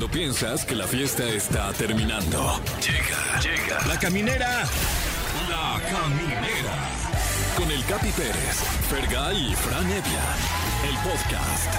Cuando 0.00 0.16
piensas 0.18 0.64
que 0.64 0.74
la 0.74 0.86
fiesta 0.86 1.28
está 1.28 1.70
terminando. 1.74 2.58
Llega, 2.80 3.38
llega. 3.38 3.86
La 3.86 3.98
caminera. 3.98 4.64
La 5.46 5.78
caminera. 5.90 6.72
Con 7.54 7.70
el 7.70 7.84
Capi 7.84 8.08
Pérez, 8.12 8.64
Fergay 8.88 9.50
y 9.50 9.54
Fran 9.54 9.84
Evia. 9.84 10.24
El 10.88 10.96
podcast. 11.06 11.74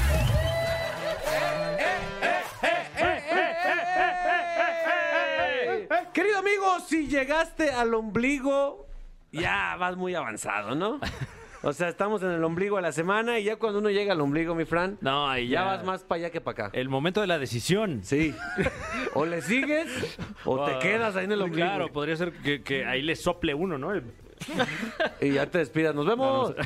Querido 6.14 6.38
amigo, 6.38 6.80
si 6.88 7.08
llegaste 7.08 7.72
al 7.72 7.92
ombligo, 7.96 8.86
ya 9.32 9.76
vas 9.80 9.98
muy 9.98 10.14
avanzado, 10.14 10.76
¿no? 10.76 11.00
O 11.64 11.74
sea, 11.74 11.90
estamos 11.90 12.24
en 12.24 12.32
el 12.32 12.44
ombligo 12.44 12.78
de 12.78 12.82
la 12.82 12.92
semana 12.92 13.38
y 13.38 13.44
ya 13.44 13.58
cuando 13.58 13.78
uno 13.80 13.90
llega 13.92 14.14
al 14.14 14.22
ombligo, 14.22 14.56
mi 14.56 14.66
Fran, 14.66 14.98
No, 15.02 15.30
ahí 15.30 15.48
ya 15.48 15.60
ya. 15.62 15.66
vas 15.66 15.84
más 15.86 16.04
para 16.04 16.18
allá 16.22 16.30
que 16.32 16.42
para 16.42 16.66
acá. 16.68 16.78
El 16.78 16.90
momento 16.90 17.22
de 17.22 17.28
la 17.28 17.38
decisión. 17.38 18.00
Sí. 18.04 18.34
O 19.14 19.26
le 19.26 19.42
sigues 19.42 20.18
o 20.46 20.64
te 20.66 20.80
quedas 20.80 21.16
ahí 21.18 21.26
en 21.26 21.34
el 21.34 21.42
ombligo. 21.42 21.68
Claro, 21.68 21.92
podría 21.92 22.16
ser 22.16 22.32
que, 22.32 22.62
que 22.64 22.86
ahí 22.86 23.02
le 23.02 23.16
sople 23.18 23.54
uno, 23.54 23.78
¿no? 23.78 23.92
El- 23.92 24.04
Y 25.22 25.32
ya 25.34 25.46
te 25.46 25.60
despidas. 25.60 25.94
¡Nos 25.96 26.06
vemos! 26.06 26.54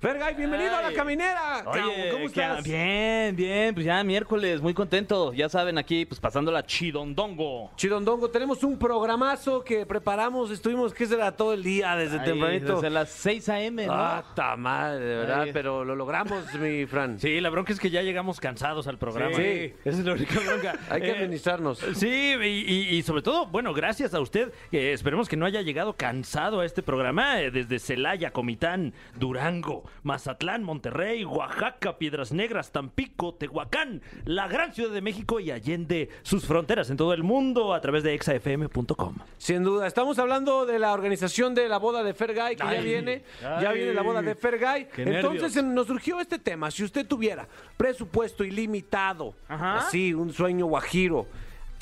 Fergay, 0.00 0.34
bienvenido 0.34 0.76
a 0.76 0.82
la 0.82 0.88
Ay. 0.88 0.94
caminera. 0.94 1.64
Oye, 1.66 2.10
¿cómo 2.12 2.18
¿qué- 2.20 2.40
estás? 2.40 2.64
Bien, 2.64 3.36
bien, 3.36 3.74
pues 3.74 3.84
ya 3.86 4.02
miércoles, 4.04 4.60
muy 4.60 4.74
contento. 4.74 5.32
Ya 5.32 5.48
saben, 5.48 5.78
aquí, 5.78 6.04
pues 6.06 6.20
pasando 6.20 6.50
la 6.52 6.64
chidondongo. 6.64 7.70
Chidondongo, 7.76 8.30
tenemos 8.30 8.62
un 8.64 8.78
programazo 8.78 9.62
que 9.64 9.84
preparamos. 9.86 10.50
Estuvimos, 10.50 10.94
¿qué 10.94 11.06
será? 11.06 11.32
Todo 11.36 11.52
el 11.52 11.62
día, 11.62 11.96
desde 11.96 12.18
Ahí, 12.20 12.24
tempranito. 12.24 12.74
Desde 12.76 12.90
las 12.90 13.10
6 13.10 13.48
a.m., 13.48 13.86
¿no? 13.86 13.92
Ah, 13.94 14.24
ta 14.34 14.56
madre, 14.56 15.04
de 15.04 15.16
verdad, 15.16 15.42
Ay. 15.42 15.50
pero 15.52 15.84
lo 15.84 15.94
logramos, 15.96 16.52
mi 16.54 16.86
Fran. 16.86 17.18
Sí, 17.18 17.40
la 17.40 17.50
bronca 17.50 17.72
es 17.72 17.80
que 17.80 17.90
ya 17.90 18.02
llegamos 18.02 18.40
cansados 18.40 18.86
al 18.86 18.98
programa. 18.98 19.34
Sí. 19.36 19.74
Esa 19.84 19.98
es 19.98 20.04
la 20.04 20.12
única 20.12 20.38
bronca. 20.40 20.78
Hay 20.88 21.00
que 21.02 21.08
Eh, 21.08 21.16
administrarnos. 21.16 21.78
Sí, 21.94 22.34
y, 22.40 22.44
y- 22.46 22.88
y 22.96 23.02
sobre 23.02 23.22
todo, 23.22 23.46
bueno, 23.46 23.74
gracias 23.74 24.14
a 24.14 24.20
usted, 24.20 24.52
esperemos 24.72 25.28
que 25.28 25.36
no 25.36 25.46
haya 25.46 25.60
llegado 25.62 25.69
cansado 25.96 26.60
a 26.60 26.66
este 26.66 26.82
programa 26.82 27.40
eh, 27.40 27.50
desde 27.50 27.78
Celaya, 27.78 28.32
Comitán, 28.32 28.92
Durango, 29.18 29.84
Mazatlán, 30.02 30.62
Monterrey, 30.62 31.24
Oaxaca, 31.24 31.96
Piedras 31.98 32.32
Negras, 32.32 32.72
Tampico, 32.72 33.34
Tehuacán, 33.34 34.02
la 34.24 34.48
gran 34.48 34.74
Ciudad 34.74 34.92
de 34.92 35.00
México 35.00 35.40
y 35.40 35.50
Allende 35.50 36.08
sus 36.22 36.44
fronteras 36.44 36.90
en 36.90 36.96
todo 36.96 37.14
el 37.14 37.22
mundo 37.22 37.72
a 37.72 37.80
través 37.80 38.02
de 38.02 38.14
exafm.com. 38.14 39.16
Sin 39.38 39.62
duda, 39.64 39.86
estamos 39.86 40.18
hablando 40.18 40.66
de 40.66 40.78
la 40.78 40.92
organización 40.92 41.54
de 41.54 41.68
la 41.68 41.78
boda 41.78 42.02
de 42.02 42.14
Fergay, 42.14 42.56
que 42.56 42.62
ya 42.64 42.68
Ay, 42.70 42.84
viene, 42.84 43.22
ya 43.40 43.72
viene 43.72 43.94
la 43.94 44.02
boda 44.02 44.22
de 44.22 44.34
Fergay. 44.34 44.88
Entonces 44.96 45.54
nervios. 45.56 45.74
nos 45.74 45.86
surgió 45.86 46.20
este 46.20 46.38
tema, 46.38 46.70
si 46.70 46.84
usted 46.84 47.06
tuviera 47.06 47.46
presupuesto 47.76 48.44
ilimitado, 48.44 49.34
Ajá. 49.48 49.78
así, 49.78 50.12
un 50.12 50.32
sueño 50.32 50.66
guajiro, 50.66 51.26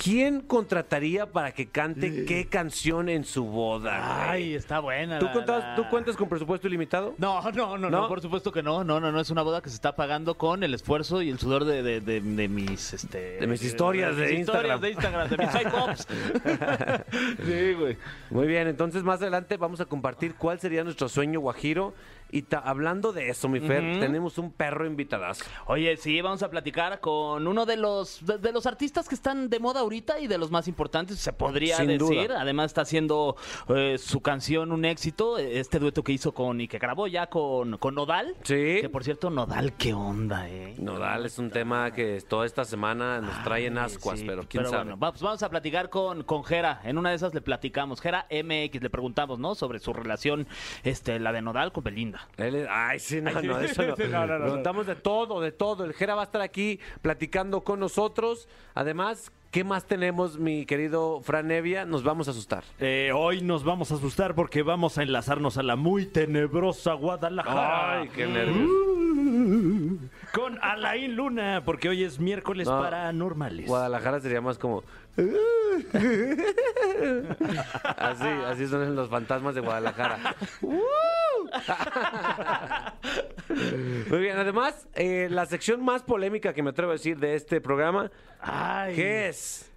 ¿quién 0.03 0.41
contrataría 0.41 1.27
para 1.27 1.53
que 1.53 1.67
cante 1.69 2.25
qué 2.25 2.47
canción 2.47 3.09
en 3.09 3.25
su 3.25 3.45
boda? 3.45 4.31
Ay, 4.31 4.55
está 4.55 4.79
buena. 4.81 5.19
¿Tú, 5.19 5.27
la- 5.27 5.33
cuentas- 5.33 5.65
la- 5.65 5.75
¿Tú 5.75 5.85
cuentas 5.91 6.17
con 6.17 6.29
presupuesto 6.29 6.69
ilimitado? 6.69 7.15
No, 7.19 7.43
no, 7.53 7.77
no, 7.77 7.91
¿No? 7.91 7.91
no, 7.91 8.09
por 8.09 8.21
supuesto 8.23 8.53
que 8.53 8.63
no. 8.63 8.85
No, 8.85 9.01
no, 9.01 9.11
no, 9.13 9.21
es 9.21 9.29
una 9.31 9.43
boda 9.43 9.61
que 9.61 9.69
se 9.69 9.75
está 9.75 9.97
pagando 9.97 10.37
con 10.39 10.63
el 10.63 10.73
esfuerzo 10.73 11.21
y 11.21 11.31
el 11.31 11.39
sudor 11.39 11.65
de, 11.65 11.83
de, 11.83 12.01
de- 12.01 12.21
de 12.21 12.49
mis, 12.49 12.93
este... 12.95 13.39
De 13.41 13.47
mis 13.47 13.63
historias 13.63 14.17
de 14.17 14.29
mis 14.29 14.39
Instagram. 14.39 14.79
historias 14.79 14.81
de 14.81 14.91
Instagram, 14.91 15.29
de 15.29 15.37
mis 15.37 15.55
iPops. 15.67 16.07
sí, 17.45 17.75
güey. 17.75 17.97
Muy 18.31 18.47
bien, 18.47 18.69
entonces 18.69 19.03
más 19.03 19.21
adelante 19.21 19.57
vamos 19.57 19.81
a 19.81 19.85
compartir 19.87 20.35
cuál 20.37 20.61
sería 20.61 20.85
nuestro 20.85 21.09
sueño 21.09 21.41
guajiro. 21.41 21.95
Y 22.31 22.43
ta- 22.43 22.59
hablando 22.59 23.12
de 23.12 23.31
eso, 23.31 23.48
mi 23.48 23.59
Fer, 23.61 24.01
tenemos 24.01 24.37
un 24.39 24.53
perro 24.53 24.84
invitadazo. 24.87 25.45
Oye, 25.67 25.97
sí, 25.97 26.21
vamos 26.21 26.43
a 26.43 26.51
platicar 26.51 27.01
con 27.01 27.47
uno 27.47 27.65
de 27.65 27.77
los 27.79 28.25
de, 28.27 28.37
de 28.39 28.53
los 28.53 28.67
artistas 28.67 29.09
que 29.09 29.15
están 29.15 29.48
de 29.48 29.59
moda 29.61 29.81
ahorita 29.81 30.19
y 30.20 30.27
de 30.27 30.37
los 30.37 30.51
más 30.51 30.69
importantes, 30.69 31.19
se 31.19 31.33
podría 31.33 31.77
Sin 31.79 31.87
decir. 31.89 32.29
duda. 32.29 32.41
Además 32.43 32.67
está 32.67 32.83
haciendo 32.83 33.37
eh, 33.69 33.97
su 33.98 34.20
canción 34.20 34.73
un 34.73 34.85
éxito, 34.85 35.39
este 35.39 35.79
dueto 35.79 36.02
que 36.05 36.13
hizo 36.13 36.33
con 36.33 36.61
y 36.61 36.69
que 36.69 36.79
grabó 36.79 37.07
ya 37.07 37.29
con, 37.29 37.79
con 37.79 37.95
Nodal. 37.95 38.35
Sí. 38.42 38.79
Que 38.83 38.91
por 38.91 39.05
cierto, 39.05 39.31
Nodal, 39.31 39.73
qué 39.75 39.95
onda, 39.95 40.48
eh. 40.51 40.75
Nodal 40.79 41.25
es 41.25 41.39
un 41.39 41.51
tema 41.51 41.92
que 41.92 42.20
toda 42.29 42.45
esta 42.45 42.64
semana 42.67 43.20
nos 43.23 43.42
trae 43.42 43.67
en 43.67 43.79
ascuas, 43.79 44.19
sí, 44.20 44.27
pero 44.27 44.42
quién 44.47 44.64
sabe. 44.67 44.85
bueno, 44.85 44.98
va- 44.98 45.13
pues 45.13 45.23
vamos 45.23 45.42
a 45.42 45.48
platicar 45.48 45.89
con, 45.89 46.25
con 46.25 46.45
Jera. 46.45 46.81
En 46.85 46.98
una 46.98 47.08
de 47.11 47.17
esas 47.17 47.33
le 47.33 47.41
platicamos. 47.41 48.01
Jera 48.02 48.27
MX, 48.31 48.83
le 48.83 48.91
preguntamos, 48.91 49.39
¿no? 49.39 49.55
Sobre 49.55 49.79
su 49.79 49.92
relación, 49.95 50.47
este, 50.85 51.19
la 51.19 51.33
de 51.33 51.41
Nodal 51.41 51.73
con 51.73 51.85
Belinda. 51.85 52.17
Él 52.36 52.55
es- 52.56 52.68
ay, 52.70 52.98
sí, 52.98 53.20
no, 53.20 53.30
no, 53.42 53.61
eso 53.61 53.83
no. 53.86 53.95
Preguntamos 53.95 54.86
de 54.86 54.95
todo, 54.96 55.40
de 55.40 55.52
todo. 55.52 55.84
El 55.84 55.92
Jera 55.95 56.14
va 56.14 56.23
a 56.23 56.24
estar 56.24 56.40
aquí 56.42 56.80
platicando 57.02 57.62
con 57.62 57.80
nosotros. 57.80 58.48
Además, 58.74 59.33
¿qué 59.51 59.64
más 59.64 59.86
tenemos, 59.86 60.39
mi 60.39 60.67
querido 60.67 61.20
Fran 61.23 61.48
Nevia? 61.48 61.84
Nos 61.84 62.02
vamos 62.05 62.28
a 62.28 62.33
asustar. 62.33 62.64
Eh, 62.78 63.11
hoy 63.14 63.40
nos 63.42 63.64
vamos 63.64 63.90
a 63.92 63.95
asustar 63.96 64.34
porque 64.34 64.62
vamos 64.62 64.98
a 64.98 65.02
enlazarnos 65.02 65.58
a 65.58 65.62
la 65.62 65.77
muy 65.77 66.07
tenebrosa 66.07 66.92
Guadalajara. 66.95 68.01
Ay, 68.01 68.08
qué 68.11 68.27
nervios. 68.27 68.68
Con 70.33 70.58
Alain 70.62 71.17
Luna, 71.17 71.62
porque 71.64 71.89
hoy 71.89 72.05
es 72.05 72.18
miércoles 72.20 72.68
No. 72.68 72.80
paranormales. 72.80 73.67
Guadalajara 73.67 74.20
sería 74.20 74.40
más 74.40 74.58
como. 74.58 74.84
Así, 77.96 78.29
así 78.46 78.67
son 78.67 78.95
los 78.95 79.08
fantasmas 79.08 79.55
de 79.55 79.61
Guadalajara. 79.61 80.36
Muy 84.11 84.18
bien, 84.20 84.39
además, 84.39 84.86
eh, 84.95 85.28
la 85.30 85.46
sección 85.46 85.84
más 85.84 86.02
polémica 86.02 86.52
que 86.52 86.62
me 86.62 86.70
atrevo 86.70 86.90
a 86.90 86.95
decir 86.95 87.18
de 87.18 87.34
este 87.34 87.61
programa, 87.61 88.11
Ay. 88.40 88.95
¿qué 88.95 89.28
es? 89.28 89.70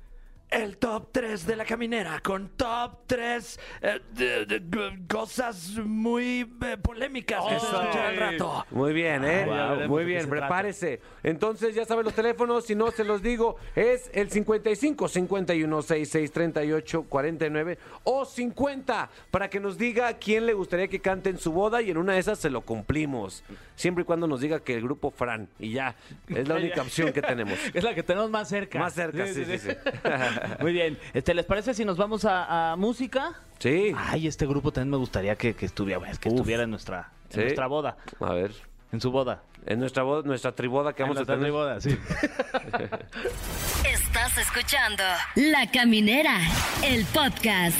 El 0.51 0.75
top 0.75 1.07
3 1.13 1.47
de 1.47 1.56
la 1.56 1.63
caminera 1.63 2.19
con 2.19 2.50
top 2.50 3.03
3 3.07 3.59
cosas 5.07 5.78
muy 5.78 6.41
eh, 6.41 6.78
polémicas 6.81 7.41
que 7.45 7.57
se 7.57 7.66
escuchan 7.66 7.97
al 7.97 8.17
rato. 8.17 8.66
Muy 8.72 8.91
bien, 8.91 9.23
¿eh? 9.23 9.47
Ah, 9.50 9.85
Muy 9.88 10.03
bien, 10.03 10.23
se 10.23 10.28
prepárese. 10.28 11.00
Entonces, 11.23 11.73
ya 11.73 11.85
saben 11.85 12.03
los 12.03 12.13
teléfonos, 12.13 12.66
si 12.66 12.75
no 12.75 12.91
se 12.91 13.06
los 13.06 13.22
digo, 13.22 13.56
es 13.78 14.12
el 14.13 14.29
55 14.29 15.07
51 15.07 15.81
66 15.81 16.31
38 16.34 17.03
49 17.03 17.78
o 18.03 18.25
50 18.25 19.09
para 19.31 19.50
que 19.50 19.62
nos 19.62 19.78
diga 19.78 20.13
quién 20.18 20.45
le 20.45 20.53
gustaría 20.53 20.89
que 20.89 21.00
cante 21.00 21.29
en 21.29 21.38
su 21.38 21.53
boda 21.53 21.81
y 21.81 21.91
en 21.91 21.97
una 21.97 22.13
de 22.13 22.19
esas 22.19 22.39
se 22.39 22.50
lo 22.50 22.59
cumplimos. 22.59 23.41
Siempre 23.78 24.01
y 24.01 24.06
cuando 24.06 24.28
nos 24.28 24.41
diga 24.41 24.59
que 24.59 24.75
el 24.75 24.83
grupo 24.83 25.12
Fran 25.12 25.47
y 25.59 25.72
ya, 25.72 25.95
es 26.28 26.45
la 26.45 26.56
única 26.57 26.81
opción 26.81 27.13
que 27.13 27.22
tenemos. 27.22 27.57
Es 27.73 27.85
la 27.85 27.95
que 27.95 28.03
tenemos 28.03 28.29
más 28.29 28.50
cerca. 28.50 28.79
Más 28.79 28.94
cerca, 28.94 29.25
sí, 29.28 29.45
sí, 29.45 29.57
sí. 29.57 29.69
Muy 30.59 30.74
bien. 30.74 30.97
Este, 31.13 31.34
¿Les 31.34 31.46
parece 31.46 31.74
si 31.74 31.85
nos 31.85 31.97
vamos 31.97 32.25
a, 32.25 32.72
a 32.72 32.75
música? 32.75 33.34
Sí, 33.59 33.94
Ay, 33.96 34.28
este 34.28 34.46
grupo 34.47 34.72
también 34.72 34.91
me 34.91 34.97
gustaría 34.97 35.35
que, 35.35 35.53
que 35.53 35.66
estuviera, 35.66 36.00
que 36.19 36.29
Uf. 36.29 36.35
estuviera 36.35 36.63
en 36.63 36.69
nuestra, 36.72 37.12
en 37.29 37.31
Sí. 37.31 37.40
nuestra 37.41 37.68
boda. 37.68 37.97
a 38.19 38.34
ver. 38.34 38.51
En 38.91 39.00
su 39.00 39.09
boda. 39.12 39.44
En 39.66 39.80
nuestra 39.80 40.03
boda, 40.03 40.24
nuestra 40.24 40.51
triboda 40.53 40.94
que 40.94 41.03
vamos 41.03 41.18
a 41.18 41.22
En 41.22 41.28
nuestra 41.28 41.38
tener. 41.38 41.51
boda, 41.51 41.80
sí. 41.80 41.97
Estás 43.85 44.38
escuchando 44.38 45.03
La 45.35 45.69
Caminera, 45.72 46.38
el 46.84 47.06
podcast. 47.06 47.78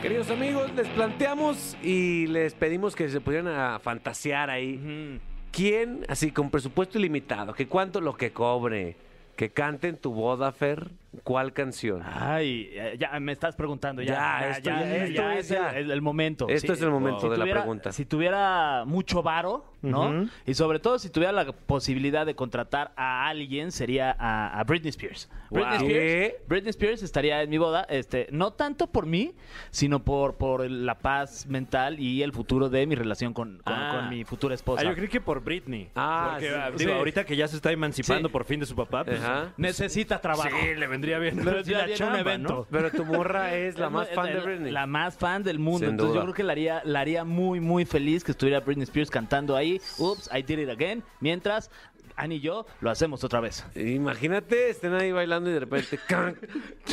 Queridos 0.00 0.30
amigos, 0.30 0.72
les 0.74 0.88
planteamos 0.88 1.76
y 1.82 2.26
les 2.26 2.54
pedimos 2.54 2.94
que 2.96 3.08
se 3.08 3.20
pudieran 3.20 3.48
a 3.48 3.78
fantasear 3.78 4.50
ahí. 4.50 5.20
¿Quién, 5.50 6.04
así 6.08 6.30
con 6.32 6.50
presupuesto 6.50 6.98
ilimitado, 6.98 7.52
que 7.54 7.68
cuánto 7.68 8.00
lo 8.00 8.16
que 8.16 8.32
cobre, 8.32 8.96
que 9.36 9.50
cante 9.50 9.88
en 9.88 9.96
tu 9.98 10.12
boda, 10.12 10.50
Fer, 10.52 10.88
cuál 11.24 11.52
canción? 11.52 12.02
Ay, 12.04 12.70
eh, 12.72 12.96
ya 12.98 13.18
me 13.20 13.32
estás 13.32 13.54
preguntando. 13.56 14.02
Ya, 14.02 14.12
Ya, 14.14 14.48
esto 14.50 14.70
ya- 14.70 14.96
esto 15.04 15.30
es 15.30 15.50
el- 15.50 15.56
ya. 15.56 15.70
el, 15.76 15.90
el 15.90 16.02
momento. 16.02 16.48
Esto 16.48 16.72
es 16.72 16.80
el 16.82 16.90
momento 16.90 17.28
de 17.30 17.36
la 17.36 17.44
tuviera- 17.44 17.60
pregunta. 17.60 17.92
Si 17.92 18.04
tuviera 18.06 18.84
mucho 18.86 19.22
varo, 19.22 19.64
¿no? 19.82 20.28
Y 20.46 20.54
sobre 20.54 20.78
todo 20.78 20.98
si 20.98 21.10
tuviera 21.10 21.32
la 21.32 21.44
posibilidad 21.52 22.24
de 22.24 22.34
contratar 22.34 22.92
a 22.96 23.26
alguien, 23.28 23.72
sería 23.72 24.14
a, 24.18 24.58
a 24.58 24.64
Britney 24.64 24.90
Spears. 24.90 25.28
Britney, 25.50 25.78
Wow. 25.78 25.86
Spears 25.88 26.12
¿Qué? 26.12 26.36
Britney 26.48 26.70
Spears 26.70 27.02
estaría 27.02 27.42
en 27.42 27.50
mi 27.50 27.58
boda, 27.58 27.84
este, 27.90 28.28
no 28.30 28.52
tanto 28.52 28.86
por 28.86 29.06
mí, 29.06 29.34
sino 29.70 30.02
por, 30.04 30.36
por 30.36 30.68
la 30.70 30.98
paz 30.98 31.46
mental 31.46 31.98
y 32.00 32.22
el 32.22 32.32
futuro 32.32 32.68
de 32.68 32.86
mi 32.86 32.94
relación 32.94 33.34
con, 33.34 33.60
con- 33.64 33.74
Ah. 33.74 33.96
con 33.96 34.08
mi 34.08 34.24
futura 34.24 34.54
esposa. 34.54 34.82
Ah, 34.82 34.88
yo 34.88 34.94
creí 34.94 35.08
que 35.08 35.20
por 35.20 35.42
Britney. 35.42 35.90
Ah, 35.94 36.30
Porque, 36.32 36.48
sí, 36.48 36.54
sí. 36.78 36.84
digo, 36.84 36.96
ahorita 36.96 37.24
que 37.24 37.36
ya 37.36 37.48
se 37.48 37.56
está 37.56 37.70
emancipando 37.72 38.28
Sí. 38.28 38.32
por 38.32 38.44
fin 38.44 38.60
de 38.60 38.66
su 38.66 38.74
papá, 38.76 39.04
pues. 39.04 39.20
Necesita 39.56 40.20
trabajo. 40.20 40.48
sí, 40.60 40.74
le 40.76 40.86
vendría 41.02 41.18
bien. 41.18 41.36
Vendría 41.36 41.62
Sí, 41.96 42.02
la 42.02 42.08
un 42.08 42.16
evento. 42.16 42.52
¿no? 42.54 42.66
Pero 42.70 42.90
tu 42.90 43.04
morra 43.04 43.54
es 43.56 43.78
la 43.78 43.90
más 43.90 44.08
fan 44.10 44.26
de 44.26 44.40
Britney. 44.40 44.72
La 44.72 44.86
más 44.86 45.16
fan 45.16 45.42
del 45.42 45.58
mundo. 45.58 45.80
Sin 45.80 45.90
Entonces 45.90 46.12
duda. 46.14 46.20
yo 46.20 46.24
creo 46.26 46.34
que 46.34 46.42
la 46.44 46.52
haría, 46.52 46.82
la 46.84 47.00
haría 47.00 47.24
muy, 47.24 47.60
muy 47.60 47.84
feliz 47.84 48.24
que 48.24 48.32
estuviera 48.32 48.60
Britney 48.60 48.84
Spears 48.84 49.10
cantando 49.10 49.56
ahí. 49.56 49.80
Oops, 49.98 50.30
I 50.32 50.42
did 50.42 50.58
it 50.58 50.70
again. 50.70 51.02
Mientras 51.20 51.70
Annie 52.16 52.36
y 52.36 52.40
yo 52.40 52.66
lo 52.80 52.90
hacemos 52.90 53.24
otra 53.24 53.40
vez. 53.40 53.64
Imagínate, 53.74 54.70
estén 54.70 54.94
ahí 54.94 55.12
bailando 55.12 55.50
y 55.50 55.54
de 55.54 55.60
repente, 55.60 55.98
can, 56.08 56.36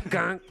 can, 0.10 0.42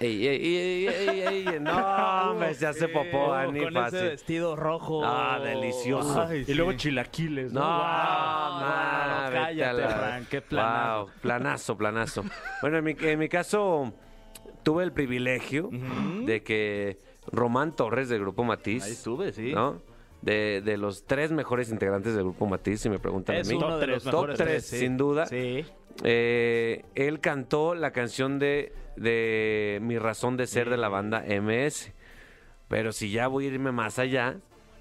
Ey, 0.00 0.26
ey, 0.26 0.46
ey, 0.46 0.86
ey, 0.86 1.08
ey, 1.20 1.48
ey, 1.48 1.60
No, 1.60 1.76
hombre, 2.30 2.54
se 2.54 2.66
hace 2.66 2.88
popó, 2.88 3.32
Ani, 3.34 3.58
Con 3.60 3.68
ese 3.76 3.80
fácil. 3.80 4.00
vestido 4.10 4.54
rojo. 4.56 5.02
Ah, 5.04 5.40
delicioso. 5.42 6.22
Ay, 6.22 6.44
Y 6.46 6.54
luego 6.54 6.72
chilaquiles, 6.74 7.52
¿no? 7.52 7.60
Vete 7.60 9.34
cállate, 9.34 9.64
a 9.64 9.72
la- 9.72 9.88
Fran, 9.88 10.26
qué 10.30 10.40
planazo. 10.40 10.98
Wow, 11.06 11.10
planazo, 11.20 11.76
planazo. 11.76 12.24
Bueno, 12.60 12.78
en 12.78 12.84
mi, 12.84 12.96
en 13.00 13.18
mi 13.18 13.28
caso, 13.28 13.92
tuve 14.62 14.84
el 14.84 14.92
privilegio 14.92 15.70
de 16.24 16.42
que 16.42 16.98
Román 17.32 17.74
Torres 17.74 18.08
del 18.08 18.20
Grupo 18.20 18.44
Matiz. 18.44 18.84
Ahí 18.84 18.92
estuve, 18.92 19.32
sí. 19.32 19.52
¿no? 19.52 19.80
De, 20.22 20.60
de 20.62 20.76
los 20.76 21.04
tres 21.04 21.30
mejores 21.30 21.70
integrantes 21.70 22.14
del 22.14 22.24
Grupo 22.24 22.46
Matiz, 22.46 22.80
si 22.80 22.90
me 22.90 22.98
preguntan 22.98 23.36
Es 23.36 23.48
a 23.48 23.50
mí. 23.52 23.56
uno 23.56 23.68
Top 23.68 23.78
de 23.80 23.86
tres, 23.86 24.04
los 24.04 24.12
top 24.14 24.34
tres, 24.34 24.66
sí. 24.66 24.78
sin 24.78 24.96
duda. 24.96 25.26
Sí. 25.26 25.64
Eh, 26.04 26.84
él 26.94 27.20
cantó 27.20 27.74
la 27.74 27.92
canción 27.92 28.38
de, 28.38 28.72
de 28.96 29.78
Mi 29.82 29.96
razón 29.98 30.36
de 30.36 30.46
ser 30.46 30.70
de 30.70 30.76
la 30.76 30.88
banda 30.88 31.24
MS. 31.28 31.92
Pero 32.68 32.92
si 32.92 33.10
ya 33.10 33.28
voy 33.28 33.46
a 33.46 33.48
irme 33.48 33.72
más 33.72 33.98
allá, 33.98 34.36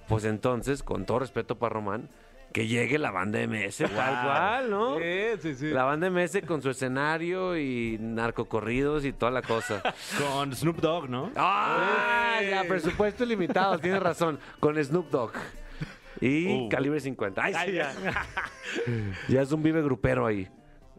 pues 0.08 0.26
entonces, 0.26 0.84
con 0.84 1.06
todo 1.06 1.20
respeto 1.20 1.58
para 1.58 1.74
Román, 1.74 2.10
que 2.54 2.68
llegue 2.68 2.98
la 2.98 3.12
banda 3.12 3.40
MS, 3.48 3.78
tal 3.78 3.90
cual, 4.24 4.70
¿no? 4.70 4.98
Sí, 4.98 5.04
sí, 5.42 5.56
sí. 5.56 5.70
La 5.70 5.84
banda 5.84 6.10
MS 6.10 6.42
con 6.48 6.62
su 6.62 6.70
escenario 6.70 7.58
y 7.58 7.98
narcocorridos 8.00 9.06
y 9.06 9.14
toda 9.14 9.32
la 9.32 9.42
cosa. 9.42 9.82
Con 10.18 10.56
Snoop 10.56 10.78
Dogg, 10.80 11.10
¿no? 11.10 11.32
¡Ah! 11.36 12.40
Ya, 12.50 12.64
presupuesto 12.64 13.24
ilimitado, 13.24 13.78
tienes 13.80 14.02
razón. 14.02 14.40
Con 14.60 14.84
Snoop 14.84 15.10
Dogg. 15.12 15.34
Y 16.20 16.48
Uh. 16.48 16.70
calibre 16.70 17.00
50. 17.00 17.44
Ay, 17.44 17.54
sí, 17.68 17.74
ya. 17.74 17.94
ya 19.28 19.42
es 19.42 19.52
un 19.52 19.62
vive 19.62 19.84
grupero 19.84 20.26
ahí. 20.26 20.48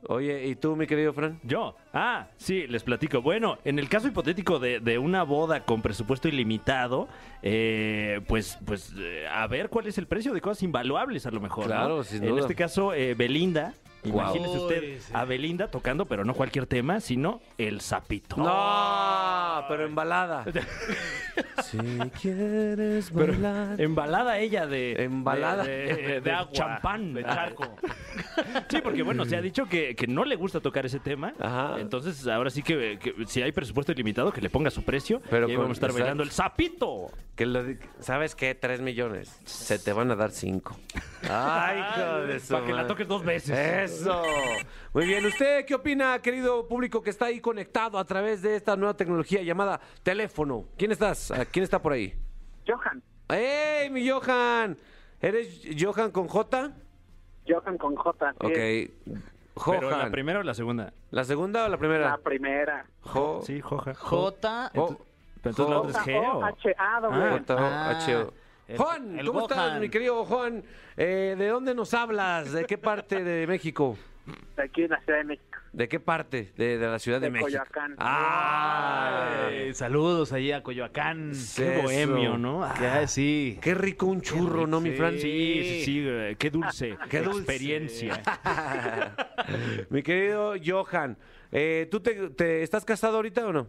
Oye, 0.06 0.46
¿y 0.46 0.54
tú, 0.56 0.76
mi 0.76 0.86
querido 0.86 1.12
Fran? 1.12 1.40
Yo. 1.42 1.76
Ah, 1.92 2.28
sí, 2.36 2.66
les 2.66 2.82
platico. 2.82 3.20
Bueno, 3.22 3.58
en 3.64 3.78
el 3.78 3.88
caso 3.88 4.08
hipotético 4.08 4.58
de, 4.58 4.80
de 4.80 4.98
una 4.98 5.22
boda 5.24 5.64
con 5.64 5.82
presupuesto 5.82 6.28
ilimitado, 6.28 7.08
eh, 7.42 8.20
pues, 8.28 8.58
pues 8.64 8.92
eh, 8.98 9.26
a 9.30 9.46
ver 9.46 9.68
cuál 9.68 9.86
es 9.86 9.98
el 9.98 10.06
precio 10.06 10.32
de 10.32 10.40
cosas 10.40 10.62
invaluables 10.62 11.26
a 11.26 11.30
lo 11.30 11.40
mejor. 11.40 11.64
¿no? 11.64 11.70
Claro, 11.74 12.04
sin 12.04 12.22
En 12.22 12.30
duda. 12.30 12.40
este 12.42 12.54
caso, 12.54 12.94
eh, 12.94 13.14
Belinda. 13.14 13.74
Imagínese 14.04 14.58
usted 14.58 14.80
Uy, 14.82 14.98
sí. 15.00 15.12
a 15.12 15.24
Belinda 15.24 15.68
tocando, 15.72 16.06
pero 16.06 16.24
no 16.24 16.32
cualquier 16.32 16.66
tema, 16.66 17.00
sino 17.00 17.40
el 17.58 17.80
sapito. 17.80 18.36
No, 18.36 19.64
pero 19.68 19.84
en 19.86 19.94
balada. 19.96 20.44
si 21.64 21.78
quieres 22.20 23.10
bailar. 23.12 23.80
Embalada 23.80 24.38
ella 24.38 24.66
de... 24.66 25.02
Embalada. 25.02 25.64
De, 25.64 25.70
de- 25.70 25.96
De 26.08 26.20
de 26.20 26.32
agua, 26.32 26.52
champán. 26.52 27.14
de 27.14 27.24
charco. 27.24 27.76
Sí, 28.68 28.80
porque 28.82 29.02
bueno, 29.02 29.24
se 29.24 29.36
ha 29.36 29.40
dicho 29.40 29.66
que, 29.66 29.94
que 29.94 30.06
no 30.06 30.24
le 30.24 30.36
gusta 30.36 30.60
tocar 30.60 30.86
ese 30.86 31.00
tema. 31.00 31.32
Ajá. 31.38 31.76
Entonces, 31.78 32.26
ahora 32.26 32.50
sí 32.50 32.62
que, 32.62 32.98
que 32.98 33.14
si 33.26 33.42
hay 33.42 33.52
presupuesto 33.52 33.92
ilimitado, 33.92 34.32
que 34.32 34.40
le 34.40 34.50
ponga 34.50 34.70
su 34.70 34.82
precio. 34.82 35.20
Pero 35.30 35.46
y 35.48 35.50
ahí 35.50 35.56
con- 35.56 35.64
vamos 35.64 35.76
a 35.76 35.78
estar 35.78 35.90
exacto. 35.90 36.02
bailando 36.04 36.22
el 36.22 36.30
sapito. 36.30 37.10
Que 37.36 37.46
lo 37.46 37.62
di- 37.62 37.78
¿Sabes 38.00 38.34
qué? 38.34 38.54
Tres 38.54 38.80
millones. 38.80 39.38
Se 39.44 39.78
te 39.78 39.92
van 39.92 40.10
a 40.10 40.16
dar 40.16 40.30
cinco. 40.32 40.76
Ay, 41.30 41.78
hijo 41.80 42.18
de 42.26 42.40
su 42.40 42.52
Para 42.52 42.66
que 42.66 42.72
la 42.72 42.86
toques 42.86 43.06
dos 43.06 43.24
veces. 43.24 43.56
Eso. 43.92 44.22
Muy 44.92 45.06
bien. 45.06 45.24
¿Usted 45.24 45.64
qué 45.64 45.74
opina, 45.74 46.18
querido 46.20 46.66
público 46.66 47.00
que 47.02 47.10
está 47.10 47.26
ahí 47.26 47.40
conectado 47.40 47.98
a 47.98 48.04
través 48.04 48.42
de 48.42 48.56
esta 48.56 48.76
nueva 48.76 48.96
tecnología 48.96 49.42
llamada 49.42 49.80
teléfono? 50.02 50.64
¿Quién 50.76 50.90
estás? 50.92 51.27
Ah, 51.30 51.44
¿Quién 51.44 51.62
está 51.64 51.80
por 51.80 51.92
ahí? 51.92 52.14
Johan. 52.66 53.02
¡Ey, 53.30 53.90
mi 53.90 54.08
Johan! 54.08 54.76
¿Eres 55.20 55.60
Johan 55.78 56.10
con 56.10 56.28
J? 56.28 56.72
Johan 57.46 57.78
con 57.78 57.96
J. 57.96 58.32
sí, 58.40 58.90
Ok. 59.54 59.64
Pero 59.72 59.90
la 59.90 60.10
primera 60.10 60.38
o 60.38 60.42
la 60.44 60.54
segunda. 60.54 60.92
¿La 61.10 61.24
segunda 61.24 61.64
o 61.64 61.68
la 61.68 61.76
primera? 61.78 62.10
La 62.10 62.18
primera. 62.18 62.86
Jo. 63.00 63.40
Sí, 63.42 63.60
Joja. 63.60 63.92
J. 63.94 64.70
Jo- 64.74 64.98
Pero 65.42 65.50
entonces 65.50 65.68
la 65.68 65.80
otra 65.80 65.90
es 65.90 66.06
G 66.06 66.18
o... 66.18 66.40
J- 66.40 67.54
Ah, 67.58 67.90
H- 67.98 68.16
O. 68.16 68.32
el- 68.68 68.76
Juan, 68.78 69.18
el 69.18 69.26
¿cómo 69.26 69.40
estás, 69.42 69.80
mi 69.80 69.88
querido 69.88 70.24
Juan? 70.24 70.62
Eh, 70.96 71.34
¿De 71.36 71.48
dónde 71.48 71.74
nos 71.74 71.92
hablas? 71.94 72.52
¿De 72.52 72.64
qué 72.66 72.78
parte 72.78 73.24
de 73.24 73.46
México? 73.46 73.96
de 74.56 74.62
aquí 74.62 74.82
en 74.84 74.90
la 74.90 75.00
Ciudad 75.00 75.18
de 75.18 75.24
México. 75.24 75.57
¿De 75.72 75.86
qué 75.88 76.00
parte? 76.00 76.52
De, 76.56 76.78
de 76.78 76.86
la 76.86 76.98
Ciudad 76.98 77.20
de, 77.20 77.26
De 77.26 77.30
México. 77.30 77.46
Coyoacán. 77.48 77.94
¡Ah! 77.98 79.48
Ay, 79.48 79.74
saludos 79.74 80.32
ahí 80.32 80.50
a 80.50 80.62
Coyoacán. 80.62 81.32
Qué 81.56 81.80
bohemio, 81.82 82.38
¿no? 82.38 82.64
Ah, 82.64 83.06
sí. 83.06 83.58
Qué 83.60 83.74
rico 83.74 84.06
un 84.06 84.20
churro, 84.22 84.66
¿no, 84.66 84.80
mi 84.80 84.92
Fran? 84.92 85.14
Sí, 85.18 85.20
sí, 85.20 85.82
sí, 85.84 86.36
qué 86.38 86.50
dulce. 86.50 86.96
Qué 87.10 87.20
dulce. 87.20 87.38
experiencia. 87.40 88.22
mi 89.90 90.02
querido 90.02 90.54
Johan, 90.64 91.16
eh, 91.52 91.86
¿tú 91.90 92.00
te, 92.00 92.30
te- 92.30 92.62
estás 92.62 92.84
casado 92.84 93.16
ahorita 93.16 93.46
o 93.46 93.52
no? 93.52 93.68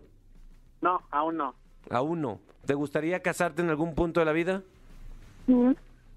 No, 0.82 1.02
aún 1.12 1.38
no. 1.38 1.56
Aún 1.90 2.22
no. 2.22 2.40
¿Te 2.66 2.74
gustaría 2.74 3.22
casarte 3.22 3.62
en 3.62 3.70
algún 3.70 3.94
punto 3.96 4.20
de 4.22 4.26
la 4.26 4.32
vida? 4.34 4.62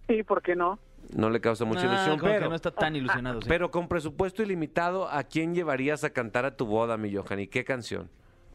Sí, 0.08 0.22
¿por 0.22 0.42
qué 0.42 0.54
no? 0.54 0.78
No 1.10 1.28
le 1.30 1.40
causa 1.40 1.64
mucha 1.64 1.82
Ah, 1.82 1.86
ilusión, 1.86 2.18
que 2.18 2.26
pero, 2.26 2.48
no 2.48 2.54
está 2.54 2.70
tan 2.70 2.96
ilusionado. 2.96 3.42
sí. 3.42 3.48
pero 3.48 3.70
con 3.70 3.88
presupuesto 3.88 4.42
ilimitado, 4.42 5.08
¿a 5.10 5.22
quién 5.24 5.54
llevarías 5.54 6.04
a 6.04 6.10
cantar 6.10 6.44
a 6.46 6.56
tu 6.56 6.64
boda, 6.66 6.96
mi 6.96 7.14
Johan? 7.14 7.40
¿Y 7.40 7.48
qué 7.48 7.64
canción? 7.64 8.08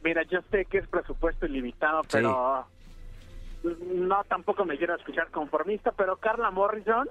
Mira, 0.04 0.24
yo 0.24 0.40
sé 0.52 0.66
que 0.66 0.78
es 0.80 0.88
presupuesto 0.88 1.46
ilimitado, 1.46 2.02
pero 2.12 2.68
no 3.64 4.24
tampoco 4.26 4.66
me 4.66 4.78
quiero 4.78 4.96
escuchar 4.96 5.30
conformista, 5.32 5.92
pero 5.92 6.18
Carla 6.18 6.52
Morrison 6.52 7.10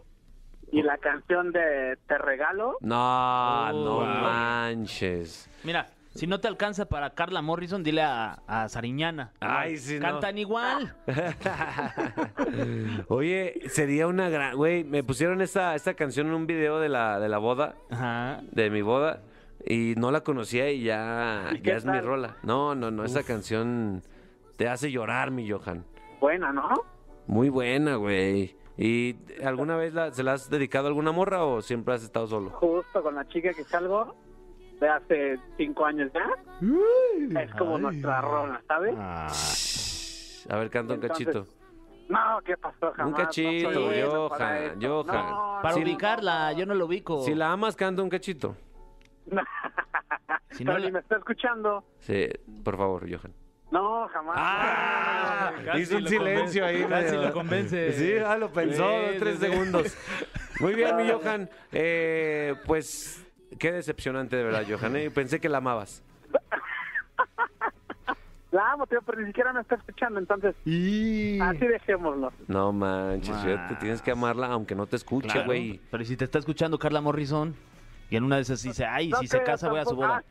y 0.72 0.82
la 0.82 0.96
canción 0.98 1.52
de 1.52 1.96
Te 2.08 2.18
Regalo, 2.18 2.78
No, 2.80 3.68
Oh, 3.68 3.72
no 3.72 3.94
wow. 3.96 4.04
manches. 4.06 5.48
Mira, 5.64 5.86
si 6.16 6.26
no 6.26 6.40
te 6.40 6.48
alcanza 6.48 6.86
para 6.86 7.10
Carla 7.10 7.42
Morrison, 7.42 7.82
dile 7.82 8.02
a, 8.02 8.40
a 8.46 8.68
Sariñana. 8.68 9.32
Ay, 9.40 9.76
sí, 9.78 9.96
no. 9.98 10.00
Cantan 10.00 10.38
igual. 10.38 10.94
Oye, 13.08 13.60
sería 13.68 14.06
una 14.06 14.28
gran... 14.28 14.56
Güey, 14.56 14.84
me 14.84 15.02
pusieron 15.04 15.40
esta, 15.40 15.74
esta 15.74 15.94
canción 15.94 16.28
en 16.28 16.34
un 16.34 16.46
video 16.46 16.80
de 16.80 16.88
la, 16.88 17.18
de 17.20 17.28
la 17.28 17.38
boda, 17.38 17.76
Ajá. 17.90 18.40
de 18.50 18.70
mi 18.70 18.82
boda, 18.82 19.22
y 19.64 19.94
no 19.96 20.10
la 20.10 20.22
conocía 20.22 20.70
y 20.70 20.82
ya, 20.82 21.50
¿Y 21.52 21.60
qué 21.60 21.70
ya 21.70 21.76
es 21.76 21.84
mi 21.84 21.92
tal? 21.92 22.04
rola. 22.04 22.36
No, 22.42 22.74
no, 22.74 22.90
no, 22.90 23.04
esa 23.04 23.22
canción 23.22 24.02
te 24.56 24.68
hace 24.68 24.90
llorar, 24.90 25.30
mi 25.30 25.48
Johan. 25.48 25.84
buena, 26.20 26.52
¿no? 26.52 26.68
Muy 27.26 27.48
buena, 27.48 27.96
güey. 27.96 28.56
¿Y 28.78 29.16
alguna 29.44 29.76
vez 29.76 29.94
la- 29.94 30.12
se 30.12 30.22
la 30.22 30.34
has 30.34 30.50
dedicado 30.50 30.86
a 30.86 30.88
alguna 30.88 31.10
morra 31.10 31.44
o 31.44 31.62
siempre 31.62 31.94
has 31.94 32.02
estado 32.02 32.26
solo? 32.26 32.50
Justo 32.50 33.02
con 33.02 33.14
la 33.14 33.26
chica 33.28 33.52
que 33.54 33.64
salgo 33.64 34.14
de 34.80 34.88
hace 34.88 35.38
cinco 35.56 35.84
años 35.86 36.10
ya. 36.12 36.26
es 37.42 37.54
como 37.54 37.78
nuestra 37.78 38.20
rola, 38.20 38.60
¿sabes? 38.68 38.94
Ah, 38.98 39.32
A 40.54 40.58
ver, 40.58 40.70
canta 40.70 40.94
un 40.94 41.02
Entonces, 41.02 41.26
cachito. 41.26 41.46
No, 42.08 42.40
¿qué 42.44 42.56
pasó? 42.56 42.92
Jamás. 42.92 43.06
Un 43.06 43.12
cachito, 43.24 43.70
no 43.72 44.28
Johan. 44.28 44.80
Johan. 44.80 45.26
No, 45.30 45.58
Para 45.62 45.76
ubicarla, 45.76 46.52
yo 46.52 46.64
no 46.66 46.74
lo 46.74 46.86
ubico. 46.86 47.22
Si 47.24 47.34
la 47.34 47.50
amas, 47.52 47.74
canta 47.74 48.02
un 48.02 48.08
cachito. 48.10 48.56
no. 49.26 49.42
Si 50.50 50.64
Pero 50.64 50.78
la- 50.78 50.90
me 50.90 50.98
está 51.00 51.16
escuchando. 51.16 51.84
Sí, 51.98 52.28
por 52.64 52.76
favor, 52.76 53.02
Johan. 53.10 53.32
No, 53.72 54.06
jamás. 54.08 54.36
¡Ah! 54.38 55.52
Casi 55.64 55.80
Hizo 55.82 55.96
un 55.96 56.06
silencio 56.06 56.62
convence- 56.64 56.82
ahí. 56.84 56.84
casi 56.88 57.16
lo 57.16 57.32
convence. 57.32 57.92
Sí, 57.92 58.12
ah, 58.24 58.36
lo 58.36 58.48
pensó, 58.50 58.88
Sí, 58.88 59.18
tres 59.18 59.38
sí, 59.40 59.44
sí. 59.46 59.50
segundos. 59.52 59.96
Muy 60.60 60.74
bien, 60.74 60.96
mi 60.96 61.02
Johan. 61.10 61.50
Eh, 61.72 62.54
pues, 62.64 63.25
qué 63.58 63.72
decepcionante 63.72 64.36
de 64.36 64.44
verdad, 64.44 64.64
Johan. 64.68 64.96
¿eh? 64.96 65.10
Pensé 65.10 65.40
que 65.40 65.48
la 65.48 65.58
amabas. 65.58 66.02
La 68.52 68.72
amo, 68.72 68.86
tío, 68.86 69.00
pero 69.04 69.20
ni 69.20 69.26
siquiera 69.26 69.52
me 69.52 69.60
está 69.60 69.74
escuchando, 69.74 70.18
entonces 70.18 70.54
así 70.56 71.66
dejémoslo. 71.66 72.32
No 72.46 72.72
manches, 72.72 73.36
fíjate, 73.42 73.74
tienes 73.74 74.00
que 74.00 74.12
amarla 74.12 74.46
aunque 74.46 74.74
no 74.74 74.86
te 74.86 74.96
escuche, 74.96 75.28
Claro. 75.28 75.46
güey. 75.46 75.78
Pero 75.90 76.04
si 76.04 76.16
te 76.16 76.24
está 76.24 76.38
escuchando 76.38 76.78
Carla 76.78 77.02
Morrison, 77.02 77.54
y 78.08 78.16
en 78.16 78.24
una 78.24 78.36
de 78.36 78.42
esas 78.42 78.62
dice, 78.62 78.86
ay, 78.86 79.10
No 79.10 79.18
si 79.18 79.26
se 79.26 79.42
casa 79.42 79.68
voy 79.68 79.80
a 79.80 79.84
su 79.84 79.96
boda. 79.96 80.22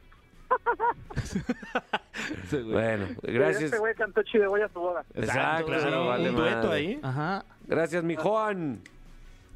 Ah, 0.49 0.49
Sí, 2.49 2.61
güey. 2.61 2.71
Bueno, 2.73 3.03
Este 3.05 3.31
gracias. 3.31 3.79
güey 3.79 3.93
cantó 3.93 4.23
chido, 4.23 4.49
voy 4.49 4.61
a 4.61 4.69
su 4.69 4.79
boda. 4.79 5.03
Exacto, 5.13 5.65
claro. 5.67 5.81
sí, 6.01 6.07
vale 6.07 6.29
un 6.29 6.35
dueto 6.35 6.55
madre. 6.67 6.73
ahí. 6.77 6.99
Ajá. 7.03 7.45
Gracias, 7.67 8.03
mi 8.03 8.15
Juan. 8.15 8.81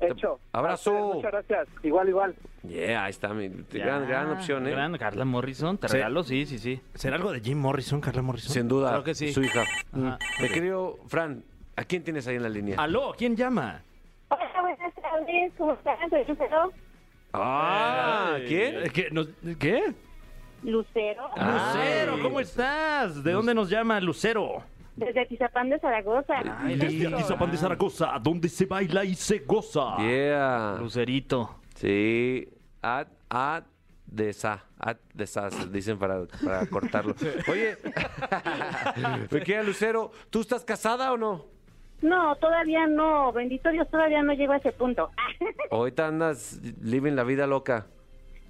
Hecho. 0.01 0.39
Abrazo. 0.53 0.91
Ustedes, 0.91 1.15
Muchas 1.15 1.32
gracias. 1.32 1.68
Igual, 1.84 2.10
igual. 2.10 2.36
Yeah, 2.68 3.03
ahí 3.06 3.10
está, 3.10 3.34
mi 3.34 3.50
Ya, 3.72 3.86
gran, 3.86 4.08
gran 4.08 4.32
opción, 4.32 4.68
¿eh? 4.68 4.72
Gran 4.72 4.98
Carla 4.98 5.25
Morrison, 5.25 5.77
te 5.77 5.88
Sí. 5.88 5.94
regalo, 5.96 6.24
sí, 6.24 6.46
sí, 6.46 6.58
sí. 6.60 6.82
¿Será 6.94 7.15
algo 7.18 7.32
de 7.32 7.41
Jim 7.41 7.58
Morrison, 7.60 8.00
Carla 8.01 8.22
Morrison? 8.22 8.53
Sin 8.53 8.68
duda, 8.68 8.89
Claro 8.89 9.03
que 9.03 9.13
sí. 9.15 9.34
su 9.34 9.41
hija. 9.44 9.63
Ajá. 9.94 10.18
Mi 10.41 10.50
querido 10.50 10.98
Fran, 11.08 11.44
¿a 11.75 11.84
quién 11.84 12.03
tienes 12.03 12.27
ahí 12.27 12.36
en 12.38 12.44
la 12.44 12.50
línea? 12.50 12.75
Aló, 12.79 13.13
¿quién 13.18 13.36
llama? 13.36 13.82
Hola, 14.29 14.62
buenas 14.62 14.94
tardes, 14.96 15.51
¿cómo 15.58 15.74
están? 15.74 16.10
Soy 16.10 16.24
Lucero. 16.27 16.72
Ah, 17.34 18.38
¿quién? 18.48 18.75
Eh, 18.84 18.89
¿Qué? 18.94 19.10
¿Qué? 19.60 19.94
Lucero, 20.63 21.29
Ah. 21.38 21.74
Lucero, 21.74 22.22
¿cómo 22.22 22.39
estás? 22.39 23.24
¿De 23.24 23.32
dónde 23.32 23.53
nos 23.53 23.70
llama 23.70 24.00
Lucero? 24.01 24.63
Desde 25.00 25.25
Tizapán 25.25 25.70
de 25.70 25.79
Zaragoza. 25.79 26.36
Ay, 26.60 26.75
desde 26.77 27.08
Atizapán 27.08 27.51
de 27.51 27.58
Zaragoza, 27.58 28.20
donde 28.22 28.50
se 28.50 28.65
baila 28.65 29.03
y 29.03 29.15
se 29.15 29.39
goza. 29.39 29.98
Yeah. 29.98 30.77
Lucerito. 30.79 31.56
Sí. 31.75 32.48
A, 32.82 33.06
a 33.29 33.63
desa, 34.06 34.65
at 34.79 34.98
desas, 35.13 35.72
dicen 35.72 35.98
para, 35.98 36.25
para 36.44 36.65
cortarlo. 36.70 37.15
Oye, 37.48 37.77
me 39.32 39.41
queda 39.41 39.63
Lucero, 39.63 40.12
¿tú 40.29 40.41
estás 40.41 40.63
casada 40.65 41.12
o 41.12 41.18
no? 41.18 41.46
No, 42.01 42.36
todavía 42.38 42.88
no. 42.88 43.32
Bendito 43.34 43.70
Dios, 43.70 43.88
todavía 43.89 44.24
no 44.24 44.34
llego 44.34 44.53
a 44.53 44.58
ese 44.58 44.72
punto. 44.72 45.12
Ahorita 45.72 46.08
andas 46.08 46.60
living 46.82 47.13
la 47.13 47.24
vida 47.24 47.46
loca. 47.46 47.88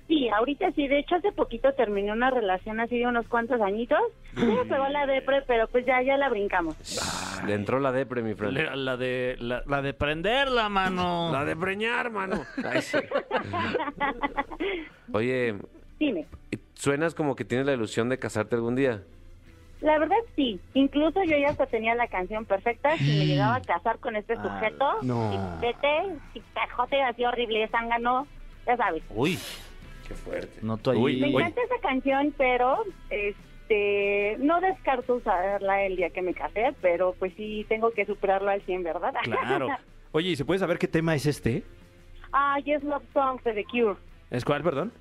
Sí, 0.10 0.28
ahorita 0.28 0.72
sí. 0.72 0.88
De 0.88 0.98
hecho, 1.00 1.16
hace 1.16 1.32
poquito 1.32 1.72
terminé 1.74 2.12
una 2.12 2.32
relación 2.32 2.80
así 2.80 2.98
de 2.98 3.06
unos 3.06 3.28
cuantos 3.28 3.62
añitos. 3.62 4.00
Sí 4.36 4.44
me 4.44 4.66
pegó 4.66 4.88
la 4.90 5.06
depre, 5.06 5.44
pero 5.46 5.68
pues 5.68 5.86
ya, 5.86 6.02
ya 6.02 6.18
la 6.18 6.30
brincamos. 6.30 6.76
Le 7.46 7.54
entró 7.54 7.80
la 7.80 7.92
depre, 7.92 8.24
mi 8.24 8.34
friend. 8.34 8.58
La, 8.58 8.76
la 8.76 8.98
de... 8.98 9.36
La, 9.40 9.62
La 9.68 9.84
de 9.84 9.94
prenderla, 9.94 10.68
mano. 10.68 11.30
La 11.32 11.46
de 11.46 11.56
preñar, 11.56 12.10
mano. 12.10 12.44
Ay, 12.66 12.82
sí. 12.82 12.98
Oye, 15.14 15.56
Dime. 16.00 16.26
suenas 16.74 17.14
como 17.14 17.36
que 17.36 17.46
tienes 17.46 17.68
la 17.68 17.74
ilusión 17.74 18.10
de 18.10 18.18
casarte 18.18 18.56
algún 18.56 18.76
día. 18.76 19.04
La 19.82 19.98
verdad 20.00 20.18
sí. 20.36 20.60
Incluso 20.74 21.24
yo 21.24 21.38
ya 21.38 21.50
hasta 21.50 21.66
tenía 21.68 21.94
la 21.96 22.08
canción 22.08 22.46
perfecta. 22.46 22.98
Si 22.98 23.04
me 23.20 23.26
llegaba 23.28 23.56
a 23.58 23.62
casar 23.62 24.00
con 24.00 24.16
este 24.16 24.36
sujeto, 24.36 25.02
no. 25.04 25.32
si 25.32 25.66
vete, 25.68 26.16
si 26.34 26.42
cajote 26.54 27.02
así 27.04 27.24
horrible, 27.24 27.68
zángano, 27.70 28.28
ya 28.66 28.76
sabes. 28.76 29.04
Uy, 29.10 29.38
Qué 30.10 30.16
fuerte. 30.16 30.60
ahí. 30.92 30.98
Uy, 30.98 31.22
Me 31.22 31.28
encanta 31.30 31.62
esa 31.62 31.80
canción, 31.82 32.34
pero 32.36 32.84
este 33.12 34.36
no 34.40 34.60
descarto 34.60 35.16
usarla 35.16 35.84
el 35.84 35.96
día 35.96 36.10
que 36.10 36.24
me 36.24 36.34
casé, 36.34 36.74
pero 36.82 37.16
pues 37.20 37.32
sí 37.38 37.66
tengo 37.70 37.92
que 37.92 38.06
superarlo 38.06 38.50
al 38.50 38.62
100, 38.64 38.84
¿verdad? 38.84 39.14
Claro. 39.24 39.70
Oye, 40.12 40.30
¿y 40.32 40.36
se 40.36 40.44
puede 40.46 40.60
saber 40.60 40.80
qué 40.80 40.88
tema 40.88 41.14
es 41.14 41.28
este? 41.28 41.64
Ay, 42.32 42.64
es 42.72 42.84
Love 42.84 43.04
Songs 43.14 43.44
de 43.44 43.54
The 43.54 43.66
Cure. 43.66 43.96
¿Es 44.32 44.44
cuál, 44.44 44.64
perdón? 44.64 44.92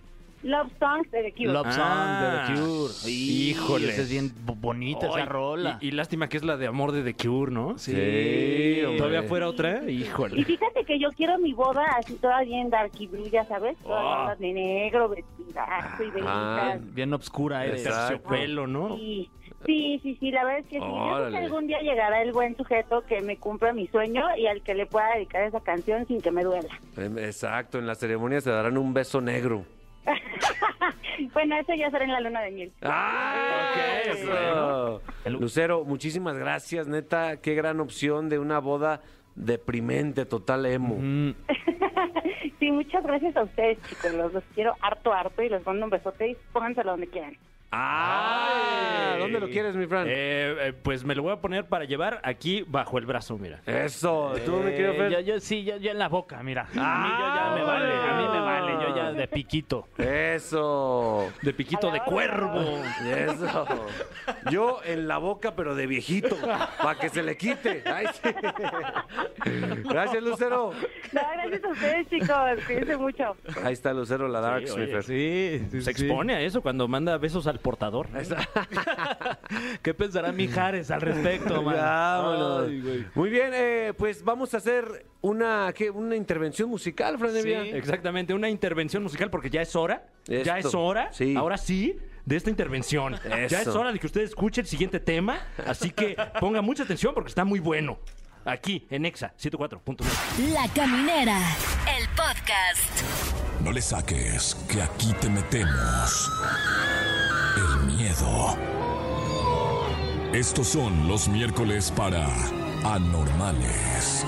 Love 0.43 0.71
Songs 0.79 1.11
de 1.11 1.23
The 1.25 1.33
Cure. 1.33 1.53
Love 1.53 1.67
Ah, 1.71 2.47
de 2.49 2.55
The 2.55 2.61
Cure. 2.61 2.93
híjole. 3.11 3.89
Esa 3.91 4.03
es 4.03 4.11
bien 4.11 4.33
bo- 4.45 4.55
bonita 4.55 5.09
esa 5.09 5.25
rola. 5.25 5.79
Y, 5.81 5.89
y 5.89 5.91
lástima 5.91 6.29
que 6.29 6.37
es 6.37 6.45
la 6.45 6.57
de 6.57 6.67
amor 6.69 6.93
de 6.93 7.03
The 7.03 7.15
Cure, 7.15 7.51
¿no? 7.53 7.77
Sí, 7.79 7.93
hombre. 8.85 8.99
Todavía 8.99 9.23
fuera 9.25 9.49
otra, 9.49 9.83
Y 9.91 10.03
híjole. 10.03 10.45
fíjate 10.45 10.85
que 10.85 10.99
yo 10.99 11.11
quiero 11.17 11.39
mi 11.39 11.53
boda 11.53 11.85
así 11.99 12.15
toda 12.15 12.43
bien 12.43 12.71
darky 12.71 13.07
blue, 13.09 13.29
ya 13.29 13.45
sabes, 13.45 13.77
todas 13.79 14.01
Ah. 14.05 14.23
bodas 14.23 14.39
de 14.39 14.53
negro, 14.53 15.09
vestidazo 15.09 16.05
y 16.05 16.07
Ah. 16.25 16.71
velitas. 16.79 16.95
Bien 16.95 17.13
obscura 17.15 17.65
eres. 17.67 17.83
Terciopelo, 17.83 18.67
¿no? 18.69 18.97
Sí, 18.97 19.29
sí, 19.67 19.99
sí, 20.05 20.17
sí, 20.21 20.31
la 20.31 20.45
verdad 20.45 20.61
es 20.61 20.67
que 20.67 20.79
sí. 20.79 20.85
Yo 20.87 21.15
creo 21.17 21.31
que 21.31 21.37
algún 21.39 21.67
día 21.67 21.81
llegará 21.81 22.23
el 22.23 22.33
buen 22.33 22.57
sujeto 22.57 23.03
que 23.09 23.21
me 23.23 23.39
cumpla 23.39 23.73
mi 23.73 23.89
sueño 23.89 24.25
y 24.37 24.47
al 24.47 24.63
que 24.63 24.75
le 24.75 24.87
pueda 24.87 25.15
dedicar 25.17 25.43
esa 25.43 25.61
canción 25.61 26.07
sin 26.07 26.21
que 26.21 26.31
me 26.31 26.45
duela. 26.45 26.69
Em, 26.97 27.19
Exacto, 27.19 27.79
en 27.79 27.87
la 27.89 27.97
ceremonia 27.97 28.41
se 28.41 28.51
darán 28.51 28.79
un 28.79 28.95
beso 28.95 29.21
negro. 29.21 29.65
Bueno, 31.33 31.57
eso 31.59 31.75
ya 31.75 31.91
será 31.91 32.05
en 32.05 32.13
la 32.13 32.21
luna 32.21 32.41
de 32.43 32.51
miel. 32.53 32.73
¡Ah! 32.83 33.73
ok, 33.73 34.17
eso. 34.17 35.03
Lucero, 35.27 35.85
muchísimas 35.85 36.37
gracias, 36.39 36.87
neta. 36.87 37.39
Qué 37.41 37.55
gran 37.55 37.81
opción 37.81 38.29
de 38.29 38.39
una 38.39 38.61
boda 38.61 39.01
deprimente, 39.35 40.27
total 40.27 40.67
emo. 40.67 40.97
Mm, 40.99 41.35
Sí, 42.59 42.73
muchas 42.73 43.05
gracias 43.05 43.37
a 43.37 43.45
ustedes, 43.45 43.79
chicos. 43.89 44.13
Los, 44.15 44.33
los 44.33 44.45
quiero 44.55 44.75
harto, 44.81 45.13
harto 45.13 45.43
y 45.43 45.49
les 45.49 45.65
mando 45.65 45.85
un 45.85 45.91
besote 45.91 46.31
y 46.31 46.37
pónganselo 46.53 46.91
donde 46.93 47.07
quieran. 47.07 47.37
¡Ah! 47.71 49.13
Ay. 49.15 49.21
¿Dónde 49.21 49.41
lo 49.41 49.49
quieres, 49.49 49.75
mi 49.77 49.87
Fran? 49.87 50.07
Eh, 50.09 50.57
eh, 50.69 50.73
pues 50.83 51.05
me 51.05 51.15
lo 51.15 51.23
voy 51.23 51.33
a 51.33 51.37
poner 51.41 51.67
para 51.67 51.85
llevar 51.85 52.21
aquí 52.25 52.65
bajo 52.67 52.97
el 52.99 53.05
brazo, 53.07 53.37
mira. 53.37 53.61
Eso, 53.67 54.33
tú, 54.47 54.57
mi 54.59 54.71
querido 54.71 54.93
Eh, 54.93 55.11
yo, 55.13 55.21
yo 55.21 55.41
sí, 55.41 55.65
yo, 55.65 55.77
yo 55.77 55.91
en 55.91 55.99
la 55.99 56.09
boca, 56.09 56.43
mira. 56.43 56.63
a 56.63 56.67
mí 56.75 56.81
Ah, 56.81 57.19
yo 57.19 57.35
ya 57.35 57.57
me 57.57 57.65
vale, 57.65 57.95
a 57.95 58.13
mí 58.17 58.29
me 58.33 58.41
vale, 58.41 58.73
yo 58.85 58.97
ya 58.97 59.13
de 59.13 59.29
piquito. 59.29 59.87
Eso. 59.99 61.31
De 61.43 61.53
piquito 61.53 61.91
de 61.91 62.01
cuervo. 62.01 62.81
Eso. 63.07 63.67
Yo 64.51 64.81
en 64.85 65.07
la 65.09 65.19
boca, 65.19 65.55
pero 65.55 65.75
de 65.75 65.87
viejito, 65.87 66.37
para 66.83 66.99
que 66.99 67.09
se 67.11 67.23
le 67.23 67.37
quite. 67.37 67.83
Ay, 67.87 68.07
sí. 68.13 68.31
Gracias, 69.89 70.23
Lucero. 70.23 70.73
No, 71.13 71.21
gracias 71.35 71.65
a 71.65 71.69
ustedes, 71.69 72.09
chicos. 72.09 72.29
Cuídense 72.67 72.97
mucho. 72.97 73.37
Ahí 73.65 73.73
está 73.73 73.93
Lucero, 73.93 74.29
la 74.29 74.41
Darks, 74.41 74.75
mi 74.77 74.83
oye, 74.85 74.93
Fer. 74.93 75.03
Sí, 75.05 75.81
Se 75.83 75.91
expone 75.91 76.35
a 76.35 76.41
eso 76.41 76.61
cuando 76.63 76.87
manda 76.89 77.17
besos 77.19 77.47
al 77.47 77.58
portador. 77.59 78.09
¿Qué 79.83 79.95
pensará 79.95 80.33
Mijares 80.33 80.91
al 80.91 81.01
respecto, 81.01 81.63
man? 81.63 81.77
Ay. 81.79 83.07
Muy 83.15 83.31
bien, 83.31 83.51
eh, 83.55 83.93
pues 83.97 84.23
vamos 84.25 84.55
a 84.55 84.59
hacer 84.59 85.07
una, 85.21 85.73
¿qué? 85.75 85.91
una 85.91 86.17
intervención 86.17 86.69
musical, 86.69 87.19
Fran 87.19 87.37
Evia. 87.37 87.63
Exactamente, 87.65 88.35
una 88.35 88.49
intervención 88.49 89.03
musical 89.03 89.31
porque 89.31 89.51
ya 89.51 89.63
es 89.63 89.75
hora. 89.77 90.07
Ya 90.27 90.59
es 90.59 90.75
hora. 90.75 91.13
sí. 91.13 91.35
Ahora 91.37 91.59
sí. 91.59 91.99
De 92.25 92.37
esta 92.37 92.51
intervención. 92.51 93.17
Ya 93.49 93.63
es 93.63 93.69
hora 93.69 93.91
de 93.91 93.99
que 93.99 94.07
usted 94.07 94.21
escuche 94.21 94.61
el 94.61 94.67
siguiente 94.67 95.01
tema. 95.01 95.39
Así 95.67 95.91
que 95.91 96.15
ponga 96.39 96.61
mucha 96.61 96.83
atención 96.83 97.15
porque 97.15 97.29
está 97.31 97.47
muy 97.47 97.59
bueno. 97.59 97.99
Aquí, 98.45 98.87
en 98.91 99.07
Exa 99.07 99.35
104.9. 99.39 100.53
La 100.53 100.69
Caminera, 100.75 101.39
el 101.99 102.07
podcast. 102.11 103.03
No 103.63 103.73
le 103.73 103.83
saques, 103.83 104.55
que 104.71 104.81
aquí 104.81 105.13
te 105.21 105.29
metemos 105.29 106.31
miedo. 108.09 108.57
Estos 110.33 110.69
son 110.69 111.09
los 111.09 111.29
miércoles 111.29 111.93
para 111.95 112.27
anormales. 112.85 114.25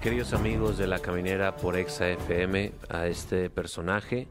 Queridos 0.00 0.32
amigos 0.32 0.78
de 0.78 0.86
La 0.86 0.98
Caminera 0.98 1.56
por 1.56 1.76
Exa 1.76 2.08
FM, 2.08 2.72
a 2.88 3.06
este 3.06 3.50
personaje, 3.50 4.28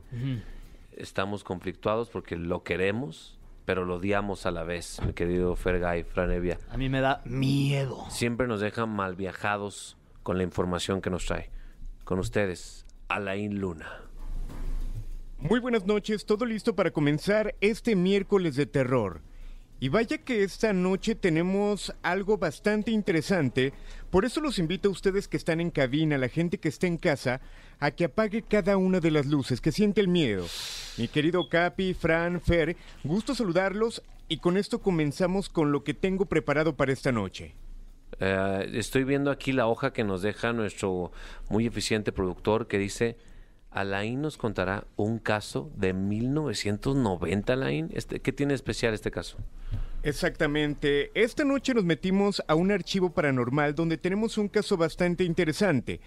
estamos 0.98 1.44
conflictuados 1.44 2.10
porque 2.10 2.36
lo 2.36 2.64
queremos, 2.64 3.40
pero 3.66 3.86
lo 3.86 3.96
odiamos 3.96 4.46
a 4.48 4.52
la 4.52 4.64
vez, 4.64 5.00
mi 5.06 5.14
querido 5.14 5.56
Fergay, 5.56 6.04
Fran 6.04 6.32
Evia. 6.32 6.60
A 6.72 6.78
mí 6.78 6.90
me 6.90 7.02
da 7.02 7.22
miedo. 7.24 8.04
Siempre 8.10 8.48
nos 8.48 8.60
deja 8.60 8.86
mal 8.86 9.16
viajados 9.16 9.96
con 10.24 10.38
la 10.38 10.44
información 10.44 11.02
que 11.02 11.12
nos 11.12 11.26
trae. 11.26 11.52
Con 12.04 12.18
ustedes, 12.18 12.88
Alain 13.10 13.60
Luna. 13.60 13.90
Muy 15.40 15.60
buenas 15.60 15.86
noches, 15.86 16.26
todo 16.26 16.46
listo 16.46 16.76
para 16.76 16.92
comenzar 16.92 17.56
este 17.60 17.96
miércoles 17.96 18.56
de 18.56 18.68
terror. 18.68 19.22
Y 19.80 19.90
vaya 19.90 20.20
que 20.20 20.44
esta 20.44 20.74
noche 20.74 21.16
tenemos 21.16 21.94
algo 22.04 22.38
bastante 22.38 22.92
interesante, 22.92 23.74
por 24.12 24.26
eso 24.26 24.42
los 24.42 24.60
invito 24.60 24.90
a 24.90 24.92
ustedes 24.92 25.28
que 25.28 25.38
están 25.38 25.60
en 25.60 25.72
cabina, 25.72 26.18
la 26.18 26.28
gente 26.28 26.60
que 26.60 26.68
está 26.68 26.86
en 26.86 26.98
casa, 26.98 27.42
a 27.80 27.92
que 27.92 28.06
apague 28.06 28.44
cada 28.44 28.78
una 28.78 29.00
de 29.00 29.10
las 29.10 29.26
luces, 29.26 29.60
que 29.60 29.72
siente 29.72 30.02
el 30.02 30.10
miedo. 30.10 30.46
Mi 30.98 31.08
querido 31.08 31.50
Capi, 31.50 31.94
Fran, 31.94 32.42
Fer, 32.42 32.76
gusto 33.04 33.34
saludarlos 33.34 34.04
y 34.28 34.38
con 34.38 34.58
esto 34.58 34.82
comenzamos 34.82 35.50
con 35.50 35.72
lo 35.72 35.84
que 35.84 35.94
tengo 35.94 36.26
preparado 36.26 36.76
para 36.76 36.92
esta 36.92 37.12
noche. 37.12 37.56
Eh, 38.20 38.70
estoy 38.74 39.04
viendo 39.04 39.32
aquí 39.32 39.52
la 39.52 39.68
hoja 39.68 39.94
que 39.94 40.04
nos 40.04 40.22
deja 40.22 40.54
nuestro 40.54 41.12
muy 41.50 41.66
eficiente 41.66 42.12
productor 42.12 42.68
que 42.68 42.78
dice, 42.78 43.18
Alain 43.72 44.22
nos 44.22 44.38
contará 44.38 44.86
un 44.96 45.20
caso 45.20 45.72
de 45.76 45.94
1990, 45.94 47.54
Alain. 47.54 47.90
Este, 47.94 48.20
¿Qué 48.20 48.32
tiene 48.32 48.54
especial 48.54 48.94
este 48.94 49.12
caso? 49.12 49.38
Exactamente. 50.02 51.12
Esta 51.14 51.44
noche 51.44 51.74
nos 51.74 51.84
metimos 51.84 52.42
a 52.48 52.56
un 52.56 52.72
archivo 52.72 53.12
paranormal 53.12 53.76
donde 53.76 53.98
tenemos 53.98 54.38
un 54.38 54.48
caso 54.48 54.76
bastante 54.78 55.24
interesante. 55.24 56.00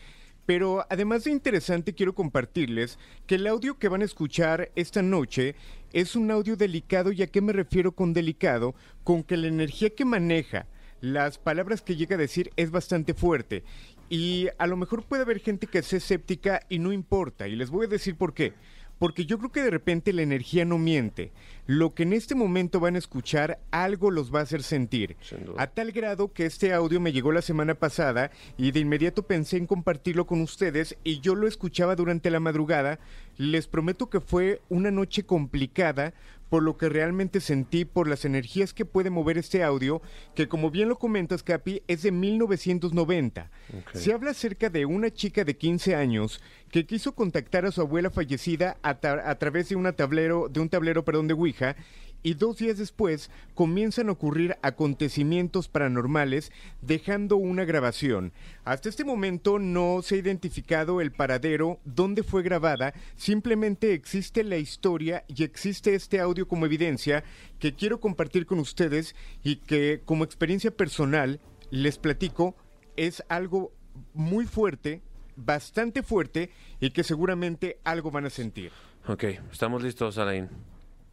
Pero 0.45 0.85
además 0.91 1.25
de 1.25 1.31
interesante, 1.31 1.95
quiero 1.95 2.15
compartirles 2.15 2.99
que 3.27 3.37
el 3.37 3.47
audio 3.47 3.79
que 3.79 3.89
van 3.89 4.03
a 4.03 4.07
escuchar 4.07 4.73
esta 4.75 5.01
noche 5.01 5.55
es 5.93 6.17
un 6.17 6.31
audio 6.33 6.57
delicado. 6.57 7.13
¿Y 7.13 7.23
a 7.23 7.29
qué 7.29 7.41
me 7.41 7.53
refiero 7.53 7.93
con 7.93 8.13
delicado? 8.13 8.75
Con 9.05 9.23
que 9.23 9.37
la 9.37 9.47
energía 9.47 9.91
que 9.91 10.05
maneja, 10.05 10.67
las 11.03 11.37
palabras 11.37 11.83
que 11.83 11.97
llega 11.97 12.15
a 12.15 12.19
decir 12.19 12.53
es 12.57 12.71
bastante 12.71 13.13
fuerte. 13.13 13.65
Y 14.09 14.49
a 14.57 14.67
lo 14.67 14.77
mejor 14.77 15.05
puede 15.05 15.23
haber 15.23 15.41
gente 15.41 15.67
que 15.67 15.83
sea 15.83 15.99
escéptica 15.99 16.61
y 16.69 16.79
no 16.79 16.93
importa. 16.93 17.49
Y 17.49 17.57
les 17.57 17.71
voy 17.71 17.87
a 17.87 17.91
decir 17.91 18.17
por 18.17 18.33
qué. 18.35 18.55
Porque 18.99 19.27
yo 19.27 19.37
creo 19.39 19.51
que 19.51 19.63
de 19.63 19.71
repente 19.71 20.13
la 20.13 20.23
energía 20.23 20.65
no 20.65 20.79
miente. 20.79 21.33
Lo 21.67 21.93
que 21.93 22.05
en 22.05 22.13
este 22.13 22.37
momento 22.37 22.79
van 22.79 22.95
a 22.95 22.99
escuchar, 22.99 23.59
algo 23.73 24.13
los 24.13 24.33
va 24.33 24.39
a 24.39 24.43
hacer 24.45 24.63
sentir. 24.63 25.17
A 25.57 25.67
tal 25.67 25.91
grado 25.91 26.33
que 26.33 26.47
este 26.47 26.73
audio 26.73 27.01
me 27.01 27.11
llegó 27.11 27.33
la 27.33 27.43
semana 27.43 27.75
pasada 27.75 28.31
y 28.57 28.71
de 28.71 28.79
inmediato 28.79 29.25
pensé 29.25 29.57
en 29.57 29.67
compartirlo 29.67 30.27
con 30.29 30.41
ustedes 30.41 30.97
y 31.03 31.19
yo 31.19 31.35
lo 31.35 31.49
escuchaba 31.49 31.97
durante 31.97 32.31
la 32.31 32.39
madrugada. 32.39 33.01
Les 33.39 33.67
prometo 33.67 34.09
que 34.09 34.21
fue 34.21 34.61
una 34.69 34.93
noche 34.93 35.25
complicada 35.25 36.15
por 36.53 36.63
lo 36.63 36.77
que 36.77 36.91
realmente 36.91 37.41
sentí 37.41 37.87
por 37.87 38.07
las 38.07 38.27
energías 38.27 38.75
que 38.75 38.85
puede 38.85 39.09
mover 39.09 39.39
este 39.39 39.63
audio, 39.63 40.03
que 40.35 40.49
como 40.49 40.71
bien 40.71 40.91
lo 40.91 40.99
comentas, 40.99 41.43
Capi, 41.43 41.83
es 41.89 42.03
de 42.03 42.13
1990. 42.13 43.51
Se 43.95 44.13
habla 44.13 44.33
acerca 44.33 44.69
de 44.69 44.85
una 44.85 45.11
chica 45.11 45.45
de 45.45 45.57
15 45.57 45.95
años 45.95 46.43
que 46.71 46.85
quiso 46.85 47.15
contactar 47.15 47.65
a 47.65 47.73
su 47.73 47.81
abuela 47.81 48.11
fallecida 48.11 48.77
a, 48.83 48.91
a 48.91 49.35
través 49.39 49.71
de, 49.71 49.77
una 49.77 49.95
tablero, 49.95 50.51
de 50.51 50.61
un 50.61 50.69
tablero 50.69 51.07
perdón, 51.07 51.27
de 51.27 51.33
Ouija 51.33 51.75
y 52.23 52.35
dos 52.35 52.59
días 52.59 52.79
después 52.79 53.31
comienzan 53.55 54.09
a 54.09 54.13
ocurrir 54.13 54.57
acontecimientos 54.63 55.69
paranormales 55.69 56.53
dejando 56.81 57.37
una 57.37 57.65
grabación. 57.65 58.33
Hasta 58.65 58.89
este 58.89 59.05
momento 59.05 59.59
no 59.59 60.03
se 60.03 60.17
ha 60.17 60.19
identificado 60.19 61.01
el 61.01 61.13
paradero, 61.13 61.81
dónde 61.85 62.23
fue 62.23 62.43
grabada, 62.43 62.95
simplemente 63.17 63.93
existe 63.93 64.45
la 64.45 64.57
historia 64.57 65.25
y 65.29 65.43
existe 65.43 65.95
este 65.95 66.21
audio 66.21 66.47
como 66.47 66.67
evidencia 66.67 67.25
que 67.59 67.75
quiero 67.75 68.01
compartir 68.01 68.47
con 68.47 68.59
ustedes 68.59 69.15
y 69.43 69.57
que 69.57 70.03
como 70.05 70.25
experiencia 70.25 70.71
personal 70.71 71.41
les 71.71 71.99
platico 71.99 72.55
es 72.97 73.25
algo 73.29 73.73
muy 74.15 74.47
fuerte, 74.47 75.03
bastante 75.37 76.03
fuerte 76.03 76.51
y 76.81 76.91
que 76.91 77.05
seguramente 77.05 77.79
algo 77.85 78.11
van 78.11 78.27
a 78.27 78.31
sentir. 78.31 78.73
Ok, 79.07 79.25
estamos 79.51 79.83
listos, 79.83 80.19
Alain. 80.19 80.72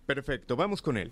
Perfecto, 0.09 0.55
vamos 0.55 0.81
con 0.81 0.97
él. 0.97 1.11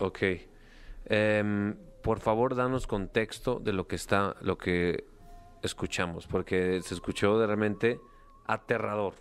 Ok. 0.00 0.22
Em, 1.06 1.74
por 2.02 2.20
favor, 2.20 2.54
danos 2.54 2.86
contexto 2.86 3.60
de 3.60 3.72
lo 3.72 3.86
que 3.86 3.96
está, 3.96 4.36
lo 4.40 4.56
que 4.56 5.04
escuchamos, 5.62 6.26
porque 6.26 6.80
se 6.82 6.94
escuchó 6.94 7.38
de 7.38 7.46
realmente 7.46 8.00
aterrador. 8.46 9.14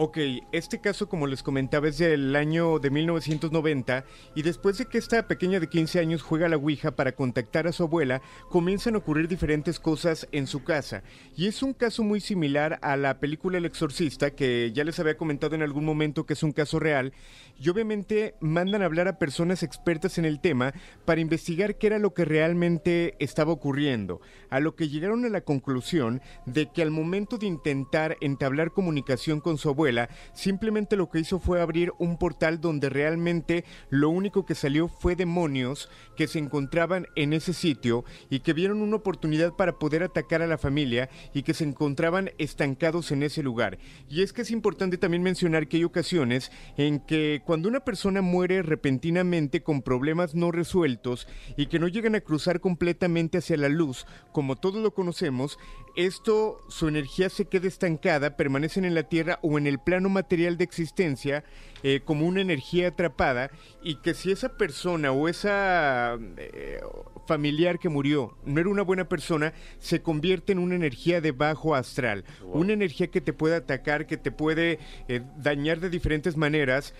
Ok, 0.00 0.16
este 0.52 0.80
caso 0.80 1.08
como 1.08 1.26
les 1.26 1.42
comentaba 1.42 1.88
es 1.88 1.98
del 1.98 2.36
año 2.36 2.78
de 2.78 2.88
1990 2.88 4.04
y 4.36 4.42
después 4.42 4.78
de 4.78 4.86
que 4.86 4.96
esta 4.96 5.26
pequeña 5.26 5.58
de 5.58 5.68
15 5.68 5.98
años 5.98 6.22
juega 6.22 6.48
la 6.48 6.56
Ouija 6.56 6.92
para 6.92 7.16
contactar 7.16 7.66
a 7.66 7.72
su 7.72 7.82
abuela, 7.82 8.22
comienzan 8.48 8.94
a 8.94 8.98
ocurrir 8.98 9.26
diferentes 9.26 9.80
cosas 9.80 10.28
en 10.30 10.46
su 10.46 10.62
casa. 10.62 11.02
Y 11.36 11.48
es 11.48 11.64
un 11.64 11.72
caso 11.72 12.04
muy 12.04 12.20
similar 12.20 12.78
a 12.80 12.96
la 12.96 13.18
película 13.18 13.58
El 13.58 13.64
Exorcista, 13.64 14.30
que 14.30 14.70
ya 14.72 14.84
les 14.84 15.00
había 15.00 15.16
comentado 15.16 15.56
en 15.56 15.62
algún 15.62 15.84
momento 15.84 16.26
que 16.26 16.34
es 16.34 16.44
un 16.44 16.52
caso 16.52 16.78
real, 16.78 17.12
y 17.58 17.68
obviamente 17.68 18.36
mandan 18.38 18.82
a 18.82 18.84
hablar 18.84 19.08
a 19.08 19.18
personas 19.18 19.64
expertas 19.64 20.16
en 20.16 20.26
el 20.26 20.38
tema 20.38 20.74
para 21.06 21.20
investigar 21.20 21.74
qué 21.74 21.88
era 21.88 21.98
lo 21.98 22.14
que 22.14 22.24
realmente 22.24 23.16
estaba 23.18 23.50
ocurriendo, 23.50 24.20
a 24.48 24.60
lo 24.60 24.76
que 24.76 24.88
llegaron 24.88 25.24
a 25.24 25.28
la 25.28 25.40
conclusión 25.40 26.22
de 26.46 26.70
que 26.70 26.82
al 26.82 26.92
momento 26.92 27.36
de 27.36 27.46
intentar 27.46 28.16
entablar 28.20 28.70
comunicación 28.70 29.40
con 29.40 29.58
su 29.58 29.68
abuela, 29.70 29.87
simplemente 30.32 30.96
lo 30.96 31.08
que 31.08 31.20
hizo 31.20 31.38
fue 31.38 31.60
abrir 31.60 31.92
un 31.98 32.18
portal 32.18 32.60
donde 32.60 32.88
realmente 32.88 33.64
lo 33.90 34.10
único 34.10 34.44
que 34.44 34.54
salió 34.54 34.88
fue 34.88 35.16
demonios 35.16 35.88
que 36.16 36.26
se 36.26 36.38
encontraban 36.38 37.06
en 37.16 37.32
ese 37.32 37.52
sitio 37.52 38.04
y 38.30 38.40
que 38.40 38.52
vieron 38.52 38.82
una 38.82 38.96
oportunidad 38.96 39.54
para 39.54 39.78
poder 39.78 40.02
atacar 40.02 40.42
a 40.42 40.46
la 40.46 40.58
familia 40.58 41.08
y 41.34 41.42
que 41.42 41.54
se 41.54 41.64
encontraban 41.64 42.30
estancados 42.38 43.10
en 43.12 43.22
ese 43.22 43.42
lugar. 43.42 43.78
Y 44.08 44.22
es 44.22 44.32
que 44.32 44.42
es 44.42 44.50
importante 44.50 44.98
también 44.98 45.22
mencionar 45.22 45.68
que 45.68 45.78
hay 45.78 45.84
ocasiones 45.84 46.50
en 46.76 47.00
que 47.00 47.42
cuando 47.44 47.68
una 47.68 47.80
persona 47.80 48.22
muere 48.22 48.62
repentinamente 48.62 49.62
con 49.62 49.82
problemas 49.82 50.34
no 50.34 50.50
resueltos 50.50 51.26
y 51.56 51.66
que 51.66 51.78
no 51.78 51.88
llegan 51.88 52.14
a 52.14 52.20
cruzar 52.20 52.60
completamente 52.60 53.38
hacia 53.38 53.56
la 53.56 53.68
luz, 53.68 54.06
como 54.32 54.56
todos 54.56 54.82
lo 54.82 54.92
conocemos, 54.92 55.58
esto, 55.98 56.60
su 56.68 56.86
energía 56.86 57.28
se 57.28 57.46
queda 57.46 57.66
estancada, 57.66 58.36
permanecen 58.36 58.84
en 58.84 58.94
la 58.94 59.02
Tierra 59.02 59.40
o 59.42 59.58
en 59.58 59.66
el 59.66 59.80
plano 59.80 60.08
material 60.08 60.56
de 60.56 60.62
existencia 60.62 61.42
eh, 61.82 62.02
como 62.04 62.24
una 62.24 62.40
energía 62.40 62.88
atrapada 62.88 63.50
y 63.82 63.96
que 63.96 64.14
si 64.14 64.30
esa 64.30 64.56
persona 64.56 65.10
o 65.10 65.26
esa 65.28 66.16
eh, 66.36 66.80
familiar 67.26 67.80
que 67.80 67.88
murió 67.88 68.36
no 68.44 68.60
era 68.60 68.68
una 68.68 68.82
buena 68.82 69.08
persona, 69.08 69.52
se 69.80 70.00
convierte 70.00 70.52
en 70.52 70.60
una 70.60 70.76
energía 70.76 71.20
de 71.20 71.32
bajo 71.32 71.74
astral, 71.74 72.24
una 72.44 72.74
energía 72.74 73.08
que 73.08 73.20
te 73.20 73.32
puede 73.32 73.56
atacar, 73.56 74.06
que 74.06 74.16
te 74.16 74.30
puede 74.30 74.78
eh, 75.08 75.22
dañar 75.36 75.80
de 75.80 75.90
diferentes 75.90 76.36
maneras 76.36 76.94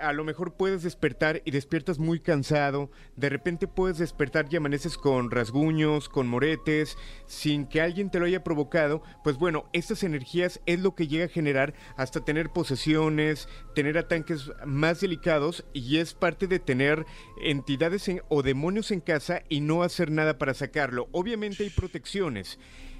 a 0.00 0.12
lo 0.12 0.24
mejor 0.24 0.54
puedes 0.54 0.82
despertar 0.82 1.42
y 1.44 1.50
despiertas 1.50 1.98
muy 1.98 2.20
cansado, 2.20 2.90
de 3.16 3.28
repente 3.28 3.66
puedes 3.68 3.98
despertar 3.98 4.46
y 4.50 4.56
amaneces 4.56 4.96
con 4.98 5.30
rasguños, 5.30 6.08
con 6.08 6.26
moretes, 6.26 6.96
sin 7.26 7.66
que 7.66 7.80
alguien 7.80 8.10
te 8.10 8.18
lo 8.18 8.26
haya 8.26 8.44
provocado, 8.44 9.02
pues 9.24 9.36
bueno, 9.38 9.64
estas 9.72 10.02
energías 10.02 10.60
es 10.66 10.80
lo 10.80 10.94
que 10.94 11.08
llega 11.08 11.26
a 11.26 11.28
generar 11.28 11.74
hasta 11.96 12.24
tener 12.24 12.50
posesiones, 12.50 13.48
tener 13.74 13.98
ataques 13.98 14.50
más 14.66 15.00
delicados 15.00 15.64
y 15.72 15.98
es 15.98 16.14
parte 16.14 16.46
de 16.46 16.58
tener 16.58 17.04
entidades 17.42 18.08
en- 18.08 18.22
o 18.28 18.42
demonios 18.42 18.90
en 18.90 19.00
casa 19.00 19.42
y 19.48 19.60
no 19.60 19.82
hacer 19.82 20.10
nada 20.10 20.38
para 20.38 20.54
sacarlo. 20.54 21.08
Obviamente 21.12 21.64
hay 21.64 21.70
protecciones. 21.70 22.58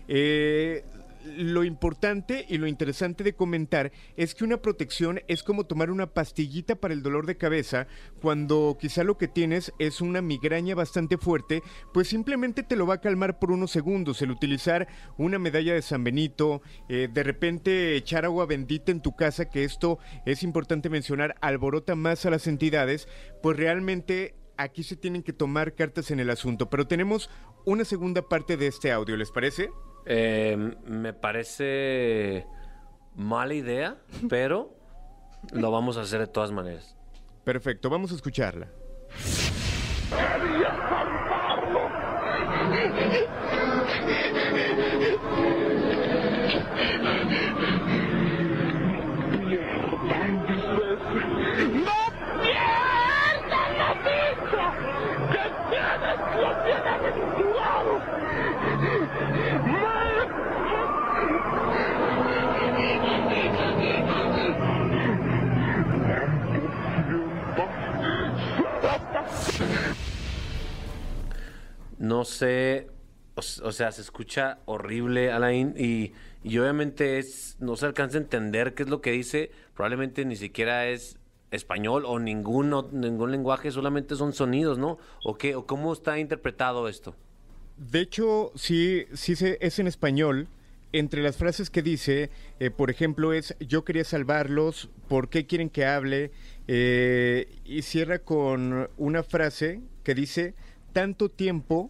Eh, 0.09 0.85
lo 1.25 1.65
importante 1.65 2.47
y 2.49 2.59
lo 2.59 2.67
interesante 2.67 3.25
de 3.25 3.35
comentar 3.35 3.93
es 4.17 4.35
que 4.35 4.45
una 4.45 4.59
protección 4.59 5.21
es 5.29 5.43
como 5.43 5.65
tomar 5.65 5.91
una 5.91 6.07
pastillita 6.07 6.77
para 6.77 6.95
el 6.95 7.03
dolor 7.03 7.27
de 7.27 7.37
cabeza 7.37 7.87
cuando 8.21 8.77
quizá 8.81 9.05
lo 9.05 9.19
que 9.19 9.29
tienes 9.29 9.73
es 9.79 10.01
una 10.01 10.23
migraña 10.23 10.75
bastante 10.75 11.19
fuerte, 11.19 11.63
pues 11.93 12.09
simplemente 12.09 12.63
te 12.63 12.77
lo 12.77 12.87
va 12.87 12.95
a 12.95 13.01
calmar 13.01 13.39
por 13.39 13.51
unos 13.51 13.71
segundos. 13.71 14.23
El 14.23 14.31
utilizar 14.31 14.89
una 15.19 15.39
medalla 15.39 15.75
de 15.75 15.83
San 15.83 16.05
Benito, 16.05 16.63
eh, 16.89 17.09
de 17.13 17.23
repente 17.23 17.97
echar 17.97 18.25
agua 18.25 18.47
bendita 18.47 18.93
en 18.93 19.03
tu 19.03 19.15
casa, 19.15 19.49
que 19.49 19.65
esto 19.65 19.99
es 20.27 20.43
importante 20.43 20.91
mencionar, 20.91 21.37
alborota 21.41 21.95
más 21.95 22.27
a 22.27 22.31
las 22.31 22.47
entidades, 22.47 23.09
pues 23.43 23.57
realmente 23.57 24.35
aquí 24.57 24.83
se 24.83 24.97
tienen 24.97 25.23
que 25.23 25.33
tomar 25.33 25.75
cartas 25.75 26.11
en 26.11 26.21
el 26.21 26.31
asunto. 26.31 26.69
Pero 26.71 26.87
tenemos 26.87 27.31
una 27.65 27.85
segunda 27.85 28.23
parte 28.23 28.57
de 28.57 28.67
este 28.67 28.93
audio, 28.93 29.17
¿les 29.17 29.31
parece? 29.31 29.71
Eh, 30.07 30.57
me 30.85 31.13
parece 31.13 32.47
mala 33.15 33.55
idea, 33.55 33.97
pero 34.29 34.75
lo 35.53 35.71
vamos 35.71 35.97
a 35.97 36.03
hacer 36.03 36.21
de 36.21 36.27
todas 36.27 36.53
maneras. 36.53 36.97
Perfecto, 37.45 37.91
vamos 37.91 38.13
a 38.13 38.15
escucharla. 38.15 38.69
No 72.03 72.25
sé, 72.25 72.89
o, 73.37 73.71
sea, 73.71 73.93
se 73.93 74.01
escucha 74.01 74.59
horrible, 74.65 75.31
Alain, 75.31 75.73
y, 75.79 76.11
y 76.43 76.59
obviamente 76.59 77.21
es, 77.21 77.57
no 77.61 77.77
se 77.77 77.87
alcanza 77.87 78.19
a 78.19 78.23
entender 78.23 78.75
qué 78.75 78.83
es 78.83 78.89
lo 78.89 79.01
que 79.01 79.13
dice, 79.13 79.53
probablemente 79.77 80.25
ni 80.25 80.35
siquiera 80.35 80.89
es 80.89 81.17
español 81.53 82.03
o 82.05 82.19
ningún, 82.19 82.75
ningún 82.91 83.31
lenguaje, 83.31 83.71
solamente 83.71 84.17
son 84.17 84.33
sonidos, 84.33 84.79
¿no? 84.79 84.99
¿O 85.23 85.39
qué? 85.39 85.55
¿O 85.55 85.65
cómo 85.65 85.93
está 85.93 86.19
interpretado 86.19 86.89
esto? 86.89 87.15
De 87.77 88.01
hecho, 88.01 88.51
sí, 88.57 89.05
sí 89.13 89.35
es 89.61 89.79
en 89.79 89.87
español. 89.87 90.49
Entre 90.95 91.23
las 91.23 91.37
frases 91.37 91.71
que 91.71 91.83
dice, 91.83 92.31
eh, 92.59 92.71
por 92.71 92.91
ejemplo, 92.91 93.33
es 93.33 93.55
yo 93.61 93.85
quería 93.85 94.03
salvarlos, 94.03 94.91
¿por 95.09 95.29
qué 95.29 95.47
quieren 95.47 95.71
que 95.71 95.87
hable? 95.87 96.33
Eh, 96.67 97.49
y 97.65 97.83
cierra 97.83 98.19
con 98.19 98.91
una 98.97 99.23
frase 99.23 99.81
que 100.03 100.15
dice, 100.15 100.55
tanto 100.93 101.29
tiempo 101.29 101.89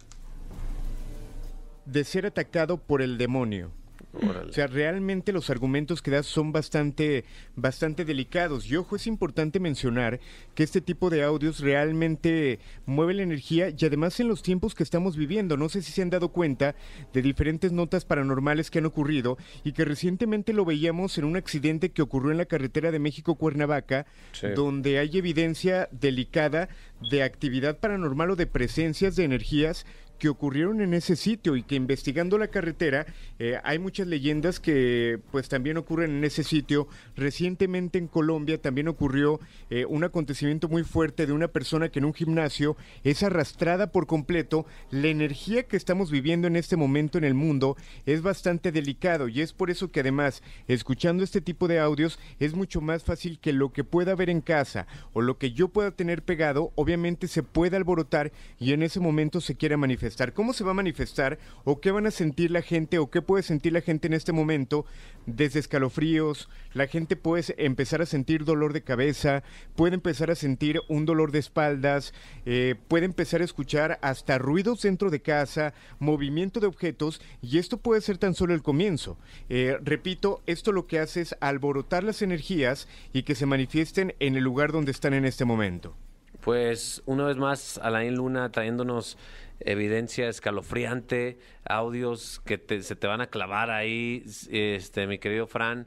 de 1.85 2.03
ser 2.03 2.25
atacado 2.25 2.77
por 2.77 3.01
el 3.01 3.17
demonio. 3.17 3.71
Órale. 4.13 4.49
O 4.49 4.53
sea, 4.53 4.67
realmente 4.67 5.33
los 5.33 5.49
argumentos 5.49 6.01
que 6.01 6.11
das 6.11 6.25
son 6.27 6.51
bastante, 6.51 7.25
bastante 7.55 8.05
delicados. 8.05 8.69
Y 8.69 8.75
ojo, 8.75 8.95
es 8.95 9.07
importante 9.07 9.59
mencionar 9.59 10.19
que 10.53 10.63
este 10.63 10.81
tipo 10.81 11.09
de 11.09 11.23
audios 11.23 11.59
realmente 11.59 12.59
mueve 12.85 13.15
la 13.15 13.23
energía 13.23 13.69
y 13.75 13.85
además 13.85 14.19
en 14.19 14.27
los 14.27 14.43
tiempos 14.43 14.75
que 14.75 14.83
estamos 14.83 15.17
viviendo. 15.17 15.57
No 15.57 15.67
sé 15.69 15.81
si 15.81 15.91
se 15.91 16.01
han 16.01 16.09
dado 16.11 16.29
cuenta 16.29 16.75
de 17.11 17.21
diferentes 17.21 17.71
notas 17.71 18.05
paranormales 18.05 18.69
que 18.69 18.79
han 18.79 18.85
ocurrido 18.85 19.37
y 19.63 19.71
que 19.73 19.85
recientemente 19.85 20.53
lo 20.53 20.65
veíamos 20.65 21.17
en 21.17 21.25
un 21.25 21.35
accidente 21.35 21.89
que 21.89 22.01
ocurrió 22.03 22.31
en 22.31 22.37
la 22.37 22.45
carretera 22.45 22.91
de 22.91 22.99
México-Cuernavaca, 22.99 24.05
Sí. 24.33 24.47
donde 24.55 24.99
hay 24.99 25.17
evidencia 25.17 25.89
delicada 25.91 26.69
de 27.09 27.23
actividad 27.23 27.79
paranormal 27.79 28.31
o 28.31 28.35
de 28.35 28.47
presencias 28.47 29.15
de 29.15 29.23
energías 29.23 29.85
que 30.19 30.29
ocurrieron 30.29 30.81
en 30.81 30.93
ese 30.93 31.15
sitio 31.15 31.55
y 31.55 31.63
que 31.63 31.75
investigando 31.75 32.37
la 32.37 32.47
carretera 32.47 33.05
eh, 33.39 33.59
hay 33.63 33.79
muchas 33.79 34.07
leyendas 34.07 34.59
que 34.59 35.19
pues 35.31 35.49
también 35.49 35.77
ocurren 35.77 36.11
en 36.11 36.23
ese 36.23 36.43
sitio. 36.43 36.87
Recientemente 37.15 37.97
en 37.97 38.07
Colombia 38.07 38.61
también 38.61 38.87
ocurrió 38.87 39.39
eh, 39.69 39.85
un 39.85 40.03
acontecimiento 40.03 40.69
muy 40.69 40.83
fuerte 40.83 41.25
de 41.25 41.33
una 41.33 41.47
persona 41.47 41.89
que 41.89 41.99
en 41.99 42.05
un 42.05 42.13
gimnasio 42.13 42.77
es 43.03 43.23
arrastrada 43.23 43.91
por 43.91 44.07
completo. 44.07 44.65
La 44.91 45.07
energía 45.07 45.63
que 45.63 45.77
estamos 45.77 46.09
viviendo 46.09 46.47
en 46.47 46.55
este 46.55 46.77
momento 46.77 47.17
en 47.17 47.23
el 47.23 47.33
mundo 47.33 47.75
es 48.05 48.21
bastante 48.21 48.71
delicado 48.71 49.27
y 49.27 49.41
es 49.41 49.51
por 49.51 49.69
eso 49.69 49.91
que 49.91 49.99
además 49.99 50.41
escuchando 50.67 51.23
este 51.23 51.41
tipo 51.41 51.67
de 51.67 51.79
audios 51.79 52.19
es 52.39 52.53
mucho 52.53 52.81
más 52.81 53.03
fácil 53.03 53.39
que 53.39 53.51
lo 53.51 53.73
que 53.73 53.83
pueda 53.83 54.15
ver 54.15 54.29
en 54.29 54.41
casa 54.41 54.87
o 55.11 55.21
lo 55.21 55.37
que 55.37 55.51
yo 55.51 55.67
pueda 55.67 55.91
tener 55.91 56.23
pegado 56.23 56.71
obviamente 56.75 57.27
se 57.27 57.43
pueda 57.43 57.77
alborotar 57.77 58.31
y 58.59 58.73
en 58.73 58.83
ese 58.83 58.99
momento 58.99 59.41
se 59.41 59.55
quiera 59.55 59.77
manifestar. 59.77 60.12
¿Cómo 60.33 60.53
se 60.53 60.63
va 60.63 60.71
a 60.71 60.75
manifestar 60.75 61.39
o 61.63 61.81
qué 61.81 61.91
van 61.91 62.05
a 62.05 62.11
sentir 62.11 62.51
la 62.51 62.61
gente 62.61 62.99
o 62.99 63.09
qué 63.09 63.21
puede 63.21 63.43
sentir 63.43 63.73
la 63.73 63.81
gente 63.81 64.07
en 64.07 64.13
este 64.13 64.31
momento? 64.31 64.85
Desde 65.25 65.59
escalofríos, 65.59 66.49
la 66.73 66.87
gente 66.87 67.15
puede 67.15 67.43
empezar 67.57 68.01
a 68.01 68.05
sentir 68.05 68.45
dolor 68.45 68.73
de 68.73 68.83
cabeza, 68.83 69.43
puede 69.75 69.95
empezar 69.95 70.29
a 70.29 70.35
sentir 70.35 70.81
un 70.87 71.05
dolor 71.05 71.31
de 71.31 71.39
espaldas, 71.39 72.13
eh, 72.45 72.75
puede 72.87 73.05
empezar 73.05 73.41
a 73.41 73.45
escuchar 73.45 73.99
hasta 74.01 74.37
ruidos 74.37 74.81
dentro 74.83 75.09
de 75.09 75.21
casa, 75.21 75.73
movimiento 75.99 76.59
de 76.59 76.67
objetos 76.67 77.21
y 77.41 77.57
esto 77.57 77.77
puede 77.77 78.01
ser 78.01 78.17
tan 78.17 78.35
solo 78.35 78.53
el 78.53 78.61
comienzo. 78.61 79.17
Eh, 79.49 79.77
repito, 79.81 80.43
esto 80.45 80.71
lo 80.71 80.85
que 80.85 80.99
hace 80.99 81.21
es 81.21 81.35
alborotar 81.39 82.03
las 82.03 82.21
energías 82.21 82.87
y 83.13 83.23
que 83.23 83.35
se 83.35 83.45
manifiesten 83.45 84.13
en 84.19 84.35
el 84.35 84.43
lugar 84.43 84.71
donde 84.71 84.91
están 84.91 85.13
en 85.13 85.25
este 85.25 85.45
momento. 85.45 85.95
Pues 86.43 87.01
una 87.05 87.25
vez 87.25 87.37
más, 87.37 87.77
Alain 87.79 88.15
Luna 88.15 88.51
trayéndonos 88.51 89.17
evidencia 89.65 90.27
escalofriante, 90.27 91.37
audios 91.63 92.41
que 92.43 92.57
te- 92.57 92.81
se 92.81 92.97
te 92.97 93.07
van 93.07 93.21
a 93.21 93.27
clavar 93.27 93.69
ahí, 93.71 94.25
este, 94.51 95.07
mi 95.07 95.19
querido 95.19 95.47
Fran. 95.47 95.85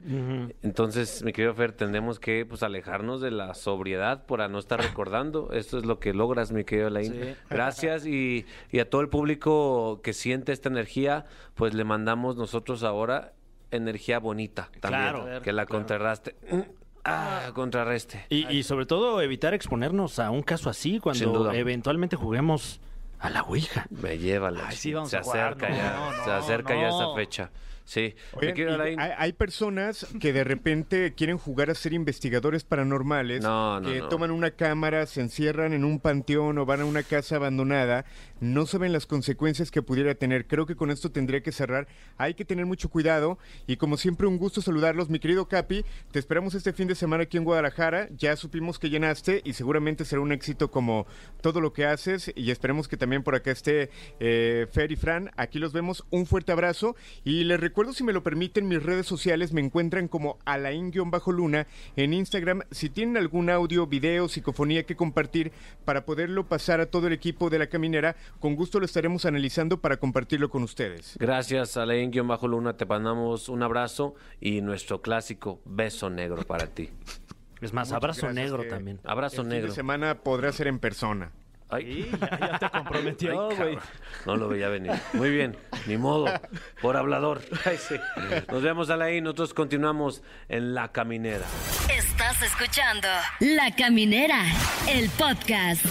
Entonces, 0.63 1.21
mi 1.23 1.31
querido 1.31 1.53
Fer, 1.53 1.73
tendremos 1.73 2.19
que 2.19 2.43
pues 2.45 2.63
alejarnos 2.63 3.21
de 3.21 3.29
la 3.29 3.53
sobriedad 3.53 4.25
para 4.25 4.47
no 4.47 4.57
estar 4.57 4.81
recordando. 4.81 5.51
Esto 5.51 5.77
es 5.77 5.85
lo 5.85 5.99
que 5.99 6.13
logras, 6.13 6.51
mi 6.51 6.63
querido 6.63 6.87
Alain. 6.87 7.13
Sí. 7.13 7.35
Gracias 7.51 8.07
y, 8.07 8.45
y 8.71 8.79
a 8.79 8.89
todo 8.89 9.01
el 9.01 9.09
público 9.09 10.01
que 10.01 10.13
siente 10.13 10.53
esta 10.53 10.69
energía, 10.69 11.25
pues 11.53 11.75
le 11.75 11.83
mandamos 11.83 12.35
nosotros 12.35 12.83
ahora 12.83 13.33
energía 13.69 14.17
bonita 14.19 14.69
también, 14.79 15.03
Claro, 15.13 15.41
que 15.43 15.51
la 15.53 15.65
contrarraste. 15.67 16.35
Ah, 17.07 17.51
contrarreste. 17.53 18.25
Y, 18.29 18.47
y 18.47 18.63
sobre 18.63 18.85
todo 18.85 19.21
evitar 19.21 19.53
exponernos 19.53 20.19
a 20.19 20.29
un 20.29 20.43
caso 20.43 20.69
así 20.69 20.99
cuando 20.99 21.51
eventualmente 21.53 22.15
juguemos 22.17 22.81
a 23.19 23.29
la 23.29 23.43
Ouija. 23.43 23.87
Me 23.89 24.17
lleva 24.17 24.51
la 24.51 24.67
Ay, 24.67 24.75
sí, 24.75 24.93
vamos 24.93 25.09
se 25.09 25.17
a 25.17 25.23
jugar, 25.23 25.53
acerca 25.53 25.69
no, 25.69 25.75
ya, 25.75 25.93
no, 26.17 26.23
se 26.25 26.31
acerca 26.31 26.75
ya 26.75 26.89
esa 26.89 27.13
fecha. 27.15 27.49
Sí. 27.87 28.15
Oigan, 28.33 28.99
hay 28.99 29.31
personas 29.31 30.05
que 30.19 30.33
de 30.33 30.43
repente 30.43 31.13
quieren 31.15 31.37
jugar 31.37 31.69
a 31.69 31.73
ser 31.73 31.93
investigadores 31.93 32.65
paranormales, 32.65 33.41
No, 33.41 33.79
no, 33.79 33.89
que 33.89 33.99
no. 33.99 34.09
toman 34.09 34.31
una 34.31 34.51
cámara, 34.51 35.05
se 35.05 35.21
encierran 35.21 35.71
en 35.71 35.85
un 35.85 36.01
panteón 36.01 36.57
o 36.57 36.65
van 36.65 36.81
a 36.81 36.85
una 36.85 37.01
casa 37.03 37.37
abandonada, 37.37 38.03
no 38.41 38.65
saben 38.65 38.91
las 38.91 39.05
consecuencias 39.05 39.71
que 39.71 39.81
pudiera 39.81 40.15
tener. 40.15 40.47
Creo 40.47 40.65
que 40.65 40.75
con 40.75 40.91
esto 40.91 41.11
tendría 41.13 41.41
que 41.41 41.53
cerrar. 41.53 41.87
Hay 42.17 42.33
que 42.33 42.43
tener 42.43 42.65
mucho 42.65 42.89
cuidado 42.89 43.39
y 43.67 43.77
como 43.77 43.95
siempre 43.95 44.27
un 44.27 44.37
gusto 44.37 44.61
saludarlos, 44.61 45.09
mi 45.09 45.19
querido 45.19 45.47
Capi. 45.47 45.85
Te 46.11 46.19
esperamos 46.19 46.55
este 46.55 46.73
fin 46.73 46.89
de 46.89 46.95
semana 46.95 47.23
aquí 47.23 47.37
en 47.37 47.45
Guadalajara. 47.45 48.09
Ya 48.17 48.35
supimos 48.35 48.79
que 48.79 48.89
llenaste 48.89 49.41
y 49.45 49.53
seguramente 49.53 50.03
será 50.03 50.21
un 50.21 50.33
éxito 50.33 50.69
como 50.71 51.07
todo 51.39 51.61
lo 51.61 51.71
que 51.71 51.85
haces 51.85 52.33
y 52.35 52.51
esperemos 52.51 52.89
que 52.89 52.97
también 52.97 53.23
por 53.23 53.33
acá 53.33 53.51
esté 53.51 53.91
eh, 54.19 54.67
Fer 54.73 54.91
y 54.91 54.97
Fran. 54.97 55.31
Aquí 55.37 55.57
los 55.57 55.71
vemos. 55.71 56.03
Un 56.09 56.25
fuerte 56.25 56.51
abrazo 56.51 56.97
y 57.23 57.45
les 57.45 57.57
recuerdo 57.61 57.76
si 57.85 58.03
me 58.03 58.11
lo 58.11 58.23
permiten 58.23 58.67
mis 58.67 58.81
redes 58.81 59.05
sociales 59.05 59.53
me 59.53 59.61
encuentran 59.61 60.07
como 60.07 60.39
Alain-Luna 60.45 61.67
en 61.95 62.13
Instagram. 62.13 62.63
Si 62.71 62.89
tienen 62.89 63.17
algún 63.17 63.51
audio, 63.51 63.85
video, 63.85 64.27
psicofonía 64.27 64.83
que 64.83 64.95
compartir 64.95 65.51
para 65.85 66.03
poderlo 66.03 66.47
pasar 66.47 66.81
a 66.81 66.87
todo 66.87 67.05
el 67.07 67.13
equipo 67.13 67.51
de 67.51 67.59
la 67.59 67.67
caminera, 67.67 68.15
con 68.39 68.55
gusto 68.55 68.79
lo 68.79 68.85
estaremos 68.85 69.25
analizando 69.25 69.79
para 69.79 69.97
compartirlo 69.97 70.49
con 70.49 70.63
ustedes. 70.63 71.17
gracias 71.19 71.77
Alain-Luna, 71.77 72.77
te 72.77 72.85
mandamos 72.85 73.47
un 73.47 73.61
abrazo 73.61 74.15
y 74.41 74.61
nuestro 74.61 75.01
clásico 75.01 75.61
beso 75.63 76.09
negro 76.09 76.43
para 76.43 76.67
ti. 76.67 76.89
Es 77.61 77.73
más, 77.73 77.89
Muchas 77.89 77.97
abrazo 77.97 78.33
negro 78.33 78.63
que 78.63 78.69
también. 78.69 78.99
Abrazo 79.03 79.41
el 79.41 79.47
fin 79.47 79.49
negro. 79.49 79.69
de 79.69 79.75
semana 79.75 80.21
podrá 80.21 80.51
ser 80.51 80.67
en 80.67 80.79
persona. 80.79 81.31
Ay, 81.69 82.03
Sí, 82.03 82.11
ya, 82.19 82.39
ya 82.39 82.59
te 82.59 82.69
comprometió, 82.69 83.49
güey. 83.55 83.77
No 84.25 84.37
lo 84.37 84.47
veía 84.47 84.69
venir. 84.69 84.93
Muy 85.13 85.29
bien, 85.29 85.57
ni 85.85 85.97
modo, 85.97 86.27
por 86.81 86.95
hablador. 86.95 87.41
Ay, 87.65 87.77
sí. 87.77 87.95
Nos 88.49 88.63
vemos 88.63 88.89
Alain, 88.89 89.23
nosotros 89.23 89.53
continuamos 89.53 90.23
en 90.47 90.73
La 90.73 90.93
Caminera. 90.93 91.45
Estás 91.93 92.41
escuchando 92.41 93.07
La 93.41 93.75
Caminera, 93.75 94.43
el 94.89 95.09
podcast. 95.09 95.85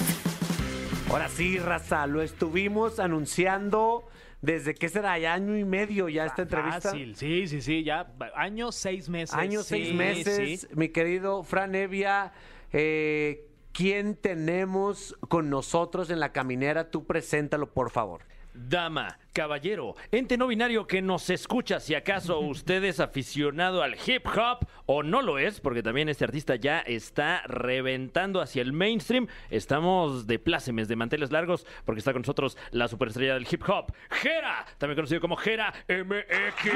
Ahora 1.10 1.28
sí, 1.28 1.58
raza, 1.58 2.06
lo 2.06 2.22
estuvimos 2.22 2.98
anunciando 2.98 4.08
desde 4.40 4.74
que 4.74 4.88
será 4.88 5.18
ya 5.18 5.34
año 5.34 5.58
y 5.58 5.64
medio 5.64 6.08
ya 6.08 6.24
esta 6.24 6.42
entrevista. 6.42 6.90
Fácil, 6.90 7.16
sí, 7.16 7.46
sí, 7.48 7.60
sí, 7.60 7.84
ya. 7.84 8.06
Años, 8.34 8.76
seis 8.76 9.10
meses. 9.10 9.34
Años, 9.34 9.66
seis 9.66 9.92
meses, 9.94 10.62
sí. 10.62 10.66
mi 10.74 10.88
querido 10.88 11.42
Fran 11.42 11.74
Evia. 11.74 12.32
Eh, 12.72 13.45
¿Quién 13.76 14.14
tenemos 14.16 15.14
con 15.28 15.50
nosotros 15.50 16.08
en 16.08 16.18
la 16.18 16.32
caminera? 16.32 16.90
Tú 16.90 17.04
preséntalo, 17.04 17.74
por 17.74 17.90
favor. 17.90 18.22
Dama, 18.54 19.18
caballero, 19.34 19.96
ente 20.10 20.38
no 20.38 20.46
binario 20.46 20.86
que 20.86 21.02
nos 21.02 21.28
escucha, 21.28 21.78
si 21.78 21.94
acaso 21.94 22.40
usted 22.40 22.82
es 22.84 23.00
aficionado 23.00 23.82
al 23.82 23.94
hip 24.06 24.26
hop 24.28 24.66
o 24.86 25.02
no 25.02 25.20
lo 25.20 25.38
es, 25.38 25.60
porque 25.60 25.82
también 25.82 26.08
este 26.08 26.24
artista 26.24 26.56
ya 26.56 26.78
está 26.78 27.42
reventando 27.48 28.40
hacia 28.40 28.62
el 28.62 28.72
mainstream. 28.72 29.26
Estamos 29.50 30.26
de 30.26 30.38
plácemes, 30.38 30.88
de 30.88 30.96
manteles 30.96 31.30
largos, 31.30 31.66
porque 31.84 31.98
está 31.98 32.14
con 32.14 32.22
nosotros 32.22 32.56
la 32.70 32.88
superestrella 32.88 33.34
del 33.34 33.46
hip 33.50 33.62
hop, 33.68 33.92
Jera, 34.08 34.64
también 34.78 34.96
conocido 34.96 35.20
como 35.20 35.36
Jera 35.36 35.74
MX. 35.86 36.72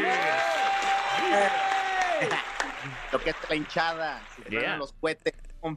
Lo 3.10 3.18
que 3.20 3.30
es 3.30 3.36
la 3.48 3.56
hinchada, 3.56 4.22
si 4.36 4.42
te 4.42 4.50
Yeah. 4.50 4.60
yeah. 4.60 4.76
los 4.76 4.92
cohetes. 4.92 5.49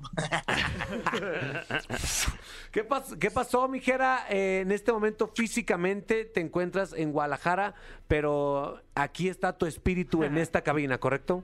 ¿Qué, 2.72 2.88
pas- 2.88 3.18
qué 3.20 3.32
pasó, 3.32 3.68
mijera? 3.68 4.26
Eh, 4.30 4.62
en 4.62 4.72
este 4.72 4.92
momento 4.92 5.28
físicamente 5.34 6.26
te 6.26 6.40
encuentras 6.40 6.94
en 6.94 7.12
Guadalajara, 7.12 7.76
pero 8.08 8.82
aquí 8.96 9.30
está 9.30 9.58
tu 9.58 9.66
espíritu 9.66 10.24
en 10.24 10.38
esta 10.38 10.62
cabina, 10.62 10.98
¿correcto? 11.00 11.44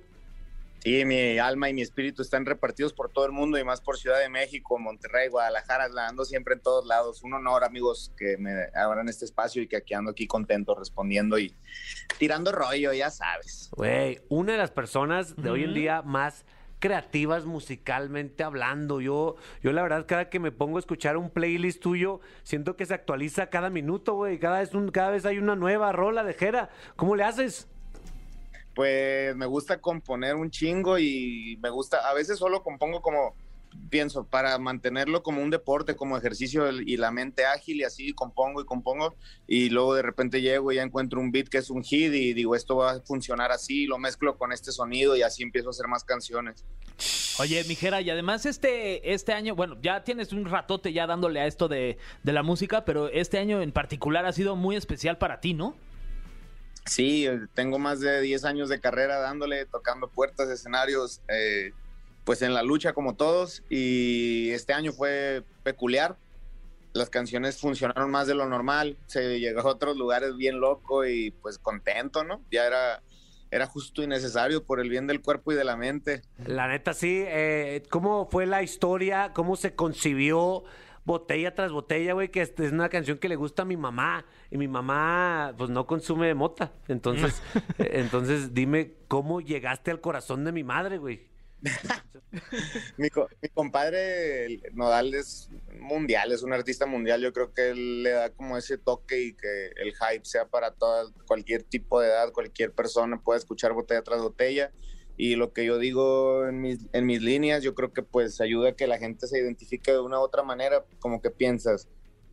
Sí, 0.82 1.04
mi 1.04 1.38
alma 1.39 1.69
y 1.69 1.73
mi 1.73 1.82
espíritu 1.82 2.21
están 2.21 2.45
repartidos 2.45 2.93
por 2.93 3.12
todo 3.12 3.25
el 3.25 3.34
mundo 3.34 3.58
y 3.60 3.65
más 3.65 3.82
por 3.82 3.97
Ciudad 3.97 4.17
de 4.21 4.30
México, 4.30 4.80
Monterrey, 4.80 5.28
Guadalajara, 5.28 5.89
la 5.89 6.08
ando 6.08 6.23
siempre 6.23 6.54
en 6.54 6.62
todos 6.62 6.86
lados. 6.86 7.21
Un 7.21 7.34
honor, 7.34 7.65
amigos, 7.65 8.13
que 8.17 8.38
me 8.38 8.54
abran 8.73 9.10
este 9.10 9.25
espacio 9.25 9.62
y 9.62 9.67
que 9.67 9.75
aquí 9.75 9.93
ando 9.93 10.12
aquí 10.12 10.25
contento 10.25 10.75
respondiendo 10.75 11.38
y 11.38 11.54
tirando 12.17 12.54
rollo, 12.54 12.93
ya 12.93 13.10
sabes. 13.12 13.69
Güey, 13.75 14.21
una 14.30 14.54
de 14.54 14.58
las 14.58 14.71
personas 14.71 15.36
de 15.36 15.49
hoy 15.49 15.65
en 15.65 15.73
día 15.73 16.02
más 16.02 16.45
creativas 16.79 17.45
musicalmente 17.45 18.43
hablando. 18.43 19.01
Yo, 19.01 19.35
yo 19.61 19.71
la 19.71 19.83
verdad, 19.83 20.05
cada 20.07 20.29
que 20.29 20.39
me 20.39 20.51
pongo 20.51 20.77
a 20.77 20.79
escuchar 20.79 21.17
un 21.17 21.29
playlist 21.29 21.81
tuyo, 21.81 22.21
siento 22.43 22.75
que 22.75 22.85
se 22.85 22.93
actualiza 22.93 23.49
cada 23.49 23.69
minuto, 23.69 24.15
güey. 24.15 24.39
Cada 24.39 24.59
vez, 24.59 24.71
cada 24.91 25.11
vez 25.11 25.25
hay 25.25 25.37
una 25.37 25.55
nueva 25.55 25.91
rola 25.91 26.23
de 26.23 26.33
Jera. 26.33 26.69
¿Cómo 26.95 27.15
le 27.15 27.23
haces? 27.23 27.67
Pues 28.73 29.35
me 29.35 29.45
gusta 29.45 29.81
componer 29.81 30.35
un 30.35 30.49
chingo 30.49 30.97
y 30.97 31.59
me 31.61 31.69
gusta, 31.69 32.09
a 32.09 32.13
veces 32.13 32.39
solo 32.39 32.63
compongo 32.63 33.01
como, 33.01 33.35
pienso, 33.89 34.25
para 34.25 34.58
mantenerlo 34.58 35.23
como 35.23 35.41
un 35.41 35.49
deporte, 35.49 35.95
como 35.95 36.17
ejercicio 36.17 36.69
y 36.71 36.97
la 36.97 37.12
mente 37.12 37.45
ágil 37.45 37.77
y 37.77 37.84
así 37.84 38.13
compongo 38.13 38.62
y 38.62 38.65
compongo 38.65 39.15
y 39.47 39.69
luego 39.69 39.95
de 39.95 40.01
repente 40.01 40.41
llego 40.41 40.71
y 40.71 40.75
ya 40.75 40.84
encuentro 40.84 41.19
un 41.19 41.32
beat 41.32 41.47
que 41.47 41.58
es 41.58 41.69
un 41.69 41.84
hit 41.84 42.13
y 42.13 42.34
digo, 42.34 42.55
esto 42.55 42.77
va 42.77 42.91
a 42.91 43.01
funcionar 43.01 43.51
así, 43.51 43.86
lo 43.86 43.97
mezclo 43.97 44.38
con 44.38 44.51
este 44.51 44.71
sonido 44.71 45.15
y 45.15 45.21
así 45.21 45.43
empiezo 45.43 45.69
a 45.69 45.71
hacer 45.71 45.88
más 45.88 46.03
canciones. 46.03 46.65
Oye, 47.39 47.63
Mijera, 47.65 48.01
y 48.01 48.10
además 48.10 48.45
este, 48.45 49.13
este 49.13 49.34
año, 49.34 49.55
bueno, 49.55 49.77
ya 49.82 50.03
tienes 50.03 50.34
un 50.34 50.45
ratote 50.45 50.91
ya 50.91 51.08
dándole 51.08 51.39
a 51.39 51.47
esto 51.47 51.67
de, 51.67 51.97
de 52.23 52.34
la 52.34 52.43
música, 52.43 52.84
pero 52.84 53.08
este 53.08 53.38
año 53.38 53.62
en 53.62 53.71
particular 53.71 54.25
ha 54.25 54.34
sido 54.34 54.55
muy 54.55 54.75
especial 54.75 55.17
para 55.17 55.39
ti, 55.39 55.53
¿no? 55.53 55.75
Sí, 56.86 57.27
tengo 57.53 57.77
más 57.77 57.99
de 57.99 58.19
10 58.19 58.45
años 58.45 58.67
de 58.67 58.79
carrera 58.79 59.19
dándole, 59.19 59.65
tocando 59.65 60.10
puertas, 60.10 60.49
escenarios, 60.49 61.21
eh, 61.27 61.71
pues 62.23 62.41
en 62.41 62.53
la 62.53 62.63
lucha 62.63 62.93
como 62.93 63.15
todos. 63.15 63.63
Y 63.69 64.49
este 64.51 64.73
año 64.73 64.91
fue 64.91 65.43
peculiar. 65.63 66.17
Las 66.93 67.10
canciones 67.10 67.60
funcionaron 67.60 68.10
más 68.12 68.27
de 68.27 68.36
lo 68.36 68.47
normal. 68.47 68.97
Se 69.08 69.39
llegó 69.39 69.62
a 69.62 69.65
otros 69.65 69.97
lugares 69.97 70.36
bien 70.36 70.60
loco 70.60 71.05
y 71.05 71.32
pues 71.32 71.60
contento, 71.60 72.23
¿no? 72.23 72.41
Ya 72.51 72.65
era, 72.65 73.03
era 73.51 73.67
justo 73.67 74.01
y 74.03 74.08
necesario 74.08 74.63
por 74.63 74.79
el 74.79 74.89
bien 74.89 75.08
del 75.08 75.21
cuerpo 75.21 75.51
y 75.51 75.55
de 75.55 75.63
la 75.63 75.75
mente. 75.75 76.21
La 76.45 76.67
neta, 76.67 76.93
sí. 76.93 77.23
eh, 77.27 77.84
¿Cómo 77.89 78.27
fue 78.29 78.45
la 78.45 78.63
historia? 78.63 79.32
¿Cómo 79.34 79.55
se 79.55 79.75
concibió 79.75 80.63
botella 81.05 81.53
tras 81.55 81.71
botella, 81.71 82.13
güey? 82.13 82.29
Que 82.29 82.41
es 82.41 82.53
es 82.58 82.71
una 82.71 82.89
canción 82.89 83.17
que 83.17 83.29
le 83.29 83.36
gusta 83.36 83.63
a 83.63 83.65
mi 83.65 83.77
mamá. 83.77 84.25
Y 84.51 84.58
mi 84.58 84.67
mamá, 84.67 85.53
pues, 85.58 85.69
no 85.69 85.86
consume 85.86 86.34
mota. 86.34 86.73
Entonces, 86.88 87.41
eh, 87.77 87.91
entonces 87.93 88.53
dime, 88.53 88.93
¿cómo 89.08 89.41
llegaste 89.41 89.91
al 89.91 90.01
corazón 90.01 90.43
de 90.43 90.51
mi 90.51 90.63
madre, 90.63 90.97
güey? 90.97 91.27
Mi, 92.98 93.10
co- 93.10 93.28
compadre 93.54 94.62
Nodal 94.74 95.13
es 95.13 95.50
mundial, 95.80 96.32
es 96.32 96.43
un 96.43 96.54
artista 96.54 96.86
mundial. 96.86 97.22
Yo 97.22 97.34
creo 97.34 97.54
que 97.54 97.69
él 97.69 98.04
le 98.04 98.12
da 98.12 98.30
como 98.32 98.58
ese 98.58 98.78
toque 98.78 99.22
y 99.22 99.34
que 99.34 99.67
el 99.78 99.93
hype 99.93 100.26
sea 100.26 100.48
para 100.48 100.72
toda, 100.72 101.12
cualquier 101.26 101.63
tipo 101.63 102.00
de 102.00 102.08
edad, 102.08 102.32
cualquier 102.32 102.72
persona 102.72 103.22
pueda 103.22 103.39
escuchar 103.39 103.74
botella 103.74 104.04
tras 104.04 104.22
botella. 104.22 104.72
Y 105.17 105.36
lo 105.36 105.52
que 105.52 105.65
yo 105.65 105.78
digo 105.78 106.48
en 106.48 106.62
mis, 106.62 107.22
líneas, 107.22 107.62
yo 107.62 107.76
creo 107.76 107.91
que 107.91 108.04
pues 108.04 108.39
ayuda 108.39 108.69
a 108.69 108.76
que 108.76 108.88
la 108.88 108.98
gente 108.98 109.28
se 109.28 109.39
identifique 109.39 109.91
de 109.91 110.00
una 110.00 110.17
u 110.19 110.22
otra 110.22 110.43
manera, 110.43 110.86
como 111.00 111.22
que 111.22 111.30
piensas, 111.30 111.89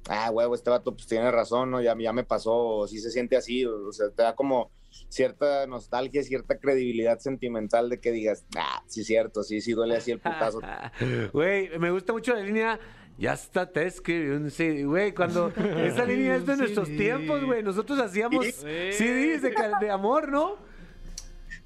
ah, 0.09 0.31
huevo, 0.31 0.55
este 0.55 0.71
vato 0.71 0.95
pues 0.95 1.09
tiene 1.09 1.33
razón, 1.33 1.73
¿no? 1.73 1.83
Ya, 1.83 1.97
me 1.97 2.23
pasó, 2.23 2.55
o 2.55 2.87
sí 2.87 3.01
se 3.01 3.11
siente 3.11 3.37
así, 3.37 3.65
o, 3.65 3.89
o 3.89 3.93
sea, 3.93 4.11
te 4.11 4.23
da 4.23 4.37
como 4.37 4.71
cierta 5.09 5.67
nostalgia, 5.67 6.23
cierta 6.23 6.59
credibilidad 6.59 7.19
sentimental 7.19 7.89
de 7.89 7.99
que 8.01 8.13
digas, 8.13 8.45
ah, 8.57 8.83
sí 8.87 9.01
es 9.03 9.07
cierto, 9.07 9.43
sí, 9.43 9.61
sí 9.61 9.73
duele 9.73 9.97
así 9.97 10.11
el 10.13 10.19
putazo. 10.19 10.61
Güey, 11.33 11.79
me 11.79 11.91
gusta 11.91 12.13
mucho 12.13 12.35
la 12.35 12.41
línea. 12.41 12.79
Ya 13.19 13.33
hasta 13.33 13.71
te 13.73 13.87
escribí 13.87 14.29
un 14.29 14.51
CD, 14.51 14.85
güey. 14.85 15.13
Cuando 15.13 15.49
esa 15.79 16.05
línea 16.05 16.37
es 16.37 16.45
de 16.45 16.57
nuestros 16.57 16.89
tiempos, 16.89 17.43
güey. 17.45 17.63
Nosotros 17.63 17.99
hacíamos 17.99 18.45
Sí. 18.45 18.93
CDs 18.93 19.43
de 19.43 19.91
amor, 19.91 20.29
¿no? 20.29 20.57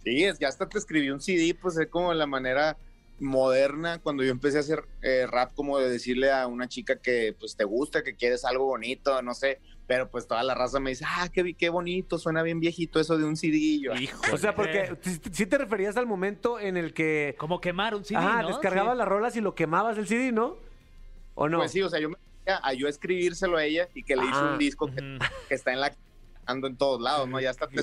Sí, 0.04 0.24
es, 0.24 0.38
ya 0.38 0.48
hasta 0.48 0.68
te 0.68 0.78
escribí 0.78 1.10
un 1.10 1.20
CD, 1.20 1.54
pues 1.60 1.76
es 1.76 1.88
como 1.88 2.14
la 2.14 2.26
manera 2.26 2.76
moderna 3.18 3.98
cuando 3.98 4.24
yo 4.24 4.30
empecé 4.30 4.56
a 4.56 4.60
hacer 4.60 4.84
eh, 5.02 5.26
rap, 5.30 5.52
como 5.54 5.78
de 5.78 5.90
decirle 5.90 6.30
a 6.32 6.46
una 6.46 6.68
chica 6.68 6.96
que 6.96 7.34
pues 7.38 7.54
te 7.54 7.64
gusta, 7.64 8.02
que 8.02 8.14
quieres 8.14 8.44
algo 8.44 8.66
bonito, 8.66 9.20
no 9.22 9.34
sé, 9.34 9.60
pero 9.90 10.08
pues 10.08 10.28
toda 10.28 10.44
la 10.44 10.54
raza 10.54 10.78
me 10.78 10.90
dice, 10.90 11.04
ah, 11.04 11.28
qué, 11.32 11.52
qué 11.54 11.68
bonito, 11.68 12.16
suena 12.16 12.44
bien 12.44 12.60
viejito 12.60 13.00
eso 13.00 13.18
de 13.18 13.24
un 13.24 13.36
CD. 13.36 13.56
Y 13.56 13.80
yo, 13.82 13.92
O 14.32 14.36
sea, 14.36 14.54
porque 14.54 14.96
si 15.32 15.46
te 15.46 15.58
referías 15.58 15.96
al 15.96 16.06
momento 16.06 16.60
en 16.60 16.76
el 16.76 16.94
que 16.94 17.34
Como 17.36 17.60
quemar 17.60 17.96
un 17.96 18.04
CD, 18.04 18.20
ah, 18.22 18.42
¿no? 18.42 18.46
descargabas 18.50 18.92
Sí. 18.92 18.98
las 18.98 19.08
rolas 19.08 19.34
y 19.34 19.40
lo 19.40 19.56
quemabas 19.56 19.98
el 19.98 20.06
CD, 20.06 20.30
¿no? 20.30 20.58
¿O 21.34 21.48
no? 21.48 21.58
Pues 21.58 21.72
sí, 21.72 21.82
o 21.82 21.88
sea, 21.88 21.98
yo 21.98 22.08
me 22.08 22.14
a, 22.46 22.68
a 22.68 22.72
yo 22.72 22.86
escribírselo 22.86 23.56
a 23.56 23.64
ella 23.64 23.88
y 23.92 24.04
que 24.04 24.14
le 24.14 24.22
hice 24.26 24.32
Ah, 24.34 24.50
un 24.52 24.58
disco 24.60 24.86
que, 24.86 25.18
está 25.52 25.72
en 25.72 25.80
la 25.80 25.92
ando 26.46 26.68
en 26.68 26.76
todos 26.76 27.00
lados, 27.00 27.28
¿no? 27.28 27.40
Ya 27.40 27.50
está 27.50 27.66
Qué 27.66 27.80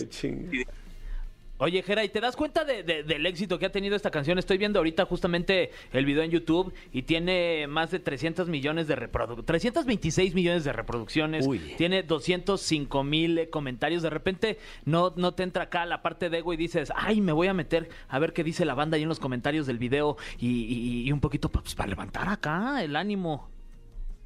Oye, 1.60 1.82
Jera, 1.82 2.04
¿y 2.04 2.10
te 2.10 2.22
das 2.22 2.36
cuenta 2.36 2.64
de- 2.66 2.84
de- 2.84 3.02
del 3.02 3.26
éxito 3.26 3.58
que 3.58 3.66
ha 3.66 3.72
tenido 3.72 3.96
esta 3.96 4.12
canción? 4.12 4.38
Estoy 4.38 4.60
viendo 4.60 4.78
ahorita 4.78 5.06
justamente 5.06 5.72
el 5.92 6.06
video 6.06 6.22
en 6.22 6.30
YouTube 6.30 6.72
y 6.94 7.02
tiene 7.02 7.66
más 7.68 7.90
de 7.90 7.98
300 7.98 8.48
millones 8.48 8.88
de 8.88 8.96
reproducciones, 8.96 9.46
326 9.48 10.36
millones 10.36 10.64
de 10.66 10.72
reproducciones, 10.74 11.48
Uy. 11.48 11.58
tiene 11.76 12.04
205 12.04 13.04
mil 13.04 13.40
eh, 13.40 13.50
comentarios. 13.50 14.04
De 14.04 14.12
repente 14.12 14.60
no, 14.86 15.14
no 15.16 15.34
te 15.34 15.42
entra 15.42 15.64
acá 15.64 15.88
la 15.88 16.04
parte 16.04 16.30
de 16.30 16.38
ego 16.38 16.54
y 16.54 16.58
dices, 16.58 16.92
ay, 16.96 17.22
me 17.22 17.32
voy 17.32 17.48
a 17.48 17.56
meter 17.56 17.90
a 18.08 18.20
ver 18.20 18.34
qué 18.34 18.44
dice 18.44 18.64
la 18.64 18.76
banda 18.76 18.98
ahí 18.98 19.02
en 19.04 19.10
los 19.10 19.20
comentarios 19.20 19.66
del 19.66 19.80
video 19.80 20.16
y, 20.38 20.48
y- 20.48 21.08
y 21.08 21.12
un 21.12 21.20
poquito 21.20 21.50
pues, 21.50 21.74
para 21.74 21.90
levantar 21.90 22.30
acá 22.30 22.84
el 22.84 22.96
ánimo. 22.96 23.50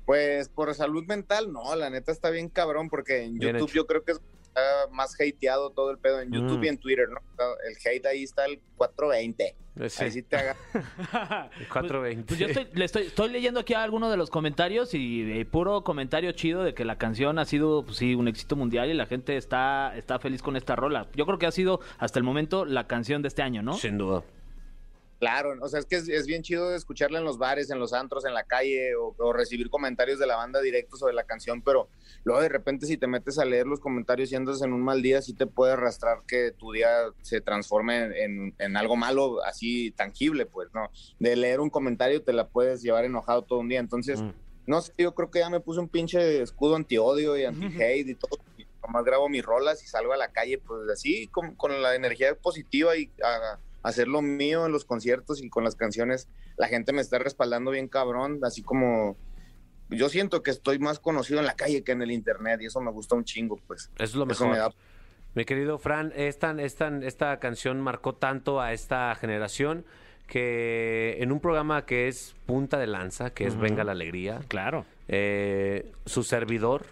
Pues 0.06 0.50
por 0.50 0.74
salud 0.76 1.06
mental, 1.06 1.54
no, 1.54 1.74
la 1.78 1.90
neta 1.90 2.12
está 2.12 2.30
bien 2.30 2.50
cabrón, 2.50 2.90
porque 2.90 3.24
en 3.24 3.40
Bien 3.40 3.54
YouTube 3.56 3.70
hecho. 3.70 3.76
yo 3.76 3.88
creo 3.88 4.04
que 4.04 4.14
está 4.52 4.62
más 4.92 5.16
hateado 5.20 5.70
todo 5.72 5.92
el 5.92 5.98
pedo 5.98 6.20
en 6.22 6.32
YouTube 6.32 6.60
Mm. 6.60 6.64
y 6.64 6.68
en 6.68 6.78
Twitter, 6.78 7.08
¿no? 7.10 7.20
El 7.68 7.76
hate 7.86 8.06
ahí 8.06 8.24
está 8.24 8.46
el 8.46 8.60
420. 8.76 9.56
Sí. 9.90 10.04
Ahí 10.04 10.12
sí 10.12 10.22
te 10.24 10.36
haga. 10.36 10.58
420. 11.72 12.24
Pues 12.28 12.40
yo 12.40 12.48
estoy, 12.48 12.68
le 12.74 12.86
estoy, 12.86 13.04
estoy 13.08 13.30
leyendo 13.30 13.62
aquí 13.62 13.74
algunos 13.74 14.12
de 14.12 14.18
los 14.18 14.30
comentarios 14.30 14.94
y 14.94 15.40
eh, 15.40 15.46
puro 15.46 15.84
comentario 15.84 16.32
chido 16.34 16.64
de 16.64 16.74
que 16.74 16.84
la 16.84 16.98
canción 16.98 17.40
ha 17.40 17.46
sido, 17.46 17.84
pues 17.86 17.98
sí, 17.98 18.14
un 18.14 18.28
éxito 18.28 18.56
mundial 18.58 18.90
y 18.90 18.94
la 18.94 19.06
gente 19.06 19.38
está, 19.38 19.96
está 19.96 20.20
feliz 20.20 20.42
con 20.42 20.58
esta 20.58 20.76
rola. 20.76 21.08
Yo 21.16 21.26
creo 21.26 21.40
que 21.40 21.46
ha 21.46 21.52
sido 21.52 21.80
hasta 21.98 22.20
el 22.20 22.24
momento 22.24 22.66
la 22.66 22.88
canción 22.88 23.22
de 23.22 23.30
este 23.30 23.42
año, 23.44 23.62
¿no? 23.64 23.74
Sin 23.76 23.98
duda. 23.98 24.24
Claro, 25.22 25.54
o 25.62 25.70
sea, 25.70 25.80
es 25.80 25.86
que 25.86 25.98
es, 25.98 26.10
es 26.10 26.26
bien 26.26 26.42
chido 26.42 26.74
escucharla 26.74 27.20
en 27.20 27.26
los 27.26 27.38
bares, 27.38 27.70
en 27.70 27.78
los 27.78 27.94
antros, 27.94 28.26
en 28.26 28.34
la 28.34 28.44
calle, 28.44 28.96
o, 28.96 29.14
o 29.20 29.32
recibir 29.32 29.70
comentarios 29.70 30.18
de 30.18 30.26
la 30.26 30.36
banda 30.36 30.60
directos 30.62 31.00
sobre 31.00 31.14
la 31.14 31.26
canción, 31.26 31.62
pero 31.62 31.90
luego 32.24 32.42
de 32.42 32.50
repente 32.50 32.88
si 32.88 32.98
te 32.98 33.06
metes 33.06 33.38
a 33.38 33.46
leer 33.46 33.68
los 33.68 33.80
comentarios 33.80 34.32
y 34.32 34.36
andas 34.36 34.64
en 34.64 34.74
un 34.74 34.82
mal 34.82 35.04
día, 35.04 35.22
sí 35.22 35.36
te 35.36 35.46
puede 35.46 35.74
arrastrar 35.74 36.24
que 36.28 36.50
tu 36.50 36.72
día 36.72 36.90
se 37.22 37.40
transforme 37.40 38.24
en, 38.24 38.56
en 38.58 38.76
algo 38.76 38.96
malo, 38.96 39.44
así 39.46 39.92
tangible, 39.92 40.48
pues, 40.48 40.70
¿no? 40.74 40.90
De 41.20 41.36
leer 41.36 41.60
un 41.60 41.70
comentario 41.70 42.24
te 42.24 42.34
la 42.34 42.48
puedes 42.48 42.82
llevar 42.82 43.06
enojado 43.06 43.44
todo 43.44 43.60
un 43.60 43.70
día, 43.70 43.80
entonces... 43.80 44.20
Mm. 44.20 44.32
No 44.68 44.80
sé, 44.80 44.94
yo 44.96 45.16
creo 45.16 45.32
que 45.32 45.40
ya 45.40 45.50
me 45.50 45.60
puse 45.60 45.80
un 45.80 45.90
pinche 45.90 46.42
escudo 46.42 46.76
anti-odio 46.76 47.36
y 47.36 47.46
anti-hate 47.46 48.10
y 48.10 48.16
todo. 48.16 48.40
Y 48.58 48.68
nomás 48.82 49.04
grabo 49.04 49.28
mis 49.28 49.44
rolas 49.44 49.84
y 49.84 49.88
salgo 49.88 50.14
a 50.14 50.18
la 50.18 50.32
calle, 50.32 50.60
pues 50.60 50.88
así, 50.88 51.28
con, 51.28 51.56
con 51.56 51.82
la 51.82 51.96
energía 51.96 52.36
positiva 52.36 52.96
y 52.96 53.10
a, 53.24 53.54
a 53.54 53.60
hacer 53.84 54.08
lo 54.08 54.22
mío 54.22 54.66
en 54.66 54.72
los 54.72 54.86
conciertos 54.86 55.42
y 55.42 55.50
con 55.50 55.64
las 55.64 55.76
canciones. 55.76 56.28
La 56.58 56.68
gente 56.68 56.94
me 56.94 57.02
está 57.02 57.18
respaldando 57.20 57.72
bien 57.72 57.88
cabrón, 57.88 58.40
así 58.44 58.62
como 58.62 59.18
yo 59.90 60.08
siento 60.10 60.44
que 60.44 60.52
estoy 60.52 60.80
más 60.80 61.00
conocido 61.00 61.40
en 61.40 61.46
la 61.46 61.56
calle 61.56 61.84
que 61.84 61.92
en 61.92 62.02
el 62.02 62.12
internet 62.12 62.62
y 62.62 62.66
eso 62.68 62.80
me 62.82 62.92
gusta 62.92 63.16
un 63.16 63.24
chingo, 63.26 63.60
pues. 63.68 63.90
Eso 63.96 64.04
es 64.04 64.16
lo 64.16 64.24
Eso 64.30 64.46
mejor. 64.46 64.48
me 64.50 64.58
da 64.58 64.70
Mi 65.34 65.46
querido 65.46 65.78
Fran, 65.80 66.14
esta, 66.16 66.52
esta, 66.62 66.88
esta 67.04 67.40
canción 67.40 67.82
marcó 67.82 68.14
tanto 68.16 68.62
a 68.62 68.72
esta 68.74 69.14
generación 69.16 69.86
que 70.28 71.18
en 71.20 71.32
un 71.32 71.40
programa 71.42 71.86
que 71.86 72.08
es 72.08 72.36
punta 72.46 72.78
de 72.78 72.88
lanza, 72.88 73.32
que 73.32 73.46
es 73.46 73.58
Venga 73.58 73.84
la 73.84 73.92
Alegría, 73.92 74.40
Claro. 74.48 74.86
eh, 75.10 75.92
su 76.06 76.24
servidor 76.24 76.86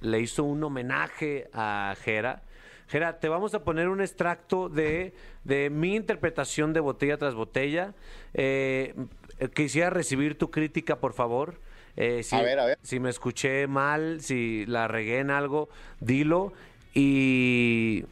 le 0.00 0.20
hizo 0.20 0.44
un 0.44 0.62
homenaje 0.64 1.48
a 1.52 1.94
Jera. 2.02 2.42
Jera, 2.88 3.18
te 3.18 3.28
vamos 3.28 3.54
a 3.54 3.64
poner 3.64 3.88
un 3.88 4.00
extracto 4.00 4.68
de, 4.68 5.14
de 5.44 5.70
mi 5.70 5.96
interpretación 5.96 6.72
de 6.72 6.80
botella 6.80 7.16
tras 7.16 7.34
botella. 7.34 7.94
Eh, 8.34 8.94
quisiera 9.54 9.90
recibir 9.90 10.36
tu 10.38 10.50
crítica, 10.50 10.96
por 11.00 11.12
favor. 11.14 11.60
Eh, 11.96 12.22
si, 12.22 12.34
A 12.36 12.42
ver, 12.42 12.58
a 12.58 12.66
ver. 12.66 12.78
si 12.82 13.00
me 13.00 13.08
escuché 13.10 13.66
mal, 13.66 14.20
si 14.20 14.64
la 14.66 14.88
regué 14.88 15.18
en 15.20 15.30
algo, 15.30 15.68
dilo. 16.00 16.52
Y. 16.92 18.04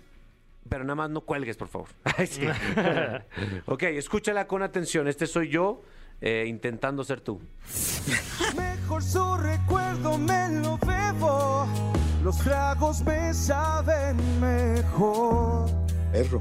Pero 0.68 0.84
nada 0.84 0.94
más 0.94 1.10
no 1.10 1.20
cuelgues, 1.20 1.56
por 1.56 1.68
favor. 1.68 1.88
Ok, 3.66 3.82
escúchala 3.84 4.46
con 4.46 4.62
atención. 4.62 5.06
Este 5.06 5.26
soy 5.26 5.48
yo 5.48 5.82
eh, 6.20 6.44
intentando 6.48 7.04
ser 7.04 7.20
tú. 7.20 7.40
Mejor 8.56 9.02
su 9.02 9.36
recuerdo 9.36 10.16
me 10.18 10.48
lo 10.62 10.78
bebo. 10.78 11.91
Los 12.22 12.38
tragos 12.38 13.02
me 13.04 13.34
saben 13.34 14.16
mejor. 14.40 15.68
perro. 16.12 16.40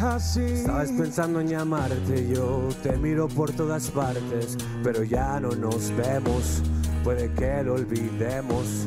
Así. 0.00 0.40
Estabas 0.42 0.90
pensando 0.90 1.40
en 1.40 1.48
llamarte, 1.48 2.28
yo 2.28 2.68
te 2.82 2.96
miro 2.96 3.28
por 3.28 3.52
todas 3.52 3.88
partes, 3.90 4.56
pero 4.82 5.04
ya 5.04 5.38
no 5.40 5.50
nos 5.52 5.94
vemos, 5.96 6.62
puede 7.04 7.32
que 7.32 7.62
lo 7.62 7.74
olvidemos. 7.74 8.86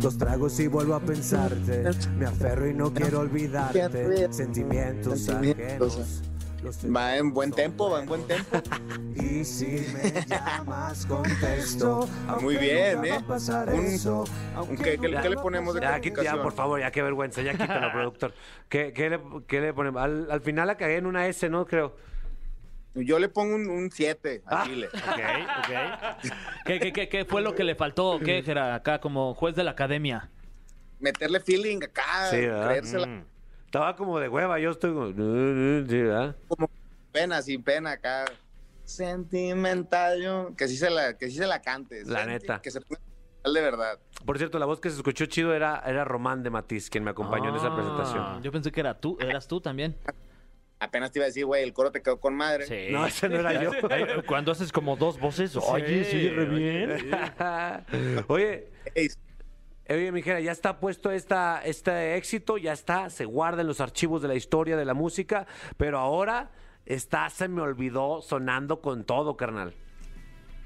Dos 0.00 0.18
tragos 0.18 0.58
y 0.60 0.66
vuelvo 0.66 0.94
a 0.94 1.00
pensarte, 1.00 1.84
me 2.18 2.26
aferro 2.26 2.68
y 2.68 2.74
no 2.74 2.92
quiero 2.92 3.20
olvidarte, 3.20 4.32
sentimientos 4.32 5.20
Sentimientos. 5.20 5.92
ajenos. 5.94 6.22
Va 6.94 7.16
en 7.16 7.32
buen 7.32 7.50
tempo, 7.52 7.90
va 7.90 8.00
en 8.00 8.06
buen 8.06 8.26
tempo. 8.26 8.60
Y 9.14 9.44
si 9.44 9.66
me 9.92 10.24
llamas, 10.26 11.04
contesto. 11.08 12.08
Muy 12.40 12.56
bien, 12.56 13.04
¿eh? 13.04 13.20
pasar 13.26 13.68
Un- 13.72 13.84
eso, 13.86 14.24
un- 14.68 14.76
¿qué, 14.76 14.96
qué- 14.98 15.18
qué 15.20 15.28
le 15.30 15.36
ponemos 15.36 15.74
de 15.74 15.80
Ya, 15.80 15.86
ya, 15.86 15.92
calificación? 15.92 16.42
por 16.42 16.52
favor, 16.52 16.80
ya 16.80 16.90
qué 16.90 17.02
vergüenza, 17.02 17.42
ya 17.42 17.52
quítalo, 17.52 17.90
productor. 17.92 18.34
¿Qué, 18.68 18.92
qué 18.92 19.10
le, 19.10 19.20
qué 19.46 19.60
le 19.60 19.74
ponemos? 19.74 20.02
Al, 20.02 20.30
al 20.30 20.40
final 20.40 20.66
la 20.66 20.76
cagué 20.76 20.96
en 20.96 21.06
una 21.06 21.26
S, 21.26 21.48
¿no? 21.50 21.66
Creo. 21.66 21.94
Yo 22.94 23.18
le 23.18 23.28
pongo 23.28 23.54
un 23.54 23.90
7 23.92 24.42
Ah. 24.46 24.62
a 24.62 24.64
Chile. 24.64 24.88
Ok, 24.92 25.20
ok. 25.58 26.32
¿Qué, 26.66 26.78
qué, 26.80 26.92
qué, 26.92 27.08
qué 27.08 27.24
fue 27.24 27.42
lo 27.42 27.54
que 27.54 27.64
le 27.64 27.74
faltó? 27.74 28.10
o 28.12 28.20
¿Qué, 28.20 28.42
Jera, 28.42 28.74
acá 28.74 29.00
como 29.00 29.34
juez 29.34 29.54
de 29.54 29.64
la 29.64 29.72
academia? 29.72 30.30
Meterle 31.00 31.40
feeling 31.40 31.80
acá, 31.82 32.28
creérsela 32.30 33.06
Mm. 33.06 33.24
Estaba 33.72 33.96
como 33.96 34.20
de 34.20 34.28
hueva, 34.28 34.58
yo 34.58 34.68
estoy 34.68 34.92
como... 34.92 35.06
Sí, 35.08 36.02
¿verdad? 36.02 36.36
como 36.46 36.68
pena, 37.10 37.40
sin 37.40 37.62
pena 37.62 37.92
acá. 37.92 38.26
Sentimental, 38.84 40.20
yo. 40.20 40.54
Que 40.54 40.68
sí 40.68 40.76
se 40.76 40.90
la, 40.90 41.16
que 41.16 41.30
sí 41.30 41.38
se 41.38 41.46
la 41.46 41.62
cante. 41.62 42.02
La 42.04 42.20
Senti- 42.20 42.26
neta. 42.28 42.60
Que 42.60 42.70
se 42.70 42.80
de 42.80 43.60
verdad. 43.62 43.98
Por 44.26 44.36
cierto, 44.36 44.58
la 44.58 44.66
voz 44.66 44.78
que 44.78 44.90
se 44.90 44.96
escuchó 44.96 45.24
chido 45.24 45.54
era, 45.54 45.82
era 45.86 46.04
Román 46.04 46.42
de 46.42 46.50
Matiz, 46.50 46.90
quien 46.90 47.02
me 47.02 47.12
acompañó 47.12 47.48
en 47.48 47.56
esa 47.56 47.68
Ah, 47.68 47.74
presentación. 47.74 48.42
Yo 48.42 48.52
pensé 48.52 48.70
que 48.70 48.80
era 48.80 49.00
tú, 49.00 49.16
eras 49.18 49.48
tú 49.48 49.58
también. 49.62 49.96
Apenas 50.78 51.10
te 51.10 51.20
iba 51.20 51.24
a 51.24 51.28
decir, 51.28 51.46
güey, 51.46 51.62
el 51.62 51.72
coro 51.72 51.90
te 51.90 52.02
quedó 52.02 52.20
con 52.20 52.34
madre. 52.34 52.66
Sí. 52.66 52.92
No, 52.92 53.06
ese 53.06 53.26
no 53.30 53.36
era 53.40 53.54
yo. 53.54 53.70
Cuando 54.26 54.52
haces 54.52 54.70
como 54.70 54.96
dos 54.96 55.18
voces, 55.18 55.56
oye, 55.56 56.04
sí, 56.04 56.28
re 56.28 56.44
bien. 56.44 57.10
Oye, 58.28 58.68
Ey, 58.94 59.08
oye, 59.94 60.12
mijera, 60.12 60.40
ya 60.40 60.52
está 60.52 60.80
puesto 60.80 61.10
esta, 61.10 61.62
este 61.64 62.16
éxito, 62.16 62.58
ya 62.58 62.72
está, 62.72 63.10
se 63.10 63.24
guarda 63.24 63.62
en 63.62 63.66
los 63.66 63.80
archivos 63.80 64.22
de 64.22 64.28
la 64.28 64.34
historia 64.34 64.76
de 64.76 64.84
la 64.84 64.94
música, 64.94 65.46
pero 65.76 65.98
ahora 65.98 66.50
está, 66.86 67.28
se 67.30 67.48
me 67.48 67.62
olvidó, 67.62 68.20
sonando 68.22 68.80
con 68.80 69.04
todo, 69.04 69.36
carnal. 69.36 69.74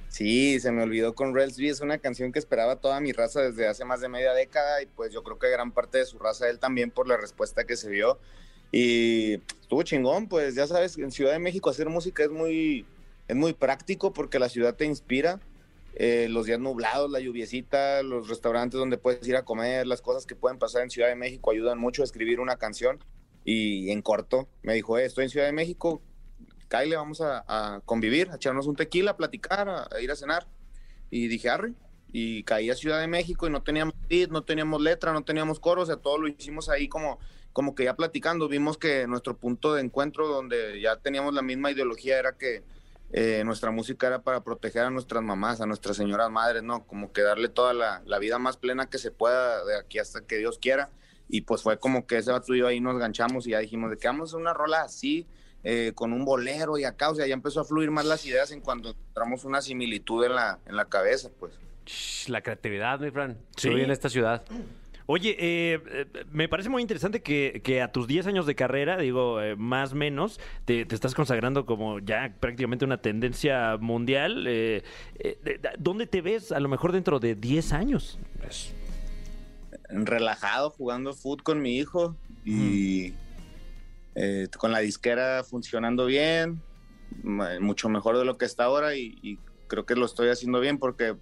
Sí, 0.09 0.61
se 0.61 0.73
me 0.73 0.83
olvidó 0.83 1.15
con 1.15 1.35
Relsby, 1.35 1.69
es 1.69 1.81
una 1.81 1.99
canción 1.99 2.33
que 2.33 2.39
esperaba 2.39 2.77
toda 2.77 3.01
mi 3.01 3.13
raza 3.13 3.43
desde 3.43 3.67
hace 3.67 3.85
más 3.85 4.01
de 4.01 4.09
media 4.09 4.33
década 4.33 4.81
y 4.83 4.87
pues 4.87 5.13
yo 5.13 5.23
creo 5.23 5.39
que 5.39 5.51
gran 5.51 5.73
parte 5.73 5.99
de 5.99 6.07
su 6.07 6.19
raza 6.19 6.49
él 6.49 6.59
también 6.59 6.91
por 6.91 7.07
la 7.07 7.17
respuesta 7.17 7.65
que 7.65 7.77
se 7.77 7.91
vio 7.91 8.19
y 8.73 9.35
estuvo 9.61 9.83
chingón, 9.83 10.29
pues 10.29 10.55
ya 10.55 10.67
sabes, 10.67 10.97
en 10.99 11.11
Ciudad 11.11 11.33
de 11.33 11.39
México 11.39 11.71
hacer 11.71 11.89
música 11.89 12.25
es 12.25 12.31
muy, 12.31 12.87
es 13.29 13.37
muy 13.37 13.53
práctico 13.53 14.13
porque 14.13 14.39
la 14.39 14.49
ciudad 14.49 14.75
te 14.75 14.87
inspira, 14.87 15.41
eh, 15.97 16.29
los 16.31 16.47
días 16.47 16.61
nublados, 16.61 17.11
la 17.11 17.21
lluviecita, 17.21 18.03
los 18.03 18.29
restaurantes 18.29 18.79
donde 18.79 18.99
puedes 18.99 19.27
ir 19.27 19.35
a 19.37 19.45
comer, 19.45 19.87
las 19.87 20.03
cosas 20.03 20.27
que 20.27 20.37
pueden 20.37 20.59
pasar 20.59 20.83
en 20.83 20.91
Ciudad 20.91 21.09
de 21.09 21.17
México 21.17 21.51
ayudan 21.51 21.79
mucho 21.79 22.03
a 22.03 22.05
escribir 22.05 22.39
una 22.39 22.57
canción 22.57 23.03
y 23.45 23.91
en 23.91 24.03
corto 24.03 24.49
me 24.63 24.75
dijo, 24.75 24.99
eh, 24.99 25.07
estoy 25.07 25.25
en 25.25 25.31
Ciudad 25.31 25.47
de 25.47 25.53
México, 25.53 26.03
Kyle, 26.69 26.97
vamos 26.97 27.21
a, 27.21 27.45
a 27.49 27.81
convivir, 27.81 28.31
a 28.31 28.37
echarnos 28.37 28.67
un 28.67 28.77
tequila, 28.77 29.13
a 29.13 29.17
platicar, 29.17 29.69
a, 29.69 29.89
a 29.91 30.01
ir 30.01 30.11
a 30.11 30.17
cenar. 30.17 30.47
Y 31.11 31.29
dije, 31.29 31.49
arre. 31.49 31.73
Y 32.13 32.45
caí 32.45 32.71
a 32.71 32.75
Ciudad 32.75 33.01
de 33.01 33.07
México 33.09 33.47
y 33.47 33.51
no 33.51 33.63
teníamos 33.63 33.95
beat, 34.09 34.31
no 34.31 34.43
teníamos 34.43 34.81
letra, 34.81 35.13
no 35.13 35.23
teníamos 35.25 35.61
coro, 35.61 35.83
o 35.83 35.87
sea, 35.87 35.97
todo 35.97 36.19
lo 36.19 36.29
hicimos 36.29 36.69
ahí 36.69 36.89
como, 36.89 37.19
como 37.53 37.75
que 37.75 37.85
ya 37.85 37.95
platicando. 37.95 38.49
Vimos 38.49 38.79
que 38.79 39.07
nuestro 39.07 39.37
punto 39.37 39.75
de 39.75 39.83
encuentro, 39.83 40.27
donde 40.27 40.81
ya 40.81 40.97
teníamos 40.97 41.35
la 41.35 41.43
misma 41.43 41.71
ideología, 41.71 42.19
era 42.19 42.37
que 42.37 42.63
eh, 43.13 43.43
nuestra 43.45 43.71
música 43.71 44.07
era 44.07 44.23
para 44.23 44.43
proteger 44.43 44.83
a 44.83 44.91
nuestras 44.91 45.23
mamás, 45.23 45.61
a 45.61 45.67
nuestras 45.67 45.97
señoras 45.97 46.31
madres, 46.31 46.63
¿no? 46.63 46.87
Como 46.87 47.13
que 47.13 47.23
darle 47.23 47.49
toda 47.49 47.73
la, 47.73 48.03
la 48.05 48.19
vida 48.19 48.39
más 48.39 48.57
plena 48.57 48.87
que 48.87 48.99
se 48.99 49.11
pueda 49.11 49.65
de 49.65 49.79
aquí 49.79 49.99
hasta 49.99 50.23
que 50.27 50.39
Dios 50.39 50.59
quiera. 50.59 50.91
Y 51.29 51.43
pues 51.43 51.63
fue 51.63 51.79
como 51.79 52.07
que 52.07 52.19
ese 52.19 52.33
vato 52.33 52.55
y 52.55 52.59
yo 52.59 52.67
ahí 52.67 52.81
nos 52.81 52.99
ganchamos 52.99 53.47
y 53.47 53.51
ya 53.51 53.59
dijimos 53.59 53.91
de 53.91 53.99
que 53.99 54.07
vamos 54.07 54.23
a 54.23 54.31
hacer 54.31 54.41
una 54.41 54.55
rola 54.55 54.83
así, 54.83 55.27
eh, 55.65 55.93
con 55.95 56.13
un 56.13 56.25
bolero 56.25 56.79
y 56.79 56.85
acá, 56.85 57.11
o 57.11 57.15
sea, 57.15 57.27
ya 57.27 57.35
empezó 57.35 57.61
a 57.61 57.65
fluir 57.65 57.91
más 57.91 58.05
las 58.05 58.25
ideas 58.25 58.53
en 58.53 58.61
cuanto 58.61 58.91
encontramos 58.91 59.45
una 59.45 59.61
similitud 59.61 60.25
en 60.25 60.35
la, 60.37 60.61
en 60.67 60.77
la 60.77 60.85
cabeza, 60.85 61.31
pues. 61.41 61.59
Shh, 61.87 62.29
La 62.29 62.43
creatividad, 62.43 63.01
mi 63.01 63.11
Fran. 63.11 63.39
Sí. 63.57 63.71
Sí. 63.71 63.81
en 63.81 63.91
esta 63.91 64.09
ciudad. 64.09 64.45
Oye, 65.09 65.37
eh, 65.39 65.81
eh, 65.89 66.07
me 66.33 66.49
parece 66.49 66.69
muy 66.69 66.83
interesante 66.83 67.23
que, 67.23 67.61
que 67.65 67.81
a 67.81 67.93
tus 67.93 68.09
10 68.09 68.27
años 68.27 68.45
de 68.45 68.57
carrera, 68.57 68.97
digo, 68.97 69.41
eh, 69.41 69.55
más 69.55 69.93
o 69.93 69.97
menos, 69.97 70.41
te, 70.65 70.85
te 70.85 70.95
estás 70.97 71.15
consagrando 71.15 71.65
como 71.65 72.01
ya 72.01 72.35
prácticamente 72.41 72.85
una 72.85 73.01
tendencia 73.01 73.77
mundial. 73.79 74.47
eh, 74.49 74.83
eh, 75.21 75.39
de- 75.45 75.59
de- 75.59 75.71
¿Dónde 75.79 76.07
te 76.09 76.23
ves 76.23 76.51
a 76.51 76.59
lo 76.59 76.69
mejor 76.69 76.91
dentro 76.93 77.21
de 77.21 77.35
10 77.37 77.73
años? 77.73 78.19
relajado 79.89 80.71
jugando 80.71 81.15
fútbol 81.15 81.43
con 81.45 81.63
mi 81.63 81.77
hijo 81.79 82.17
y 82.45 83.13
con 84.59 84.73
la 84.73 84.81
disquera 84.81 85.45
funcionando 85.45 86.07
bien, 86.07 86.61
mucho 87.61 87.89
mejor 87.89 88.19
de 88.19 88.25
lo 88.25 88.37
que 88.39 88.47
está 88.47 88.65
ahora 88.65 88.97
y, 88.97 89.17
y 89.23 89.39
creo 89.69 89.87
que 89.87 89.95
lo 89.95 90.07
estoy 90.07 90.29
haciendo 90.31 90.59
bien 90.61 90.79
porque 90.79 91.15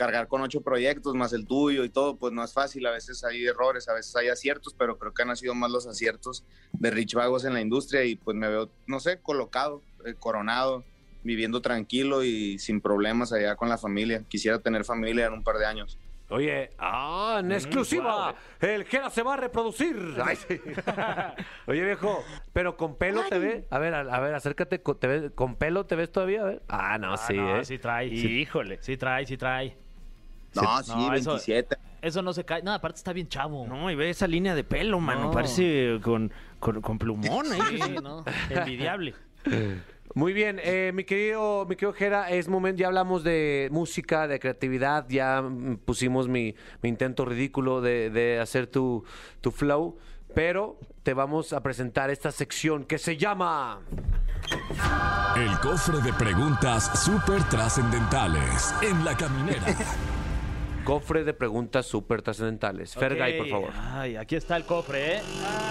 cargar 0.00 0.28
con 0.28 0.40
ocho 0.40 0.62
proyectos 0.62 1.14
más 1.14 1.34
el 1.34 1.46
tuyo 1.46 1.84
y 1.84 1.90
todo, 1.90 2.16
pues 2.16 2.32
no 2.32 2.42
es 2.42 2.54
fácil, 2.54 2.86
a 2.86 2.90
veces 2.90 3.22
hay 3.22 3.44
errores, 3.44 3.86
a 3.86 3.92
veces 3.92 4.16
hay 4.16 4.28
aciertos, 4.28 4.72
pero 4.72 4.96
creo 4.96 5.12
que 5.12 5.22
han 5.22 5.36
sido 5.36 5.54
más 5.54 5.70
los 5.70 5.86
aciertos 5.86 6.42
de 6.72 6.90
Rich 6.90 7.12
Vagos 7.14 7.44
en 7.44 7.52
la 7.52 7.60
industria 7.60 8.02
y 8.04 8.16
pues 8.16 8.34
me 8.34 8.48
veo, 8.48 8.70
no 8.86 8.98
sé, 8.98 9.20
colocado, 9.20 9.82
eh, 10.06 10.14
coronado, 10.18 10.84
viviendo 11.22 11.60
tranquilo 11.60 12.24
y 12.24 12.58
sin 12.58 12.80
problemas 12.80 13.30
allá 13.34 13.56
con 13.56 13.68
la 13.68 13.76
familia. 13.76 14.24
Quisiera 14.26 14.58
tener 14.58 14.86
familia 14.86 15.26
en 15.26 15.34
un 15.34 15.44
par 15.44 15.58
de 15.58 15.66
años. 15.66 15.98
Oye, 16.32 16.70
ah, 16.78 17.38
en 17.40 17.50
exclusiva, 17.50 18.36
el 18.60 18.84
Jera 18.84 19.10
se 19.10 19.22
va 19.24 19.34
a 19.34 19.36
reproducir. 19.36 19.96
Ay, 20.24 20.36
sí. 20.36 20.60
Oye, 21.66 21.84
viejo, 21.84 22.24
pero 22.52 22.76
con 22.76 22.96
pelo 22.96 23.24
te 23.28 23.38
ve. 23.40 23.66
A 23.68 23.78
ver, 23.80 23.94
a, 23.94 24.00
a 24.00 24.20
ver, 24.20 24.34
acércate, 24.34 24.80
con, 24.80 24.98
te 24.98 25.08
ve- 25.08 25.30
¿con 25.34 25.56
pelo 25.56 25.86
te 25.86 25.96
ves 25.96 26.12
todavía? 26.12 26.42
A 26.42 26.44
ver. 26.44 26.62
Ah, 26.68 26.98
no, 26.98 27.16
sí, 27.16 27.34
no, 27.34 27.58
¿eh? 27.58 27.64
sí 27.64 27.78
trae. 27.78 28.06
Híjole. 28.06 28.78
Sí 28.80 28.96
trae, 28.96 29.26
sí 29.26 29.36
trae. 29.36 29.76
No, 30.54 30.82
sí, 30.82 30.92
No, 30.94 31.14
eso- 31.14 31.30
27. 31.32 31.76
Eso 32.02 32.22
no 32.22 32.32
se 32.32 32.44
cae. 32.44 32.62
No, 32.62 32.72
aparte 32.72 32.96
está 32.96 33.12
bien 33.12 33.28
chavo. 33.28 33.66
No, 33.66 33.90
y 33.90 33.94
ve 33.94 34.08
esa 34.08 34.26
línea 34.26 34.54
de 34.54 34.64
pelo, 34.64 35.00
mano. 35.00 35.24
No. 35.24 35.30
Parece 35.32 35.98
con, 36.02 36.32
con, 36.58 36.80
con 36.80 36.98
plumón, 36.98 37.46
¿eh? 37.52 37.58
Sí, 37.68 37.96
no. 38.02 38.24
Envidiable. 38.48 39.14
Muy 40.14 40.32
bien, 40.32 40.58
eh, 40.64 40.90
mi 40.94 41.04
querido, 41.04 41.66
mi 41.68 41.76
querido 41.76 41.92
Jera, 41.92 42.30
es 42.30 42.48
momento, 42.48 42.80
ya 42.80 42.88
hablamos 42.88 43.22
de 43.22 43.68
música, 43.70 44.26
de 44.26 44.40
creatividad, 44.40 45.06
ya 45.08 45.40
pusimos 45.84 46.26
mi, 46.26 46.56
mi 46.82 46.88
intento 46.88 47.24
ridículo 47.24 47.80
de, 47.80 48.10
de 48.10 48.40
hacer 48.40 48.66
tu, 48.66 49.04
tu 49.40 49.52
flow, 49.52 49.98
pero 50.34 50.78
te 51.04 51.14
vamos 51.14 51.52
a 51.52 51.62
presentar 51.62 52.10
esta 52.10 52.32
sección 52.32 52.84
que 52.84 52.98
se 52.98 53.16
llama... 53.18 53.82
El 55.36 55.58
cofre 55.60 56.00
de 56.00 56.12
preguntas 56.14 56.90
súper 57.04 57.44
trascendentales 57.44 58.74
en 58.82 59.04
la 59.04 59.16
caminera. 59.16 59.64
Cofre 60.90 61.22
de 61.22 61.32
preguntas 61.34 61.86
súper 61.86 62.20
trascendentales. 62.20 62.94
Fergay, 62.94 63.38
por 63.38 63.48
favor. 63.48 63.70
Ay, 63.76 64.16
aquí 64.16 64.34
está 64.34 64.56
el 64.56 64.64
cofre, 64.64 65.18
¿eh? 65.18 65.20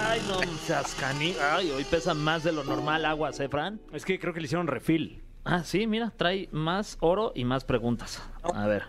Ay, 0.08 0.21
no 0.29 0.39
seas 0.65 0.95
cani. 0.95 1.36
Ay, 1.41 1.71
hoy 1.71 1.84
pesa 1.84 2.13
más 2.13 2.45
de 2.45 2.53
lo 2.53 2.63
normal 2.63 3.03
aguas, 3.03 3.38
¿eh, 3.41 3.49
Fran? 3.49 3.82
Es 3.91 4.05
que 4.05 4.17
creo 4.17 4.34
que 4.34 4.39
le 4.39 4.45
hicieron 4.45 4.67
refil. 4.67 5.21
Ah, 5.43 5.65
sí, 5.65 5.88
mira, 5.88 6.13
trae 6.15 6.47
más 6.53 6.95
oro 7.01 7.34
y 7.36 7.43
más 7.43 7.65
preguntas. 7.65 8.23
A 8.43 8.65
ver, 8.65 8.84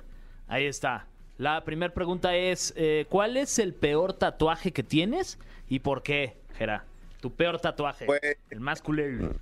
ahí 0.47 0.67
está. 0.67 1.09
La 1.37 1.65
primera 1.65 1.93
pregunta 1.93 2.37
es, 2.37 2.75
eh, 2.77 3.07
¿cuál 3.09 3.37
es 3.37 3.59
el 3.59 3.75
peor 3.75 4.13
tatuaje 4.13 4.71
que 4.73 4.85
tienes 4.85 5.37
y 5.69 5.81
por 5.81 6.05
qué, 6.05 6.37
Jera? 6.55 6.85
Tu 7.21 7.35
peor 7.35 7.61
tatuaje. 7.61 8.07
Pues- 8.07 8.21
el 8.51 8.61
más 8.61 8.83
culero. 8.83 9.35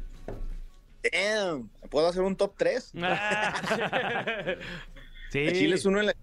Damn, 1.12 1.68
¿puedo 1.90 2.08
hacer 2.08 2.22
un 2.22 2.34
top 2.34 2.54
3? 2.56 2.92
sí. 5.30 5.38
El 5.38 5.52
chile 5.52 5.74
es 5.74 5.84
uno 5.84 6.00
en 6.00 6.06
la 6.06 6.14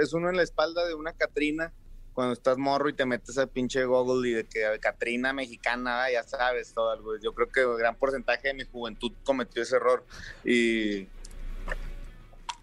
es 0.00 0.12
uno 0.12 0.30
en 0.30 0.36
la 0.36 0.42
espalda 0.42 0.86
de 0.86 0.94
una 0.94 1.12
Catrina 1.12 1.72
cuando 2.12 2.32
estás 2.32 2.56
morro 2.56 2.88
y 2.88 2.94
te 2.94 3.04
metes 3.04 3.36
al 3.36 3.48
pinche 3.48 3.84
Google 3.84 4.28
y 4.28 4.32
de 4.32 4.44
que 4.44 4.64
Catrina 4.80 5.34
mexicana, 5.34 6.04
ah, 6.04 6.10
ya 6.10 6.22
sabes 6.22 6.72
todo 6.72 6.90
algo. 6.90 7.18
Yo 7.18 7.34
creo 7.34 7.48
que 7.48 7.66
un 7.66 7.76
gran 7.76 7.94
porcentaje 7.96 8.48
de 8.48 8.54
mi 8.54 8.64
juventud 8.64 9.12
cometió 9.24 9.62
ese 9.62 9.76
error 9.76 10.02
y 10.42 11.00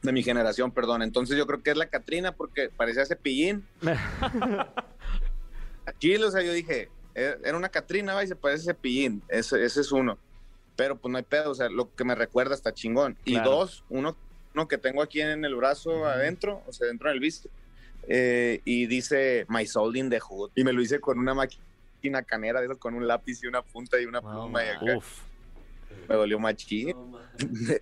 de 0.01 0.11
mi 0.11 0.23
generación, 0.23 0.71
perdón. 0.71 1.03
Entonces 1.03 1.37
yo 1.37 1.45
creo 1.45 1.61
que 1.61 1.69
es 1.71 1.77
la 1.77 1.87
Catrina 1.87 2.31
porque 2.31 2.69
parecía 2.69 3.05
cepillín. 3.05 3.67
Chile, 5.99 6.25
o 6.25 6.31
sea, 6.31 6.41
yo 6.41 6.51
dije, 6.51 6.89
eh, 7.15 7.37
era 7.43 7.57
una 7.57 7.69
Catrina, 7.69 8.13
va, 8.15 8.23
y 8.23 8.27
se 8.27 8.35
parece 8.35 8.63
a 8.63 8.73
cepillín. 8.73 9.21
Ese, 9.29 9.63
ese 9.63 9.81
es 9.81 9.91
uno. 9.91 10.17
Pero 10.75 10.97
pues 10.97 11.11
no 11.11 11.17
hay 11.17 11.23
pedo, 11.23 11.51
o 11.51 11.55
sea, 11.55 11.69
lo 11.69 11.93
que 11.93 12.03
me 12.03 12.15
recuerda 12.15 12.55
está 12.55 12.73
chingón. 12.73 13.17
Y 13.25 13.33
Claro. 13.33 13.51
dos, 13.51 13.83
uno, 13.89 14.17
uno 14.53 14.67
que 14.67 14.77
tengo 14.77 15.01
aquí 15.01 15.21
en 15.21 15.43
el 15.45 15.55
brazo 15.55 16.05
adentro, 16.05 16.61
o 16.67 16.73
sea, 16.73 16.87
dentro 16.87 17.09
del 17.09 17.19
visto, 17.19 17.49
eh, 18.07 18.61
y 18.65 18.85
dice 18.87 19.45
My 19.49 19.65
Soul 19.65 19.97
in 19.97 20.09
the 20.09 20.19
Hood. 20.19 20.51
Y 20.55 20.63
me 20.63 20.73
lo 20.73 20.81
hice 20.81 20.99
con 20.99 21.17
una 21.19 21.33
máquina 21.33 22.21
canera 22.23 22.59
de 22.59 22.67
esas, 22.67 22.77
con 22.77 22.93
un 22.93 23.07
lápiz 23.07 23.41
y 23.43 23.47
una 23.47 23.61
punta 23.61 23.99
y 23.99 24.05
una 24.05 24.19
Wow, 24.19 24.31
pluma. 24.45 24.63
y 24.63 24.67
acá. 24.69 24.97
Uf. 24.97 25.21
Me 26.07 26.15
dolió 26.15 26.37
machín. 26.39 26.95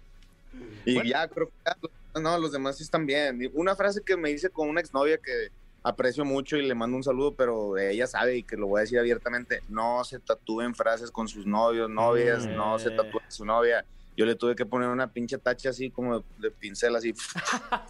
y 0.86 1.10
ya 1.10 1.28
creo 1.28 1.48
que 1.48 1.54
ya, 1.66 2.22
no, 2.22 2.38
los 2.38 2.52
demás 2.52 2.78
sí 2.78 2.84
están 2.84 3.06
bien. 3.06 3.42
Y 3.42 3.50
Una 3.54 3.76
frase 3.76 4.02
que 4.06 4.16
me 4.18 4.32
hice 4.32 4.50
con 4.50 4.70
una 4.70 4.82
exnovia 4.82 5.18
que 5.18 5.50
aprecio 5.84 6.24
mucho 6.24 6.58
y 6.58 6.62
le 6.68 6.76
mando 6.76 6.96
un 6.98 7.04
saludo, 7.04 7.34
pero 7.34 7.78
ella 7.78 8.06
sabe 8.06 8.38
y 8.38 8.44
que 8.44 8.56
lo 8.56 8.68
voy 8.68 8.80
a 8.80 8.82
decir 8.82 9.00
abiertamente, 9.00 9.62
no 9.70 10.04
se 10.04 10.20
tatúen 10.20 10.76
frases 10.76 11.10
con 11.10 11.28
sus 11.28 11.46
novios, 11.48 11.90
novias, 11.90 12.46
no 12.48 12.78
se 12.78 12.90
Eh. 12.90 12.96
tatúen 12.96 13.24
su 13.30 13.44
novia. 13.46 13.84
Yo 14.18 14.26
le 14.26 14.36
tuve 14.36 14.56
que 14.56 14.66
poner 14.66 14.90
una 14.90 15.08
pinche 15.08 15.38
tacha 15.38 15.70
así 15.70 15.90
como 15.90 16.20
de, 16.20 16.26
de 16.40 16.52
pincel 16.52 16.96
así. 16.96 17.14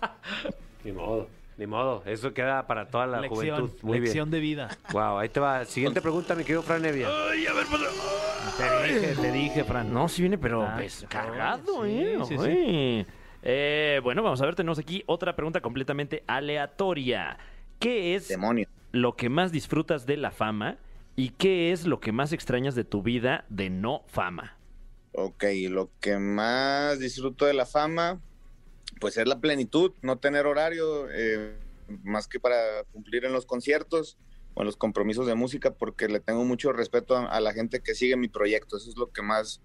Ni 0.84 0.92
modo, 0.92 1.28
ni 1.58 1.68
modo. 1.68 2.02
Eso 2.06 2.34
queda 2.34 2.66
para 2.66 2.88
toda 2.88 3.06
la 3.08 3.22
lección, 3.22 3.60
juventud. 3.68 3.78
Muy 3.84 4.00
lección 4.00 4.32
de 4.32 4.40
vida. 4.40 4.68
bien. 4.68 4.80
Wow, 4.94 5.18
ahí 5.20 5.30
te 5.30 5.40
va. 5.40 5.64
Siguiente 5.66 6.02
pregunta, 6.02 6.34
mi 6.36 6.44
querido 6.44 6.64
Fran 6.64 6.84
Evia. 6.86 7.08
Te 8.58 8.94
dije, 8.94 9.16
te 9.16 9.32
dije, 9.32 9.64
Fran. 9.64 9.94
No, 9.94 10.08
sí 10.10 10.22
viene, 10.24 10.38
pero 10.38 10.64
Ah, 10.64 10.74
pues, 10.78 11.06
sí, 12.28 12.36
¿eh? 12.40 13.06
sí. 13.06 13.06
Eh, 13.44 14.00
bueno, 14.04 14.22
vamos 14.24 14.42
a 14.42 14.46
ver, 14.46 14.56
tenemos 14.56 14.78
aquí 14.80 15.04
otra 15.08 15.36
pregunta 15.36 15.62
completamente 15.62 16.24
aleatoria. 16.28 17.38
¿Qué 17.80 18.16
es 18.16 18.28
Demonio. 18.28 18.68
lo 18.92 19.16
que 19.16 19.30
más 19.30 19.52
disfrutas 19.52 20.06
de 20.06 20.18
la 20.18 20.32
fama 20.32 20.78
y 21.16 21.30
qué 21.30 21.72
es 21.72 21.86
lo 21.86 22.00
que 22.00 22.12
más 22.12 22.34
extrañas 22.34 22.76
de 22.76 22.84
tu 22.84 23.02
vida 23.02 23.46
de 23.50 23.70
no 23.70 24.04
fama? 24.08 24.56
Ok, 25.14 25.44
lo 25.70 25.92
que 26.00 26.18
más 26.18 27.00
disfruto 27.00 27.46
de 27.46 27.54
la 27.54 27.66
fama, 27.66 28.22
pues 29.00 29.18
es 29.18 29.28
la 29.28 29.42
plenitud, 29.42 29.92
no 30.02 30.20
tener 30.20 30.46
horario, 30.46 31.10
eh, 31.12 31.58
más 32.04 32.28
que 32.28 32.40
para 32.40 32.84
cumplir 32.94 33.26
en 33.26 33.34
los 33.34 33.46
conciertos 33.46 34.18
o 34.54 34.62
en 34.62 34.68
los 34.68 34.78
compromisos 34.78 35.28
de 35.28 35.36
música, 35.36 35.74
porque 35.74 36.08
le 36.08 36.22
tengo 36.22 36.46
mucho 36.46 36.72
respeto 36.72 37.18
a, 37.18 37.26
a 37.26 37.42
la 37.42 37.54
gente 37.54 37.82
que 37.82 37.94
sigue 37.94 38.16
mi 38.16 38.30
proyecto. 38.30 38.78
Eso 38.78 38.90
es 38.90 38.98
lo 38.98 39.12
que 39.12 39.22
más 39.22 39.62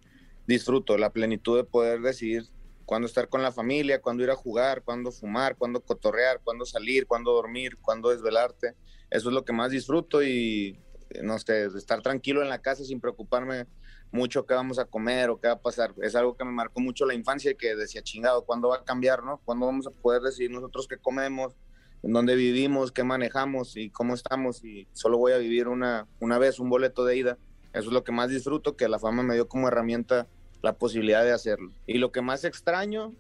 disfruto, 0.49 0.99
la 0.99 1.11
plenitud 1.11 1.57
de 1.57 1.65
poder 1.65 2.01
decidir 2.01 2.49
cuándo 2.85 3.07
estar 3.07 3.29
con 3.29 3.43
la 3.43 3.53
familia, 3.53 4.01
cuándo 4.01 4.25
ir 4.25 4.31
a 4.31 4.37
jugar, 4.37 4.83
cuándo 4.83 5.13
fumar, 5.13 5.57
cuándo 5.57 5.81
cotorrear, 5.81 6.41
cuándo 6.43 6.65
salir, 6.65 7.07
cuándo 7.07 7.33
dormir, 7.33 7.77
cuándo 7.81 8.11
desvelarte. 8.11 8.75
Eso 9.11 9.29
es 9.29 9.35
lo 9.35 9.45
que 9.45 9.53
más 9.53 9.71
disfruto 9.71 10.23
y 10.23 10.81
eh, 11.11 11.23
no 11.23 11.39
sé, 11.39 11.67
estar 11.67 12.03
tranquilo 12.03 12.43
en 12.43 12.49
la 12.49 12.63
casa 12.63 12.85
sin 12.85 13.01
preocuparme 13.01 13.67
mucho 14.13 14.47
qué 14.47 14.55
vamos 14.55 14.79
a 14.79 14.85
comer 14.85 15.31
o 15.31 15.41
qué 15.41 15.49
va 15.49 15.55
a 15.55 15.61
pasar. 15.61 15.95
Es 16.03 16.15
algo 16.15 16.37
que 16.37 16.45
me 16.45 16.53
marcó 16.53 16.81
mucho 16.81 17.07
la 17.07 17.15
infancia 17.15 17.51
y 17.51 17.55
que 17.55 17.75
decía, 17.75 18.03
chingado, 18.03 18.45
¿cuándo 18.45 18.69
va 18.69 18.77
a 18.77 18.85
cambiar, 18.85 19.23
no? 19.25 19.41
¿Cuándo 19.45 19.67
vamos 19.67 19.87
a 19.87 19.91
poder 19.91 20.23
decidir 20.23 20.51
nosotros 20.51 20.87
qué 20.89 20.97
comemos, 20.99 21.55
en 22.03 22.13
dónde 22.13 22.35
vivimos, 22.35 22.93
qué 22.93 23.05
manejamos 23.05 23.77
y 23.77 23.91
cómo 23.91 24.15
estamos? 24.15 24.65
Y 24.65 24.89
solo 24.93 25.19
voy 25.19 25.33
a 25.33 25.39
vivir 25.39 25.69
una, 25.69 26.07
una 26.21 26.39
vez, 26.39 26.59
un 26.59 26.71
boleto 26.71 27.05
de 27.05 27.17
ida. 27.17 27.39
Eso 27.73 27.89
es 27.89 27.93
lo 27.93 28.05
que 28.05 28.13
más 28.13 28.31
disfruto, 28.31 28.77
que 28.77 28.89
la 28.89 28.99
fama 28.99 29.23
me 29.23 29.35
dio 29.35 29.49
como 29.49 29.69
herramienta 29.69 30.27
la 30.63 30.79
posibilidad 30.79 31.25
de 31.25 31.33
hacerlo. 31.33 31.73
Y 31.87 31.99
lo 31.99 32.13
que 32.13 32.23
más 32.23 32.45
extraño 32.45 33.15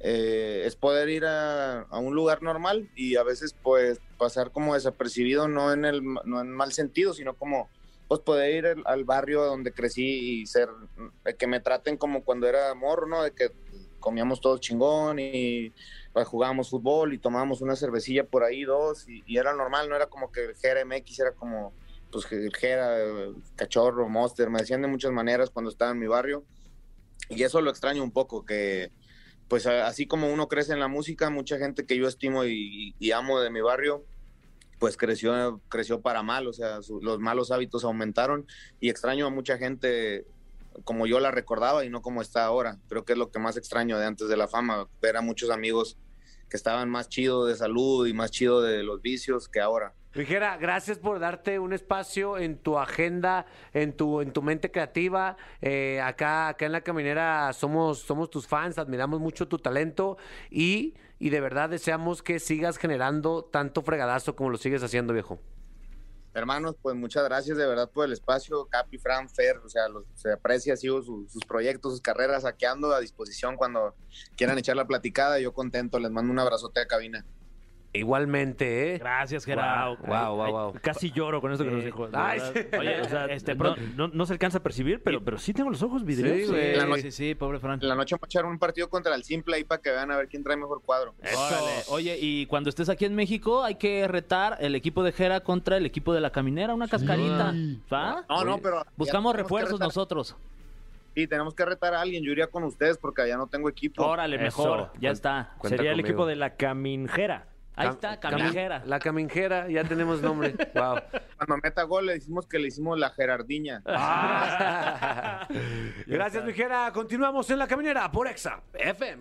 eh, 0.00 0.64
es 0.66 0.76
poder 0.76 1.08
ir 1.08 1.24
a, 1.24 1.82
a 1.82 1.98
un 1.98 2.14
lugar 2.14 2.42
normal 2.42 2.90
y 2.94 3.16
a 3.16 3.22
veces 3.22 3.56
pues 3.62 4.00
pasar 4.18 4.50
como 4.52 4.74
desapercibido, 4.74 5.48
no 5.48 5.72
en 5.72 5.86
el 5.86 6.02
no 6.02 6.40
en 6.40 6.50
mal 6.50 6.72
sentido, 6.72 7.14
sino 7.14 7.34
como 7.34 7.70
pues 8.08 8.20
poder 8.20 8.54
ir 8.54 8.82
al, 8.84 9.04
barrio 9.04 9.44
donde 9.44 9.72
crecí 9.72 10.40
y 10.40 10.46
ser, 10.46 10.68
que 11.38 11.46
me 11.46 11.60
traten 11.60 11.96
como 11.96 12.22
cuando 12.24 12.46
era 12.46 12.74
morro, 12.74 13.06
¿no? 13.06 13.22
De 13.22 13.32
que 13.32 13.50
comíamos 14.04 14.40
todos 14.40 14.60
chingón 14.60 15.18
y 15.18 15.72
pues, 16.12 16.28
jugábamos 16.28 16.68
fútbol 16.68 17.14
y 17.14 17.18
tomábamos 17.18 17.62
una 17.62 17.74
cervecilla 17.74 18.24
por 18.24 18.44
ahí, 18.44 18.64
dos, 18.64 19.08
y, 19.08 19.38
era 19.38 19.54
normal, 19.54 19.88
no 19.88 19.96
era 19.96 20.06
como 20.06 20.30
que 20.30 20.44
el 20.44 20.56
Jera 20.56 20.84
MX 20.84 21.20
era 21.20 21.32
como, 21.32 21.72
pues 22.12 22.30
el 22.30 22.54
Jera, 22.54 23.00
eh, 23.00 23.32
Cachorro, 23.56 24.08
Monster, 24.08 24.50
me 24.50 24.60
decían 24.60 24.82
de 24.82 24.88
muchas 24.88 25.10
maneras 25.10 25.48
cuando 25.48 25.70
estaba 25.70 25.92
en 25.92 25.98
mi 25.98 26.06
barrio, 26.06 26.44
y 27.30 27.42
eso 27.42 27.62
lo 27.62 27.70
extraño 27.70 28.02
un 28.02 28.12
poco, 28.12 28.44
que 28.44 28.92
pues 29.48 29.66
así 29.66 30.06
como 30.06 30.28
uno 30.32 30.48
crece 30.48 30.72
en 30.72 30.80
la 30.80 30.88
música, 30.88 31.30
mucha 31.30 31.58
gente 31.58 31.86
que 31.86 31.96
yo 31.96 32.06
estimo 32.06 32.44
y, 32.44 32.94
y 32.98 33.12
amo 33.12 33.40
de 33.40 33.50
mi 33.50 33.62
barrio, 33.62 34.04
pues 34.84 34.98
creció, 34.98 35.62
creció 35.70 36.02
para 36.02 36.22
mal, 36.22 36.46
o 36.46 36.52
sea, 36.52 36.80
los 37.00 37.18
malos 37.18 37.50
hábitos 37.50 37.84
aumentaron 37.84 38.46
y 38.80 38.90
extraño 38.90 39.26
a 39.26 39.30
mucha 39.30 39.56
gente 39.56 40.26
como 40.84 41.06
yo 41.06 41.20
la 41.20 41.30
recordaba 41.30 41.86
y 41.86 41.88
no 41.88 42.02
como 42.02 42.20
está 42.20 42.44
ahora. 42.44 42.76
Creo 42.90 43.02
que 43.06 43.14
es 43.14 43.18
lo 43.18 43.30
que 43.30 43.38
más 43.38 43.56
extraño 43.56 43.98
de 43.98 44.04
antes 44.04 44.28
de 44.28 44.36
la 44.36 44.46
fama, 44.46 44.86
ver 45.00 45.16
a 45.16 45.22
muchos 45.22 45.48
amigos 45.48 45.96
que 46.50 46.58
estaban 46.58 46.90
más 46.90 47.08
chido 47.08 47.46
de 47.46 47.56
salud 47.56 48.06
y 48.06 48.12
más 48.12 48.30
chido 48.30 48.60
de 48.60 48.82
los 48.82 49.00
vicios 49.00 49.48
que 49.48 49.62
ahora. 49.62 49.94
Mijera, 50.14 50.56
gracias 50.58 50.98
por 50.98 51.18
darte 51.18 51.58
un 51.58 51.72
espacio 51.72 52.38
en 52.38 52.56
tu 52.58 52.78
agenda, 52.78 53.46
en 53.72 53.96
tu, 53.96 54.20
en 54.20 54.32
tu 54.32 54.42
mente 54.42 54.70
creativa. 54.70 55.36
Eh, 55.60 56.00
acá, 56.00 56.46
acá 56.48 56.66
en 56.66 56.72
la 56.72 56.82
caminera 56.82 57.52
somos, 57.52 57.98
somos 57.98 58.30
tus 58.30 58.46
fans, 58.46 58.78
admiramos 58.78 59.18
mucho 59.18 59.48
tu 59.48 59.58
talento 59.58 60.16
y, 60.50 60.94
y 61.18 61.30
de 61.30 61.40
verdad 61.40 61.68
deseamos 61.68 62.22
que 62.22 62.38
sigas 62.38 62.78
generando 62.78 63.42
tanto 63.44 63.82
fregadazo 63.82 64.36
como 64.36 64.50
lo 64.50 64.56
sigues 64.56 64.84
haciendo, 64.84 65.12
viejo. 65.12 65.40
Hermanos, 66.32 66.76
pues 66.80 66.94
muchas 66.94 67.24
gracias 67.24 67.56
de 67.56 67.66
verdad 67.66 67.90
por 67.90 68.04
el 68.06 68.12
espacio. 68.12 68.66
Capi, 68.66 68.98
Fran, 68.98 69.28
Fer, 69.28 69.58
o 69.58 69.68
sea, 69.68 69.88
los- 69.88 70.04
se 70.14 70.32
aprecia, 70.32 70.76
sigo 70.76 71.02
su- 71.02 71.26
sus 71.28 71.44
proyectos, 71.44 71.90
sus 71.92 72.00
carreras, 72.00 72.42
saqueando 72.42 72.92
a 72.92 73.00
disposición 73.00 73.56
cuando 73.56 73.96
quieran 74.36 74.58
echar 74.58 74.76
la 74.76 74.86
platicada. 74.86 75.40
Yo 75.40 75.52
contento, 75.52 75.98
les 75.98 76.10
mando 76.12 76.30
un 76.32 76.38
abrazote 76.38 76.80
a 76.80 76.86
cabina. 76.86 77.24
Igualmente, 77.96 78.94
¿eh? 78.94 78.98
Gracias, 78.98 79.44
Gerardo. 79.44 79.96
Wow, 80.04 80.34
wow, 80.36 80.50
wow. 80.50 80.74
Casi 80.82 81.12
lloro 81.12 81.40
con 81.40 81.52
esto 81.52 81.64
que 81.64 81.70
nos 81.70 81.84
dijo. 81.84 82.08
ay. 82.12 82.40
Oye, 82.78 83.00
o 83.00 83.04
sea, 83.08 83.26
Este, 83.26 83.54
no, 83.54 83.76
no- 83.96 84.08
no 84.08 84.26
se 84.26 84.32
alcanza 84.32 84.58
a 84.58 84.62
percibir, 84.64 85.00
pero, 85.02 85.22
pero 85.22 85.38
sí 85.38 85.54
tengo 85.54 85.70
los 85.70 85.80
ojos 85.82 86.04
vidriosos. 86.04 86.46
Sí, 86.46 86.52
güey. 86.52 86.76
La 86.76 86.86
noche- 86.86 87.02
Sí, 87.02 87.10
sí, 87.12 87.34
pobre 87.36 87.60
Fran. 87.60 87.80
En 87.80 87.88
la 87.88 87.94
noche 87.94 88.16
vamos 88.16 88.24
a 88.24 88.26
echar 88.26 88.44
un 88.46 88.58
partido 88.58 88.88
contra 88.88 89.14
el 89.14 89.22
Simple 89.22 89.54
ahí 89.56 89.64
para 89.64 89.80
que 89.80 89.90
vean 89.90 90.10
a 90.10 90.16
ver 90.16 90.26
quién 90.28 90.42
trae 90.42 90.56
mejor 90.56 90.82
cuadro. 90.82 91.14
Órale. 91.20 91.82
Oye, 91.88 92.18
y 92.20 92.46
cuando 92.46 92.68
estés 92.68 92.88
aquí 92.88 93.04
en 93.04 93.14
México, 93.14 93.62
hay 93.62 93.76
que 93.76 94.08
retar 94.08 94.56
el 94.60 94.74
equipo 94.74 95.04
de 95.04 95.12
Jera 95.12 95.40
contra 95.40 95.76
el 95.76 95.86
equipo 95.86 96.12
de 96.12 96.20
la 96.20 96.30
caminera, 96.30 96.74
una 96.74 96.88
cascarita. 96.88 97.54
¿Va? 97.92 98.24
No, 98.28 98.44
no, 98.44 98.58
pero... 98.58 98.84
Buscamos 98.96 99.36
refuerzos 99.36 99.78
nosotros. 99.78 100.36
Sí, 101.14 101.28
tenemos 101.28 101.54
que 101.54 101.64
retar 101.64 101.94
a 101.94 102.00
alguien. 102.00 102.24
Yo 102.24 102.32
iría 102.32 102.48
con 102.48 102.64
ustedes 102.64 102.98
porque 102.98 103.22
allá 103.22 103.36
no 103.36 103.46
tengo 103.46 103.68
equipo. 103.68 104.04
Órale, 104.04 104.36
mejor. 104.36 104.80
Eso. 104.80 104.90
Ya 105.00 105.10
está. 105.10 105.54
Cuenta 105.58 105.76
Sería 105.76 105.92
el 105.92 106.00
equipo 106.00 106.26
de 106.26 106.34
la 106.34 106.56
caminjera. 106.56 107.46
Ahí 107.76 107.88
está, 107.88 108.20
cami- 108.20 108.38
caminera. 108.38 108.82
La 108.86 108.98
caminjera, 109.00 109.68
ya 109.68 109.84
tenemos 109.84 110.22
nombre. 110.22 110.54
Wow. 110.74 110.96
Cuando 111.36 111.56
meta 111.62 111.82
gol 111.82 112.06
le 112.06 112.14
decimos 112.14 112.46
que 112.46 112.58
le 112.58 112.68
hicimos 112.68 112.98
la 112.98 113.10
Gerardiña. 113.10 113.82
Gracias, 116.06 116.44
Mijera. 116.44 116.90
Continuamos 116.92 117.48
en 117.50 117.58
la 117.58 117.66
caminera 117.66 118.10
por 118.10 118.26
Exa 118.28 118.60
FM. 118.74 119.18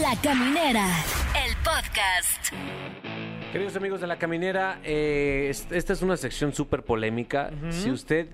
La 0.00 0.14
Caminera, 0.22 0.86
el 1.46 1.54
podcast. 1.64 2.52
Queridos 3.52 3.76
amigos 3.76 4.00
de 4.00 4.06
la 4.06 4.16
caminera, 4.18 4.78
eh, 4.82 5.48
es- 5.50 5.66
esta 5.70 5.92
es 5.92 6.02
una 6.02 6.16
sección 6.16 6.52
súper 6.54 6.82
polémica. 6.84 7.50
Si 7.70 7.90
usted 7.90 8.28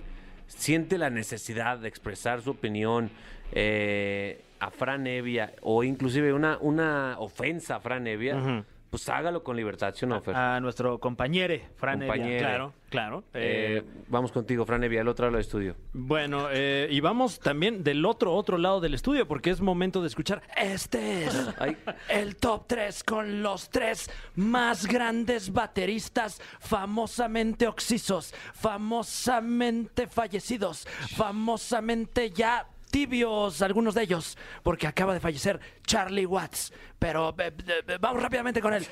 siente 0.47 0.97
la 0.99 1.11
necesidad 1.11 1.79
de 1.79 1.89
expresar 1.89 2.41
su 2.41 2.51
opinión 2.53 3.11
eh, 3.53 4.43
a 4.61 4.71
Fran 4.71 5.07
Evia 5.07 5.53
o 5.63 5.83
inclusive 5.85 6.33
una, 6.33 6.59
una 6.61 7.17
ofensa 7.19 7.77
a 7.77 7.81
Fran 7.81 8.07
Evia. 8.07 8.65
Pues 8.91 9.09
hágalo 9.09 9.43
con 9.43 9.57
libertad, 9.57 9.95
¿sí 9.95 10.05
o 10.05 10.09
no, 10.09 10.21
Fer? 10.21 10.35
A 10.35 10.61
nuestro 10.61 10.99
compañere, 10.99 11.69
Fran 11.77 12.03
Evia. 12.03 12.39
Claro, 12.39 12.73
claro. 12.89 13.25
Eh, 13.35 13.81
Eh, 13.81 13.85
vamos 14.09 14.33
contigo, 14.33 14.65
Fran 14.65 14.83
Evia, 14.85 15.03
al 15.03 15.09
otro 15.09 15.27
lado 15.27 15.37
del 15.37 15.43
estudio. 15.45 15.77
Bueno, 15.93 16.49
eh, 16.51 16.89
y 16.91 17.01
vamos 17.01 17.39
también 17.39 17.85
del 17.85 18.05
otro, 18.07 18.35
otro 18.35 18.57
lado 18.57 18.81
del 18.81 18.95
estudio, 18.95 19.29
porque 19.29 19.51
es 19.51 19.61
momento 19.61 20.01
de 20.01 20.09
escuchar. 20.09 20.43
Este 20.57 21.25
es 21.25 21.49
Ay. 21.59 21.77
el 22.09 22.37
top 22.37 22.67
3 22.67 23.05
con 23.05 23.43
los 23.43 23.69
tres 23.71 24.11
más 24.37 24.87
grandes 24.87 25.53
bateristas 25.53 26.41
famosamente 26.61 27.67
oxisos, 27.67 28.35
famosamente 28.55 30.07
fallecidos, 30.07 30.87
famosamente 31.17 32.31
ya 32.31 32.67
tibios 32.89 33.63
algunos 33.63 33.95
de 33.95 34.03
ellos, 34.03 34.37
porque 34.63 34.87
acaba 34.87 35.15
de 35.15 35.21
fallecer 35.21 35.61
Charlie 35.87 36.27
Watts. 36.27 36.73
Pero 36.99 37.35
eh, 37.39 37.53
eh, 37.67 37.99
vamos 38.01 38.23
rápidamente 38.23 38.61
con 38.61 38.75
él. 38.75 38.87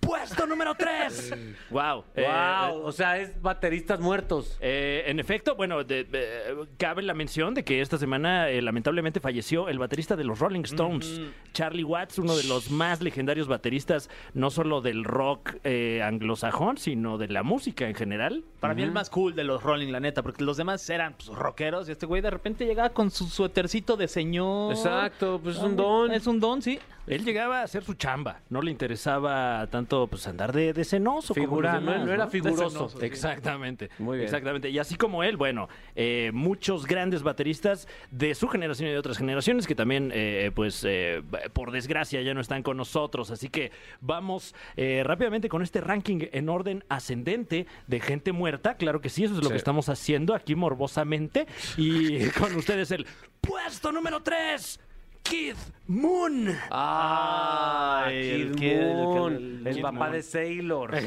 Puesto 0.00 0.46
número 0.46 0.74
3. 0.74 1.34
Wow. 1.70 2.04
wow, 2.16 2.82
o 2.84 2.92
sea, 2.92 3.18
es 3.18 3.40
bateristas 3.42 4.00
muertos. 4.00 4.56
Eh, 4.60 5.02
en 5.06 5.18
efecto, 5.20 5.54
bueno, 5.54 5.84
de- 5.84 6.04
de- 6.04 6.66
cabe 6.78 7.02
la 7.02 7.14
mención 7.14 7.52
de 7.54 7.64
que 7.64 7.80
esta 7.80 7.98
semana 7.98 8.48
eh, 8.48 8.62
lamentablemente 8.62 9.20
falleció 9.20 9.68
el 9.68 9.78
baterista 9.78 10.16
de 10.16 10.24
los 10.24 10.38
Rolling 10.38 10.62
Stones, 10.62 11.20
Charlie 11.52 11.84
Watts, 11.84 12.18
uno 12.18 12.36
de 12.36 12.44
los 12.44 12.70
más 12.70 13.02
legendarios 13.02 13.48
bateristas, 13.48 14.08
no 14.34 14.50
solo 14.50 14.80
del 14.80 15.04
rock 15.04 15.56
eh, 15.64 16.00
anglosajón, 16.02 16.78
sino 16.78 17.18
de 17.18 17.28
la 17.28 17.42
música 17.42 17.86
en 17.88 17.94
general. 17.94 18.44
Para 18.60 18.74
mí 18.74 18.82
el 18.82 18.92
más 18.92 19.10
cool 19.10 19.34
de 19.34 19.44
los 19.44 19.62
Rolling, 19.62 19.92
la 19.92 20.00
neta, 20.00 20.22
porque 20.22 20.44
los 20.44 20.56
demás 20.56 20.88
eran 20.88 21.14
pues, 21.14 21.28
rockeros 21.28 21.88
y 21.88 21.92
este 21.92 22.06
güey 22.06 22.22
de 22.22 22.30
repente 22.30 22.64
llegaba 22.66 22.90
con 22.90 23.10
su 23.10 23.26
suétercito 23.26 23.96
de 23.96 24.08
señor. 24.08 24.72
Exacto, 24.72 25.40
pues 25.42 25.56
es 25.56 25.62
un 25.62 25.76
don. 25.76 26.10
Es 26.12 26.26
un 26.26 26.40
don, 26.40 26.62
sí. 26.62 26.78
Él 27.06 27.24
llegaba 27.24 27.60
a 27.60 27.62
hacer 27.62 27.84
su 27.84 27.94
chamba, 27.94 28.42
no 28.50 28.60
le 28.60 28.70
interesaba 28.70 29.66
tanto 29.70 29.87
pues 30.06 30.26
andar 30.26 30.52
de, 30.52 30.72
de 30.72 30.84
cenoso. 30.84 31.34
Figura, 31.34 31.74
demás, 31.74 32.00
no- 32.00 32.06
no 32.06 32.12
era 32.12 32.28
figuroso. 32.28 32.70
cenoso, 32.88 33.00
Exactamente. 33.02 33.90
Muy 33.98 34.18
bien. 34.18 34.26
Exactamente. 34.26 34.68
Y 34.70 34.78
así 34.78 34.96
como 34.96 35.22
él, 35.24 35.36
bueno, 35.36 35.68
eh, 35.96 36.30
muchos 36.34 36.86
grandes 36.86 37.22
bateristas 37.22 37.88
de 38.10 38.34
su 38.34 38.48
generación 38.48 38.88
y 38.88 38.92
de 38.92 38.98
otras 38.98 39.18
generaciones 39.18 39.66
que 39.66 39.74
también, 39.74 40.10
eh, 40.14 40.50
pues, 40.54 40.84
eh, 40.86 41.22
por 41.52 41.70
desgracia 41.72 42.20
ya 42.22 42.34
no 42.34 42.40
están 42.40 42.62
con 42.62 42.76
nosotros. 42.76 43.30
Así 43.30 43.48
que 43.48 43.72
vamos 44.00 44.54
eh, 44.76 45.02
rápidamente 45.04 45.48
con 45.48 45.62
este 45.62 45.80
ranking 45.80 46.26
en 46.32 46.48
orden 46.48 46.84
ascendente 46.88 47.66
de 47.86 48.00
gente 48.00 48.32
muerta. 48.32 48.74
Claro 48.76 49.00
que 49.00 49.08
sí, 49.08 49.24
eso 49.24 49.34
es 49.34 49.38
lo 49.40 49.44
Sí. 49.46 49.50
que 49.52 49.56
estamos 49.56 49.88
haciendo 49.88 50.34
aquí 50.34 50.54
morbosamente. 50.54 51.46
Y 51.76 52.26
con 52.38 52.54
ustedes 52.56 52.90
el 52.90 53.06
puesto 53.40 53.92
número 53.92 54.22
3. 54.22 54.80
Keith 55.28 55.56
Moon. 55.86 56.56
Ah, 56.70 58.04
Ay, 58.06 58.30
el 58.30 58.50
Kid 58.52 58.58
Kid- 58.60 58.72
el- 58.72 58.94
Moon, 58.94 59.34
el- 59.34 59.66
el, 59.66 59.74
Kid 59.74 59.82
papá 59.82 59.98
Moon. 59.98 60.12
de 60.12 60.22
Sailor. 60.22 60.94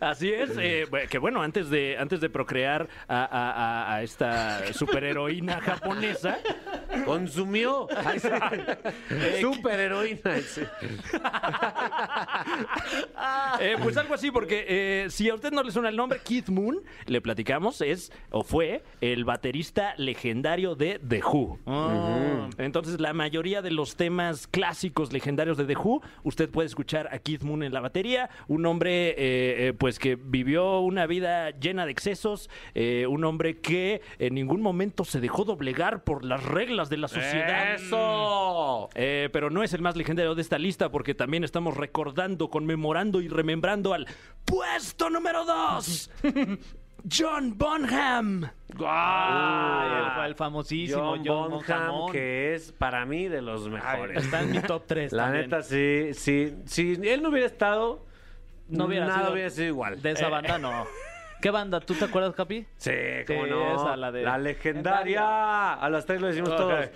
Así 0.00 0.32
es, 0.32 0.50
eh, 0.58 0.86
que 1.10 1.18
bueno, 1.18 1.42
antes 1.42 1.70
de, 1.70 1.96
antes 1.98 2.20
de 2.20 2.30
procrear 2.30 2.88
a, 3.08 3.24
a- 3.24 3.52
a- 3.52 3.94
a 3.94 4.02
esta 4.02 4.72
superheroína 4.72 5.60
japonesa, 5.60 6.38
Consumió. 7.04 7.88
Superheroína. 9.40 10.38
sí. 10.46 10.62
eh, 13.60 13.76
pues 13.82 13.96
algo 13.96 14.14
así, 14.14 14.30
porque 14.30 14.64
eh, 14.68 15.06
si 15.10 15.28
a 15.28 15.34
usted 15.34 15.52
no 15.52 15.62
le 15.62 15.70
suena 15.70 15.88
el 15.88 15.96
nombre, 15.96 16.20
Keith 16.24 16.48
Moon, 16.48 16.80
le 17.06 17.20
platicamos, 17.20 17.80
es 17.82 18.12
o 18.30 18.42
fue 18.42 18.82
el 19.00 19.24
baterista 19.24 19.94
legendario 19.96 20.74
de 20.74 21.00
The 21.06 21.22
Who. 21.22 21.57
Entonces, 22.58 23.00
la 23.00 23.12
mayoría 23.12 23.62
de 23.62 23.70
los 23.70 23.96
temas 23.96 24.46
clásicos 24.46 25.12
legendarios 25.12 25.56
de 25.56 25.64
The 25.64 25.76
Who, 25.76 26.02
usted 26.24 26.48
puede 26.48 26.66
escuchar 26.66 27.08
a 27.12 27.18
Keith 27.18 27.42
Moon 27.42 27.62
en 27.62 27.72
la 27.72 27.80
batería, 27.80 28.30
un 28.48 28.66
hombre 28.66 29.10
eh, 29.10 29.14
eh, 29.18 29.72
pues 29.78 29.98
que 29.98 30.16
vivió 30.16 30.80
una 30.80 31.06
vida 31.06 31.50
llena 31.50 31.86
de 31.86 31.92
excesos, 31.92 32.50
eh, 32.74 33.06
un 33.06 33.24
hombre 33.24 33.60
que 33.60 34.02
en 34.18 34.34
ningún 34.34 34.60
momento 34.60 35.04
se 35.04 35.20
dejó 35.20 35.44
doblegar 35.44 36.04
por 36.04 36.24
las 36.24 36.44
reglas 36.44 36.88
de 36.88 36.96
la 36.96 37.08
sociedad. 37.08 37.74
¡Eso! 37.74 38.88
Pero 38.94 39.50
no 39.50 39.62
es 39.62 39.72
el 39.74 39.82
más 39.82 39.96
legendario 39.96 40.34
de 40.34 40.42
esta 40.42 40.58
lista 40.58 40.90
porque 40.90 41.14
también 41.14 41.44
estamos 41.44 41.76
recordando, 41.76 42.50
conmemorando 42.50 43.20
y 43.20 43.28
remembrando 43.28 43.94
al 43.94 44.06
puesto 44.44 45.10
número 45.10 45.44
2. 45.44 46.10
John 47.10 47.56
Bonham. 47.56 48.50
Ah, 48.84 50.18
el, 50.24 50.26
el 50.30 50.34
famosísimo 50.34 51.00
John, 51.16 51.22
John, 51.26 51.50
Bonham, 51.52 51.90
Bonham. 51.90 52.12
que 52.12 52.54
es 52.54 52.72
para 52.72 53.04
mí 53.06 53.28
de 53.28 53.42
los 53.42 53.68
mejores. 53.68 54.24
Está 54.24 54.42
en 54.42 54.50
mi 54.52 54.60
top 54.60 54.84
3 54.86 55.12
La 55.12 55.30
neta, 55.30 55.62
sí, 55.62 56.10
sí. 56.14 56.54
Si 56.66 56.92
él 57.02 57.22
no 57.22 57.30
hubiera 57.30 57.46
estado, 57.46 58.04
No 58.68 58.84
hubiera 58.86 59.06
nada 59.06 59.20
sido 59.20 59.32
hubiera 59.32 59.50
sido 59.50 59.66
igual. 59.68 60.02
De 60.02 60.10
esa 60.12 60.28
banda, 60.28 60.58
no. 60.58 60.86
¿Qué 61.40 61.50
banda? 61.50 61.78
¿Tú 61.80 61.94
te 61.94 62.04
acuerdas, 62.06 62.34
Capi? 62.34 62.66
Sí, 62.76 62.90
cómo 63.26 63.44
Sí, 63.44 63.50
no. 63.50 63.74
esa, 63.76 63.96
la 63.96 64.10
de- 64.10 64.38
legendaria. 64.40 65.74
A 65.74 65.88
las 65.88 66.04
tres 66.04 66.20
lo 66.20 66.26
decimos 66.26 66.50
Ok. 66.50 66.56
todos. 66.56 66.86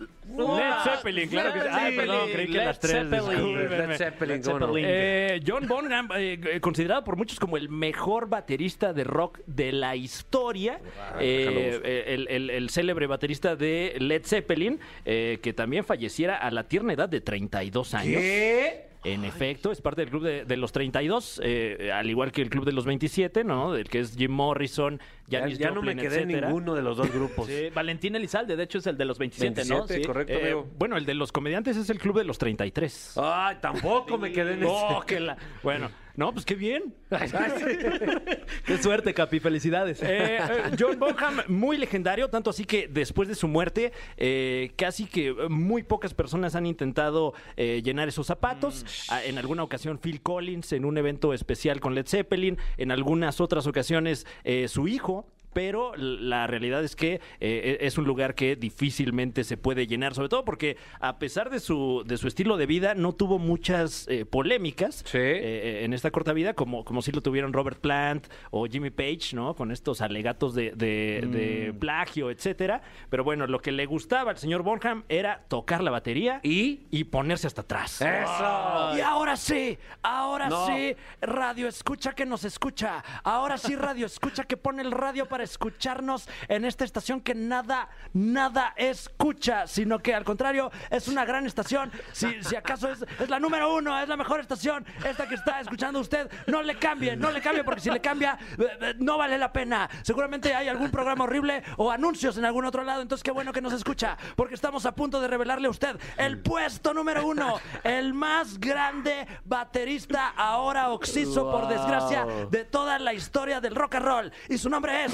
Led 0.00 0.72
Zeppelin, 0.84 1.28
claro 1.28 1.52
que 1.52 1.60
sí. 1.60 1.66
Ay, 1.70 1.96
perdón, 1.96 2.28
creí 2.32 2.46
que 2.46 2.52
Led 2.52 2.64
las 2.64 2.78
tres. 2.80 2.92
Zeppelin. 2.92 3.20
discúlpenme. 3.30 3.86
Led 3.88 3.96
Zeppelin, 3.96 4.42
cómo 4.42 4.58
no. 4.60 4.72
Eh, 4.78 5.40
John 5.46 5.66
Bonham, 5.68 6.08
eh, 6.16 6.40
eh, 6.52 6.60
considerado 6.60 7.04
por 7.04 7.16
muchos 7.16 7.38
como 7.40 7.56
el 7.56 7.68
mejor 7.68 8.28
baterista 8.28 8.92
de 8.92 9.04
rock 9.04 9.40
de 9.46 9.72
la 9.72 9.96
historia, 9.96 10.80
eh, 11.18 12.04
el, 12.06 12.28
el- 12.28 12.50
el 12.50 12.70
célebre 12.70 13.06
baterista 13.06 13.56
de 13.56 13.96
Led 13.98 14.22
Zeppelin, 14.24 14.78
eh, 15.04 15.38
que 15.42 15.52
también 15.52 15.84
falleciera 15.84 16.36
a 16.36 16.50
la 16.50 16.64
tierna 16.68 16.92
edad 16.92 17.08
de 17.08 17.20
32 17.20 17.94
años. 17.94 18.20
¿Qué? 18.20 18.89
En 19.02 19.24
efecto, 19.24 19.72
es 19.72 19.80
parte 19.80 20.02
del 20.02 20.10
club 20.10 20.22
de, 20.24 20.44
de 20.44 20.56
los 20.58 20.72
32, 20.72 21.40
eh, 21.42 21.90
al 21.92 22.10
igual 22.10 22.32
que 22.32 22.42
el 22.42 22.50
club 22.50 22.66
de 22.66 22.72
los 22.72 22.84
27, 22.84 23.44
¿no? 23.44 23.72
Del 23.72 23.88
que 23.88 24.00
es 24.00 24.14
Jim 24.14 24.30
Morrison, 24.30 25.00
Ya, 25.26 25.40
Janis 25.40 25.58
ya 25.58 25.70
no 25.70 25.80
me 25.80 25.96
quedé 25.96 26.22
en 26.22 26.30
etcétera. 26.30 26.48
ninguno 26.48 26.74
de 26.74 26.82
los 26.82 26.96
dos 26.98 27.10
grupos. 27.10 27.46
Sí, 27.48 27.70
Valentín 27.74 28.14
Elizalde, 28.14 28.56
de 28.56 28.62
hecho 28.64 28.76
es 28.78 28.86
el 28.86 28.98
de 28.98 29.04
los 29.06 29.18
27, 29.18 29.64
¿no? 29.64 29.86
27, 29.86 29.94
Sí. 30.02 30.06
correcto, 30.06 30.32
Eh, 30.34 30.42
amigo. 30.42 30.68
bueno, 30.78 30.96
el 30.98 31.06
de 31.06 31.14
los 31.14 31.32
comediantes 31.32 31.76
es 31.78 31.88
el 31.88 31.98
club 31.98 32.18
de 32.18 32.24
los 32.24 32.36
33. 32.38 33.14
Ay, 33.16 33.56
tampoco 33.62 34.18
me 34.18 34.32
quedé 34.32 34.52
en 34.54 34.64
Oh, 34.64 34.98
ese. 34.98 35.06
que 35.06 35.20
la- 35.20 35.36
Bueno, 35.62 35.90
no, 36.20 36.34
pues 36.34 36.44
qué 36.44 36.54
bien. 36.54 36.94
Qué 38.66 38.76
suerte, 38.76 39.14
Capi, 39.14 39.40
felicidades. 39.40 40.02
Eh, 40.02 40.36
eh, 40.36 40.40
John 40.78 40.98
Bonham, 40.98 41.40
muy 41.48 41.78
legendario, 41.78 42.28
tanto 42.28 42.50
así 42.50 42.66
que 42.66 42.88
después 42.88 43.26
de 43.26 43.34
su 43.34 43.48
muerte, 43.48 43.92
eh, 44.18 44.70
casi 44.76 45.06
que 45.06 45.32
muy 45.48 45.82
pocas 45.82 46.12
personas 46.12 46.54
han 46.56 46.66
intentado 46.66 47.32
eh, 47.56 47.80
llenar 47.82 48.06
esos 48.08 48.26
zapatos. 48.26 49.06
Ah, 49.08 49.24
En 49.24 49.38
alguna 49.38 49.62
ocasión 49.62 49.96
Phil 49.98 50.20
Collins 50.20 50.74
en 50.74 50.84
un 50.84 50.98
evento 50.98 51.32
especial 51.32 51.80
con 51.80 51.94
Led 51.94 52.06
Zeppelin, 52.06 52.58
en 52.76 52.90
algunas 52.90 53.40
otras 53.40 53.66
ocasiones 53.66 54.26
eh, 54.44 54.68
su 54.68 54.88
hijo. 54.88 55.26
Pero 55.52 55.92
la 55.96 56.46
realidad 56.46 56.84
es 56.84 56.94
que 56.96 57.20
eh, 57.40 57.78
es 57.80 57.98
un 57.98 58.04
lugar 58.04 58.34
que 58.34 58.56
difícilmente 58.56 59.44
se 59.44 59.56
puede 59.56 59.86
llenar, 59.86 60.14
sobre 60.14 60.28
todo 60.28 60.44
porque 60.44 60.76
a 61.00 61.18
pesar 61.18 61.50
de 61.50 61.60
su, 61.60 62.02
de 62.06 62.16
su 62.18 62.28
estilo 62.28 62.56
de 62.56 62.66
vida, 62.66 62.94
no 62.94 63.12
tuvo 63.12 63.38
muchas 63.38 64.06
eh, 64.08 64.24
polémicas 64.24 65.02
Sí. 65.06 65.18
eh, 65.18 65.84
en 65.84 65.92
esta 65.92 66.10
corta 66.10 66.32
vida, 66.32 66.54
como, 66.54 66.84
como 66.84 67.02
si 67.02 67.12
lo 67.12 67.20
tuvieron 67.22 67.52
Robert 67.52 67.78
Plant 67.80 68.26
o 68.50 68.66
Jimmy 68.66 68.90
Page, 68.90 69.34
¿no? 69.34 69.54
Con 69.54 69.70
estos 69.70 70.00
alegatos 70.00 70.54
de, 70.54 70.72
de- 70.72 71.26
de 71.30 71.72
plagio, 71.78 72.30
etcétera. 72.30 72.82
Pero 73.08 73.24
bueno, 73.24 73.46
lo 73.46 73.60
que 73.60 73.72
le 73.72 73.86
gustaba 73.86 74.30
al 74.30 74.38
señor 74.38 74.62
Bonham 74.62 75.04
era 75.08 75.44
tocar 75.48 75.82
la 75.82 75.90
batería 75.90 76.40
¿Y? 76.42 76.80
y 76.90 77.04
ponerse 77.04 77.46
hasta 77.46 77.62
atrás. 77.62 78.00
¡Eso! 78.00 78.96
Y 78.96 79.00
ahora 79.00 79.36
sí, 79.36 79.78
ahora 80.02 80.48
No. 80.48 80.66
sí, 80.66 80.94
radio 81.20 81.68
escucha 81.68 82.12
que 82.12 82.26
nos 82.26 82.44
escucha. 82.44 83.02
Ahora 83.24 83.58
sí, 83.58 83.74
radio 83.76 84.06
escucha 84.06 84.44
que 84.44 84.56
pone 84.56 84.82
el 84.82 84.90
radio 84.92 85.26
para 85.26 85.39
escucharnos 85.42 86.28
en 86.48 86.64
esta 86.64 86.84
estación 86.84 87.20
que 87.20 87.34
nada, 87.34 87.88
nada 88.12 88.74
escucha, 88.76 89.66
sino 89.66 89.98
que 89.98 90.14
al 90.14 90.24
contrario 90.24 90.70
es 90.90 91.08
una 91.08 91.24
gran 91.24 91.46
estación. 91.46 91.90
Si, 92.12 92.42
si 92.42 92.56
acaso 92.56 92.90
es, 92.90 93.04
es 93.18 93.28
la 93.28 93.40
número 93.40 93.74
uno, 93.74 93.98
es 94.00 94.08
la 94.08 94.16
mejor 94.16 94.40
estación, 94.40 94.84
esta 95.04 95.28
que 95.28 95.34
está 95.34 95.60
escuchando 95.60 96.00
usted, 96.00 96.30
no 96.46 96.62
le 96.62 96.78
cambie, 96.78 97.16
no 97.16 97.30
le 97.30 97.40
cambie, 97.40 97.64
porque 97.64 97.80
si 97.80 97.90
le 97.90 98.00
cambia, 98.00 98.38
eh, 98.58 98.78
eh, 98.80 98.94
no 98.98 99.18
vale 99.18 99.38
la 99.38 99.52
pena. 99.52 99.88
Seguramente 100.02 100.54
hay 100.54 100.68
algún 100.68 100.90
programa 100.90 101.24
horrible 101.24 101.62
o 101.76 101.90
anuncios 101.90 102.36
en 102.38 102.44
algún 102.44 102.64
otro 102.64 102.84
lado, 102.84 103.02
entonces 103.02 103.22
qué 103.22 103.30
bueno 103.30 103.52
que 103.52 103.60
nos 103.60 103.72
escucha, 103.72 104.16
porque 104.36 104.54
estamos 104.54 104.86
a 104.86 104.94
punto 104.94 105.20
de 105.20 105.28
revelarle 105.28 105.66
a 105.66 105.70
usted 105.70 105.98
el 106.16 106.40
puesto 106.40 106.94
número 106.94 107.26
uno, 107.26 107.60
el 107.84 108.14
más 108.14 108.58
grande 108.58 109.26
baterista 109.44 110.28
ahora 110.36 110.90
oxiso, 110.90 111.50
por 111.50 111.68
desgracia, 111.68 112.26
de 112.50 112.64
toda 112.64 112.98
la 112.98 113.14
historia 113.14 113.60
del 113.60 113.74
rock 113.74 113.96
and 113.96 114.06
roll. 114.06 114.32
Y 114.48 114.58
su 114.58 114.68
nombre 114.68 115.04
es 115.04 115.12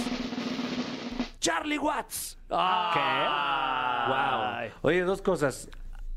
Charlie 1.41 1.79
Watts. 1.79 2.39
Wow. 2.49 2.59
Oye, 4.83 5.03
dos 5.03 5.23
cosas. 5.23 5.69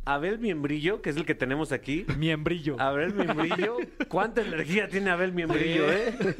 Abel 0.05 0.39
Miembrillo, 0.39 1.01
que 1.01 1.11
es 1.11 1.17
el 1.17 1.25
que 1.25 1.35
tenemos 1.35 1.71
aquí. 1.71 2.05
Miembrillo. 2.17 2.77
Abel 2.79 3.13
Miembrillo. 3.13 3.77
¿Cuánta 4.07 4.41
energía 4.41 4.87
tiene 4.87 5.11
Abel 5.11 5.33
Miembrillo, 5.33 5.91
eh? 5.91 6.17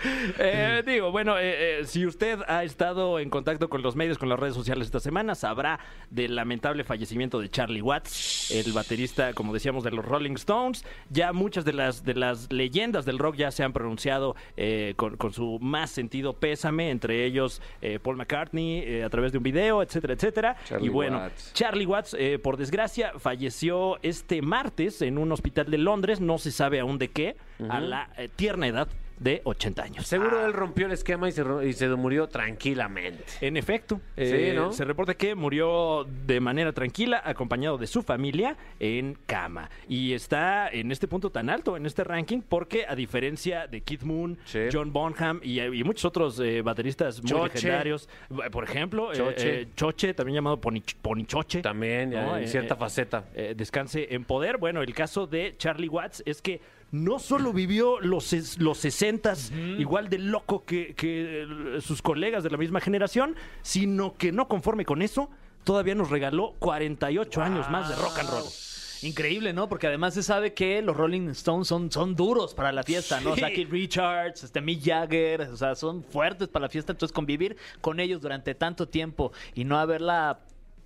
Eh, 0.42 0.82
digo, 0.86 1.10
bueno, 1.10 1.38
eh, 1.38 1.80
eh, 1.80 1.84
si 1.84 2.06
usted 2.06 2.38
ha 2.46 2.64
estado 2.64 3.18
en 3.18 3.30
contacto 3.30 3.68
con 3.68 3.82
los 3.82 3.96
medios, 3.96 4.18
con 4.18 4.28
las 4.28 4.38
redes 4.38 4.54
sociales 4.54 4.86
esta 4.86 5.00
semana, 5.00 5.34
sabrá 5.34 5.80
del 6.10 6.34
lamentable 6.34 6.84
fallecimiento 6.84 7.40
de 7.40 7.50
Charlie 7.50 7.82
Watts, 7.82 8.50
el 8.50 8.72
baterista, 8.72 9.34
como 9.34 9.52
decíamos, 9.52 9.84
de 9.84 9.90
los 9.90 10.04
Rolling 10.04 10.34
Stones. 10.34 10.84
Ya 11.10 11.32
muchas 11.32 11.64
de 11.64 11.72
las, 11.72 12.04
de 12.04 12.14
las 12.14 12.50
leyendas 12.52 13.04
del 13.04 13.18
rock 13.18 13.36
ya 13.36 13.50
se 13.50 13.62
han 13.62 13.72
pronunciado 13.72 14.34
con, 14.96 15.16
con 15.16 15.32
su 15.32 15.58
más 15.60 15.90
sentido 15.90 16.32
pésame, 16.34 16.90
entre 16.90 17.24
ellos 17.24 17.60
Paul 18.02 18.16
McCartney 18.16 19.02
a 19.02 19.10
través 19.10 19.32
de 19.32 19.38
un 19.38 19.44
video, 19.44 19.82
etcétera, 19.82 20.14
etcétera. 20.14 20.56
Charlie 20.64 20.86
y 20.86 20.88
bueno, 20.88 21.18
Watts. 21.18 21.52
Charlie 21.54 21.86
Watts, 21.86 22.16
eh, 22.18 22.38
por 22.38 22.56
desgracia, 22.56 23.12
falleció 23.18 23.98
este 24.02 24.42
martes 24.42 25.02
en 25.02 25.18
un 25.18 25.32
hospital 25.32 25.70
de 25.70 25.78
Londres, 25.78 26.20
no 26.20 26.38
se 26.38 26.50
sabe 26.50 26.80
aún 26.80 26.98
de 26.98 27.08
qué, 27.08 27.36
a 27.68 27.80
la 27.80 28.10
tierna 28.36 28.66
edad 28.66 28.88
de 29.20 29.40
80 29.44 29.82
años. 29.82 30.06
Seguro 30.06 30.44
él 30.44 30.52
rompió 30.52 30.86
el 30.86 30.92
esquema 30.92 31.28
y 31.28 31.32
se, 31.32 31.44
y 31.64 31.72
se 31.74 31.88
murió 31.90 32.26
tranquilamente. 32.28 33.22
En 33.40 33.56
efecto, 33.56 34.00
eh, 34.16 34.52
¿no? 34.56 34.72
se 34.72 34.84
reporta 34.84 35.14
que 35.14 35.34
murió 35.34 36.04
de 36.26 36.40
manera 36.40 36.72
tranquila, 36.72 37.22
acompañado 37.24 37.78
de 37.78 37.86
su 37.86 38.02
familia 38.02 38.56
en 38.80 39.16
cama. 39.26 39.70
Y 39.88 40.12
está 40.14 40.68
en 40.68 40.90
este 40.90 41.06
punto 41.06 41.30
tan 41.30 41.48
alto, 41.50 41.76
en 41.76 41.86
este 41.86 42.02
ranking, 42.02 42.40
porque 42.40 42.84
a 42.88 42.94
diferencia 42.96 43.66
de 43.66 43.82
Keith 43.82 44.02
Moon, 44.02 44.38
Sí. 44.44 44.60
John 44.72 44.92
Bonham 44.92 45.40
y, 45.42 45.60
y 45.60 45.84
muchos 45.84 46.04
otros 46.06 46.40
eh, 46.40 46.62
bateristas 46.62 47.22
muy 47.22 47.30
Choche. 47.30 47.54
legendarios, 47.54 48.08
eh, 48.30 48.50
por 48.50 48.64
ejemplo, 48.64 49.12
Choche. 49.12 49.60
eh, 49.62 49.68
Choche, 49.76 50.14
también 50.14 50.36
llamado 50.36 50.60
Poni- 50.60 50.82
Ponichoche. 51.00 51.60
También, 51.62 52.12
en 52.14 52.48
cierta 52.48 52.74
faceta. 52.74 53.24
descanse 53.54 54.08
en 54.14 54.24
poder. 54.24 54.56
Bueno, 54.58 54.82
el 54.82 54.94
caso 54.94 55.26
de 55.26 55.54
Charlie 55.58 55.88
Watts 55.88 56.22
es 56.26 56.40
que 56.42 56.60
no 56.92 57.18
solo 57.18 57.52
vivió 57.52 58.00
los, 58.00 58.58
los 58.58 58.78
60 58.78 59.34
igual 59.78 60.08
de 60.08 60.18
loco 60.18 60.64
que, 60.64 60.94
que, 60.94 61.42
eh, 61.42 61.80
sus 61.80 62.02
colegas 62.02 62.42
de 62.42 62.50
la 62.50 62.56
misma 62.56 62.80
generación, 62.80 63.36
sino 63.62 64.14
que 64.14 64.32
no 64.32 64.48
conforme 64.48 64.84
con 64.84 65.02
eso, 65.02 65.30
todavía 65.64 65.94
nos 65.94 66.10
regaló 66.10 66.54
48 66.58 67.42
años 67.42 67.70
más 67.70 67.88
de 67.88 67.96
rock 67.96 68.18
and 68.18 68.30
roll. 68.30 68.44
Increíble, 69.02 69.52
¿no? 69.54 69.68
Porque 69.68 69.86
además 69.86 70.12
se 70.12 70.22
sabe 70.22 70.52
que 70.52 70.82
los 70.82 70.94
Rolling 70.96 71.28
Stones 71.30 71.68
son, 71.68 71.90
son 71.90 72.14
duros 72.14 72.54
para 72.54 72.70
la 72.70 72.82
fiesta, 72.82 73.20
¿no? 73.20 73.32
O 73.32 73.36
sea. 73.36 73.50
Keith 73.50 73.70
Richards, 73.70 74.44
este 74.44 74.60
Mick 74.60 74.84
Jagger, 74.84 75.42
o 75.42 75.56
sea, 75.56 75.74
son 75.74 76.04
fuertes 76.04 76.48
para 76.48 76.64
la 76.64 76.68
fiesta. 76.68 76.92
Entonces, 76.92 77.14
convivir 77.14 77.56
con 77.80 77.98
ellos 77.98 78.20
durante 78.20 78.54
tanto 78.54 78.88
tiempo 78.88 79.32
y 79.54 79.64
no 79.64 79.78
haberla 79.78 80.40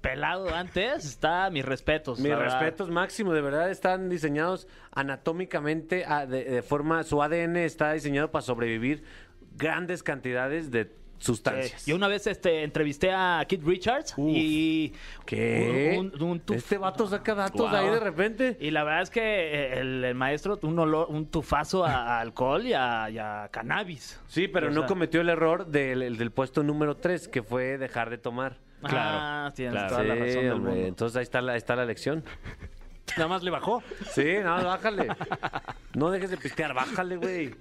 pelado 0.04 0.54
antes, 0.54 1.04
está 1.04 1.48
mis 1.50 1.64
respetos. 1.64 2.20
Mis 2.20 2.36
respetos 2.36 2.90
máximo, 2.90 3.32
de 3.32 3.40
verdad 3.40 3.70
están 3.70 4.08
diseñados 4.10 4.68
anatómicamente, 4.92 6.04
ah, 6.06 6.26
de, 6.26 6.44
de 6.44 6.62
forma, 6.62 7.02
su 7.04 7.22
ADN 7.22 7.56
está 7.56 7.92
diseñado 7.92 8.30
para 8.30 8.42
sobrevivir 8.42 9.02
grandes 9.56 10.02
cantidades 10.02 10.70
de 10.70 10.92
sustancias. 11.18 11.86
Yo 11.86 11.96
una 11.96 12.08
vez 12.08 12.26
este, 12.26 12.64
entrevisté 12.64 13.12
a 13.12 13.42
Keith 13.48 13.64
Richards 13.64 14.14
y... 14.18 14.92
¿Qué? 15.24 15.96
un- 15.98 16.12
un- 16.20 16.42
un 16.46 16.54
este 16.54 16.76
vato 16.76 17.06
saca 17.06 17.34
datos 17.34 17.60
Wow. 17.70 17.70
ahí 17.70 17.88
de 17.88 18.00
repente. 18.00 18.56
Y 18.60 18.70
la 18.72 18.84
verdad 18.84 19.02
es 19.02 19.10
que 19.10 19.20
eh, 19.22 19.78
el, 19.78 20.04
el 20.04 20.14
maestro, 20.14 20.58
un, 20.62 20.78
olor, 20.78 21.06
un 21.08 21.26
tufazo 21.26 21.84
a, 21.86 22.18
a 22.18 22.20
alcohol 22.20 22.66
y 22.66 22.74
a, 22.74 23.08
y 23.08 23.16
a 23.18 23.48
cannabis. 23.50 24.20
Sí, 24.26 24.48
pero 24.48 24.66
O 24.68 24.70
no 24.70 24.84
cometió 24.86 25.22
el 25.22 25.30
error 25.30 25.66
del, 25.68 26.02
el 26.02 26.18
del 26.18 26.30
puesto 26.30 26.62
número 26.62 26.96
3, 26.98 27.28
que 27.28 27.42
fue 27.42 27.78
dejar 27.78 28.10
de 28.10 28.18
tomar. 28.18 28.58
Ah, 28.90 29.52
tienes 29.54 29.72
claro. 29.74 29.88
toda 29.88 30.04
la 30.04 30.14
razón 30.14 30.42
del 30.42 30.52
hombre, 30.52 30.72
mundo. 30.72 30.86
Entonces 30.86 31.16
ahí 31.16 31.22
está 31.22 31.40
la, 31.40 31.56
está 31.56 31.76
la 31.76 31.84
lección. 31.84 32.24
Nada 33.16 33.28
más 33.28 33.42
le 33.42 33.50
bajó. 33.50 33.82
Sí, 34.10 34.36
no, 34.42 34.64
bájale. 34.64 35.08
No 35.94 36.10
dejes 36.10 36.30
de 36.30 36.36
pistear, 36.36 36.74
bájale, 36.74 37.16
güey. 37.16 37.54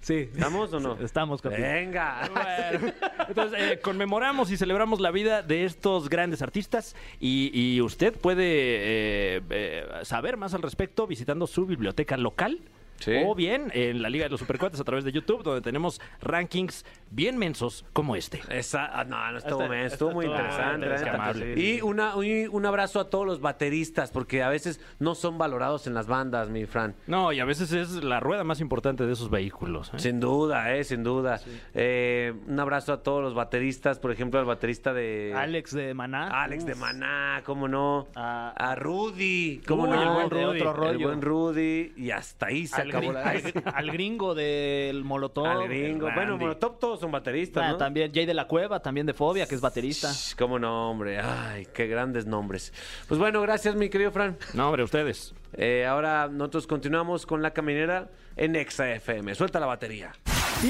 Sí. 0.00 0.30
¿Estamos 0.32 0.72
o 0.72 0.80
no? 0.80 0.96
Estamos, 1.00 1.42
Capi. 1.42 1.60
Venga. 1.60 2.30
Bueno, 2.32 2.92
entonces, 3.28 3.60
eh, 3.60 3.80
conmemoramos 3.82 4.50
y 4.50 4.56
celebramos 4.56 5.00
la 5.00 5.10
vida 5.10 5.42
de 5.42 5.64
estos 5.64 6.08
grandes 6.08 6.40
artistas 6.40 6.96
y, 7.18 7.50
y 7.52 7.80
usted 7.82 8.14
puede 8.18 8.44
eh, 8.46 9.42
eh, 9.50 9.86
saber 10.04 10.36
más 10.38 10.54
al 10.54 10.62
respecto 10.62 11.06
visitando 11.06 11.46
su 11.46 11.66
biblioteca 11.66 12.16
local. 12.16 12.60
Sí. 13.00 13.12
O 13.26 13.34
bien 13.34 13.70
en 13.74 14.00
la 14.02 14.08
Liga 14.08 14.24
de 14.24 14.30
los 14.30 14.40
Supercuates 14.40 14.80
a 14.80 14.84
través 14.84 15.04
de 15.04 15.10
YouTube, 15.12 15.42
donde 15.42 15.60
tenemos 15.60 16.00
rankings 16.20 16.84
bien 17.10 17.36
mensos 17.36 17.84
como 17.92 18.14
este. 18.14 18.40
Esa, 18.50 18.86
ah, 18.86 19.04
no, 19.04 19.32
no 19.32 19.38
estuvo, 19.38 19.62
Está- 19.62 19.68
men, 19.68 19.80
está 19.80 19.94
estuvo 19.94 20.10
muy 20.12 20.26
interesante. 20.26 21.08
amable. 21.08 21.54
Y 21.60 21.80
una, 21.82 22.12
y 22.22 22.46
un 22.46 22.64
abrazo 22.66 23.00
a 23.00 23.10
todos 23.10 23.26
los 23.26 23.40
bateristas, 23.40 24.10
porque 24.12 24.42
a 24.42 24.48
veces 24.48 24.80
no 25.00 25.14
son 25.16 25.36
valorados 25.38 25.86
en 25.88 25.94
las 25.94 26.06
bandas, 26.06 26.50
mi 26.50 26.66
Fran. 26.66 26.94
No, 27.08 27.32
y 27.32 27.40
a 27.40 27.44
veces 27.44 27.72
es 27.72 28.04
la 28.04 28.20
rueda 28.20 28.44
más 28.44 28.60
importante 28.60 29.06
de 29.06 29.12
esos 29.12 29.30
vehículos. 29.30 29.90
¿eh? 29.94 29.98
Sin 29.98 30.20
duda, 30.20 30.74
eh, 30.76 30.84
sin 30.84 31.02
duda. 31.02 31.40
Eh, 31.74 32.32
un 32.46 32.60
abrazo 32.60 32.92
a 32.92 33.02
todos 33.02 33.22
los 33.22 33.34
bateristas, 33.34 33.98
por 33.98 34.12
ejemplo, 34.12 34.38
al 34.38 34.46
baterista 34.46 34.92
de... 34.92 35.32
Alex 35.36 35.72
de 35.74 35.94
Maná. 35.94 36.42
Alex 36.42 36.66
de 36.66 36.74
Maná, 36.74 37.42
cómo 37.44 37.66
no. 37.66 38.08
A- 38.14 38.50
A, 38.56 38.74
Rudy, 38.74 39.60
cómo 39.66 39.84
Uy, 39.84 39.90
no. 39.90 40.02
el 40.02 40.08
buen 40.10 40.30
Rudy. 40.30 40.60
otro 40.60 40.72
rollo. 40.74 40.90
El 40.90 40.98
buen 40.98 41.22
Rudy. 41.22 41.92
Y 41.96 42.10
hasta 42.10 42.46
ahí 42.46 42.66
se 42.66 42.84
al, 42.90 43.02
acabó 43.04 43.12
gring- 43.12 43.54
la... 43.54 43.70
al- 43.70 43.74
al 43.76 43.90
gringo 43.90 44.34
del 44.34 45.04
Molotov. 45.04 45.46
Al 45.46 45.68
gringo. 45.68 46.08
Bueno. 46.14 46.36
Molotov 46.38 46.78
todos 46.78 47.00
son 47.00 47.10
bateristas, 47.10 47.62
Ah, 47.64 47.70
¿no? 47.72 47.76
También 47.76 48.12
Jay 48.14 48.26
de 48.26 48.34
la 48.34 48.46
Cueva, 48.46 48.80
también 48.80 49.06
de 49.06 49.14
Fobia, 49.14 49.46
que 49.46 49.54
es 49.54 49.60
baterista. 49.60 50.12
Shh, 50.12 50.34
Cómo 50.36 50.58
no, 50.58 50.90
hombre. 50.90 51.18
Ay, 51.20 51.66
qué 51.74 51.86
grandes 51.86 52.26
nombres. 52.26 52.72
Pues 53.08 53.18
bueno, 53.18 53.40
gracias, 53.42 53.74
mi 53.74 53.88
querido 53.88 54.10
Fran. 54.12 54.36
No, 54.54 54.66
hombre, 54.68 54.82
ustedes. 54.82 55.34
Eh, 55.54 55.84
ahora 55.86 56.28
nosotros 56.28 56.66
continuamos 56.66 57.26
con 57.26 57.42
la 57.42 57.52
caminera 57.52 58.08
en 58.36 58.56
Exa 58.56 58.90
FM. 58.92 59.34
Suelta 59.34 59.58
la 59.60 59.66
batería. 59.66 60.12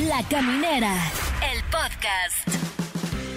La 0.08 0.22
Caminera, 0.28 0.94
el 1.52 1.62
podcast. 1.64 2.89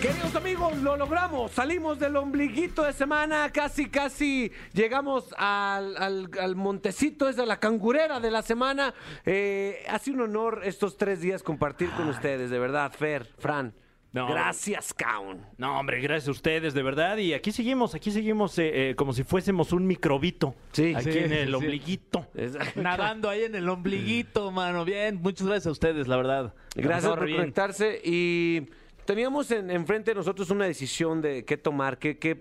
Queridos 0.04 0.36
amigos, 0.36 0.78
lo 0.80 0.98
logramos. 0.98 1.52
Salimos 1.52 1.98
del 1.98 2.18
ombliguito 2.18 2.84
de 2.84 2.92
semana. 2.92 3.50
Casi, 3.54 3.88
casi 3.90 4.52
llegamos 4.74 5.34
al, 5.38 5.96
al- 5.96 6.30
al 6.42 6.56
montecito, 6.58 7.30
es 7.30 7.38
de 7.38 7.46
la 7.46 7.58
cangurera 7.62 8.20
de 8.20 8.30
la 8.30 8.42
semana. 8.42 8.94
Eh, 9.26 9.82
hace 9.88 10.12
un 10.12 10.20
honor 10.20 10.60
estos 10.66 10.98
tres 10.98 11.22
días 11.22 11.42
compartir 11.42 11.90
con 11.92 12.10
ustedes, 12.10 12.50
de 12.50 12.60
verdad, 12.60 12.92
Fer, 12.92 13.26
Fran. 13.38 13.74
No. 14.12 14.28
Gracias, 14.28 14.94
Caun. 14.94 15.42
No, 15.58 15.80
hombre, 15.80 16.02
gracias 16.02 16.28
a 16.28 16.32
ustedes, 16.32 16.74
de 16.74 16.84
verdad. 16.84 17.16
Y 17.18 17.34
aquí 17.34 17.54
seguimos, 17.54 17.96
aquí 17.96 18.12
seguimos 18.12 18.60
eh, 18.60 18.90
eh, 18.92 18.96
como 18.96 19.14
si 19.14 19.24
fuésemos 19.24 19.72
un 19.72 19.88
microbito. 19.88 20.54
Sí. 20.74 20.94
Aquí 20.96 21.14
Sí, 21.14 21.18
en 21.20 21.32
el 21.32 21.48
sí. 21.48 21.54
ombliguito. 21.54 22.28
Nadando 22.76 23.30
ahí 23.30 23.46
en 23.46 23.56
el 23.56 23.68
ombliguito, 23.70 24.52
mano. 24.52 24.84
Bien, 24.84 25.16
muchas 25.16 25.48
gracias 25.48 25.68
a 25.68 25.72
ustedes, 25.72 26.08
la 26.10 26.18
verdad. 26.18 26.54
Gracias 26.76 27.10
por 27.12 27.26
bien. 27.26 27.38
conectarse 27.40 28.02
y 28.04 28.68
teníamos 29.06 29.52
en, 29.52 29.70
enfrente 29.72 30.12
de 30.12 30.16
nosotros 30.16 30.50
una 30.50 30.66
decisión 30.66 31.22
de 31.22 31.46
qué 31.46 31.58
tomar, 31.58 31.98
qué, 31.98 32.18
qué, 32.18 32.38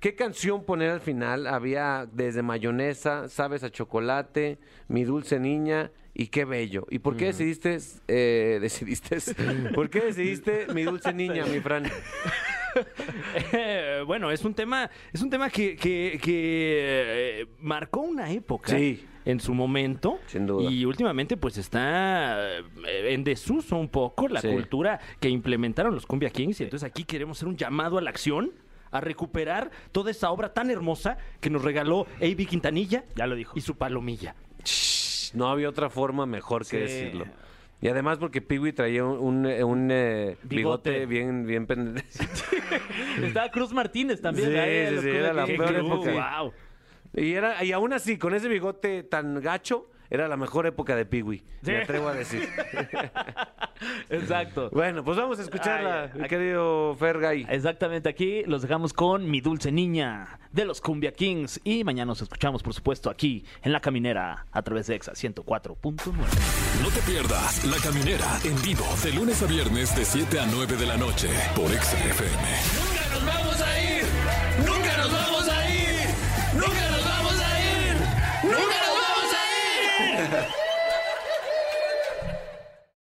qué 0.00 0.14
canción 0.14 0.64
poner 0.64 0.90
al 0.90 1.00
final. 1.00 1.46
Había 1.46 2.06
desde 2.12 2.42
mayonesa, 2.42 3.28
sabes 3.28 3.64
a 3.64 3.70
chocolate, 3.70 4.58
mi 4.88 5.04
dulce 5.04 5.38
niña 5.40 5.90
y 6.14 6.28
qué 6.28 6.44
bello. 6.44 6.86
¿Y 6.90 7.00
por 7.00 7.16
qué 7.16 7.26
decidiste, 7.26 7.78
eh, 8.08 8.58
decidiste, 8.62 9.18
por 9.74 9.90
qué 9.90 10.00
decidiste 10.00 10.66
mi 10.72 10.84
dulce 10.84 11.12
niña, 11.12 11.44
mi 11.46 11.60
Fran? 11.60 11.84
Eh, 13.52 14.02
bueno, 14.06 14.30
es 14.30 14.44
un 14.44 14.54
tema, 14.54 14.90
es 15.12 15.22
un 15.22 15.30
tema 15.30 15.48
que, 15.50 15.76
que- 15.76 16.18
que, 16.22 17.40
eh, 17.42 17.46
marcó 17.60 18.00
una 18.00 18.30
época. 18.30 18.76
Sí. 18.76 19.06
En 19.24 19.40
su 19.40 19.54
momento. 19.54 20.18
Sin 20.26 20.46
duda. 20.46 20.70
Y 20.70 20.84
últimamente, 20.84 21.36
pues 21.38 21.56
está 21.56 22.58
eh, 22.58 22.62
en 23.14 23.24
desuso 23.24 23.76
un 23.76 23.88
poco 23.88 24.28
la 24.28 24.40
Sí. 24.42 24.48
cultura 24.48 25.00
que 25.18 25.30
implementaron 25.30 25.94
los 25.94 26.04
Cumbia 26.04 26.28
Kings. 26.30 26.60
Y 26.60 26.64
entonces 26.64 26.86
aquí 26.86 27.04
queremos 27.04 27.38
hacer 27.38 27.48
un 27.48 27.56
llamado 27.56 27.96
a 27.98 28.02
la 28.02 28.10
acción. 28.10 28.52
A 28.90 29.00
recuperar 29.00 29.70
toda 29.90 30.10
esa 30.12 30.30
obra 30.30 30.52
tan 30.52 30.70
hermosa 30.70 31.16
que 31.40 31.50
nos 31.50 31.62
regaló 31.64 32.06
A.B. 32.20 32.46
Quintanilla. 32.46 33.04
Ya 33.16 33.26
lo 33.26 33.34
dijo. 33.34 33.58
Y 33.58 33.60
su 33.60 33.76
palomilla. 33.76 34.36
No 35.32 35.48
había 35.48 35.68
otra 35.68 35.90
forma 35.90 36.26
mejor 36.26 36.62
que 36.66 36.86
Sí. 36.86 36.94
decirlo. 36.94 37.26
Y 37.80 37.88
además 37.88 38.18
porque 38.18 38.40
Piwi 38.40 38.72
traía 38.72 39.04
un, 39.04 39.18
un, 39.18 39.46
eh, 39.46 39.62
un, 39.62 39.90
eh, 39.90 40.36
bigote. 40.44 40.90
Bigote. 40.90 41.06
bien, 41.06 41.46
bien 41.46 41.66
pendiente. 41.66 42.04
Estaba 43.22 43.50
Cruz 43.50 43.72
Martínez 43.72 44.20
también. 44.22 44.50
Sí, 44.50 44.56
ahí 44.56 44.98
sí, 45.00 45.08
era 45.08 45.32
la 45.32 45.44
peor 45.46 45.74
época. 45.74 46.40
Wow. 46.40 46.52
Y, 47.14 47.32
era, 47.32 47.62
y 47.62 47.72
aún 47.72 47.92
así, 47.92 48.16
con 48.16 48.34
ese 48.34 48.48
bigote 48.48 49.02
tan 49.02 49.40
gacho, 49.40 49.90
era 50.14 50.28
la 50.28 50.36
mejor 50.36 50.66
época 50.66 50.96
de 50.96 51.04
Piwi. 51.06 51.38
Sí. 51.38 51.72
Me 51.72 51.82
atrevo 51.82 52.08
a 52.08 52.14
decir. 52.14 52.48
Exacto. 54.08 54.70
bueno, 54.72 55.04
pues 55.04 55.16
vamos 55.16 55.38
a 55.38 55.42
escucharla, 55.42 56.10
Ay, 56.14 56.20
mi 56.20 56.28
querido 56.28 56.94
Fergay. 56.98 57.46
Exactamente, 57.48 58.08
aquí 58.08 58.44
los 58.46 58.62
dejamos 58.62 58.92
con 58.92 59.30
Mi 59.30 59.40
Dulce 59.40 59.72
Niña 59.72 60.38
de 60.52 60.64
los 60.64 60.80
Cumbia 60.80 61.12
Kings. 61.12 61.60
Y 61.64 61.84
mañana 61.84 62.06
nos 62.06 62.22
escuchamos, 62.22 62.62
por 62.62 62.74
supuesto, 62.74 63.10
aquí 63.10 63.44
en 63.62 63.72
La 63.72 63.80
Caminera 63.80 64.46
a 64.52 64.62
través 64.62 64.86
de 64.86 64.94
EXA 64.94 65.12
104.9. 65.12 66.12
No 66.82 66.88
te 66.88 67.00
pierdas 67.10 67.64
La 67.64 67.76
Caminera 67.78 68.38
en 68.44 68.60
vivo 68.62 68.86
de 69.02 69.12
lunes 69.12 69.42
a 69.42 69.46
viernes 69.46 69.94
de 69.96 70.04
7 70.04 70.40
a 70.40 70.46
9 70.46 70.76
de 70.76 70.86
la 70.86 70.96
noche 70.96 71.28
por 71.56 71.68
XFM. 71.68 72.93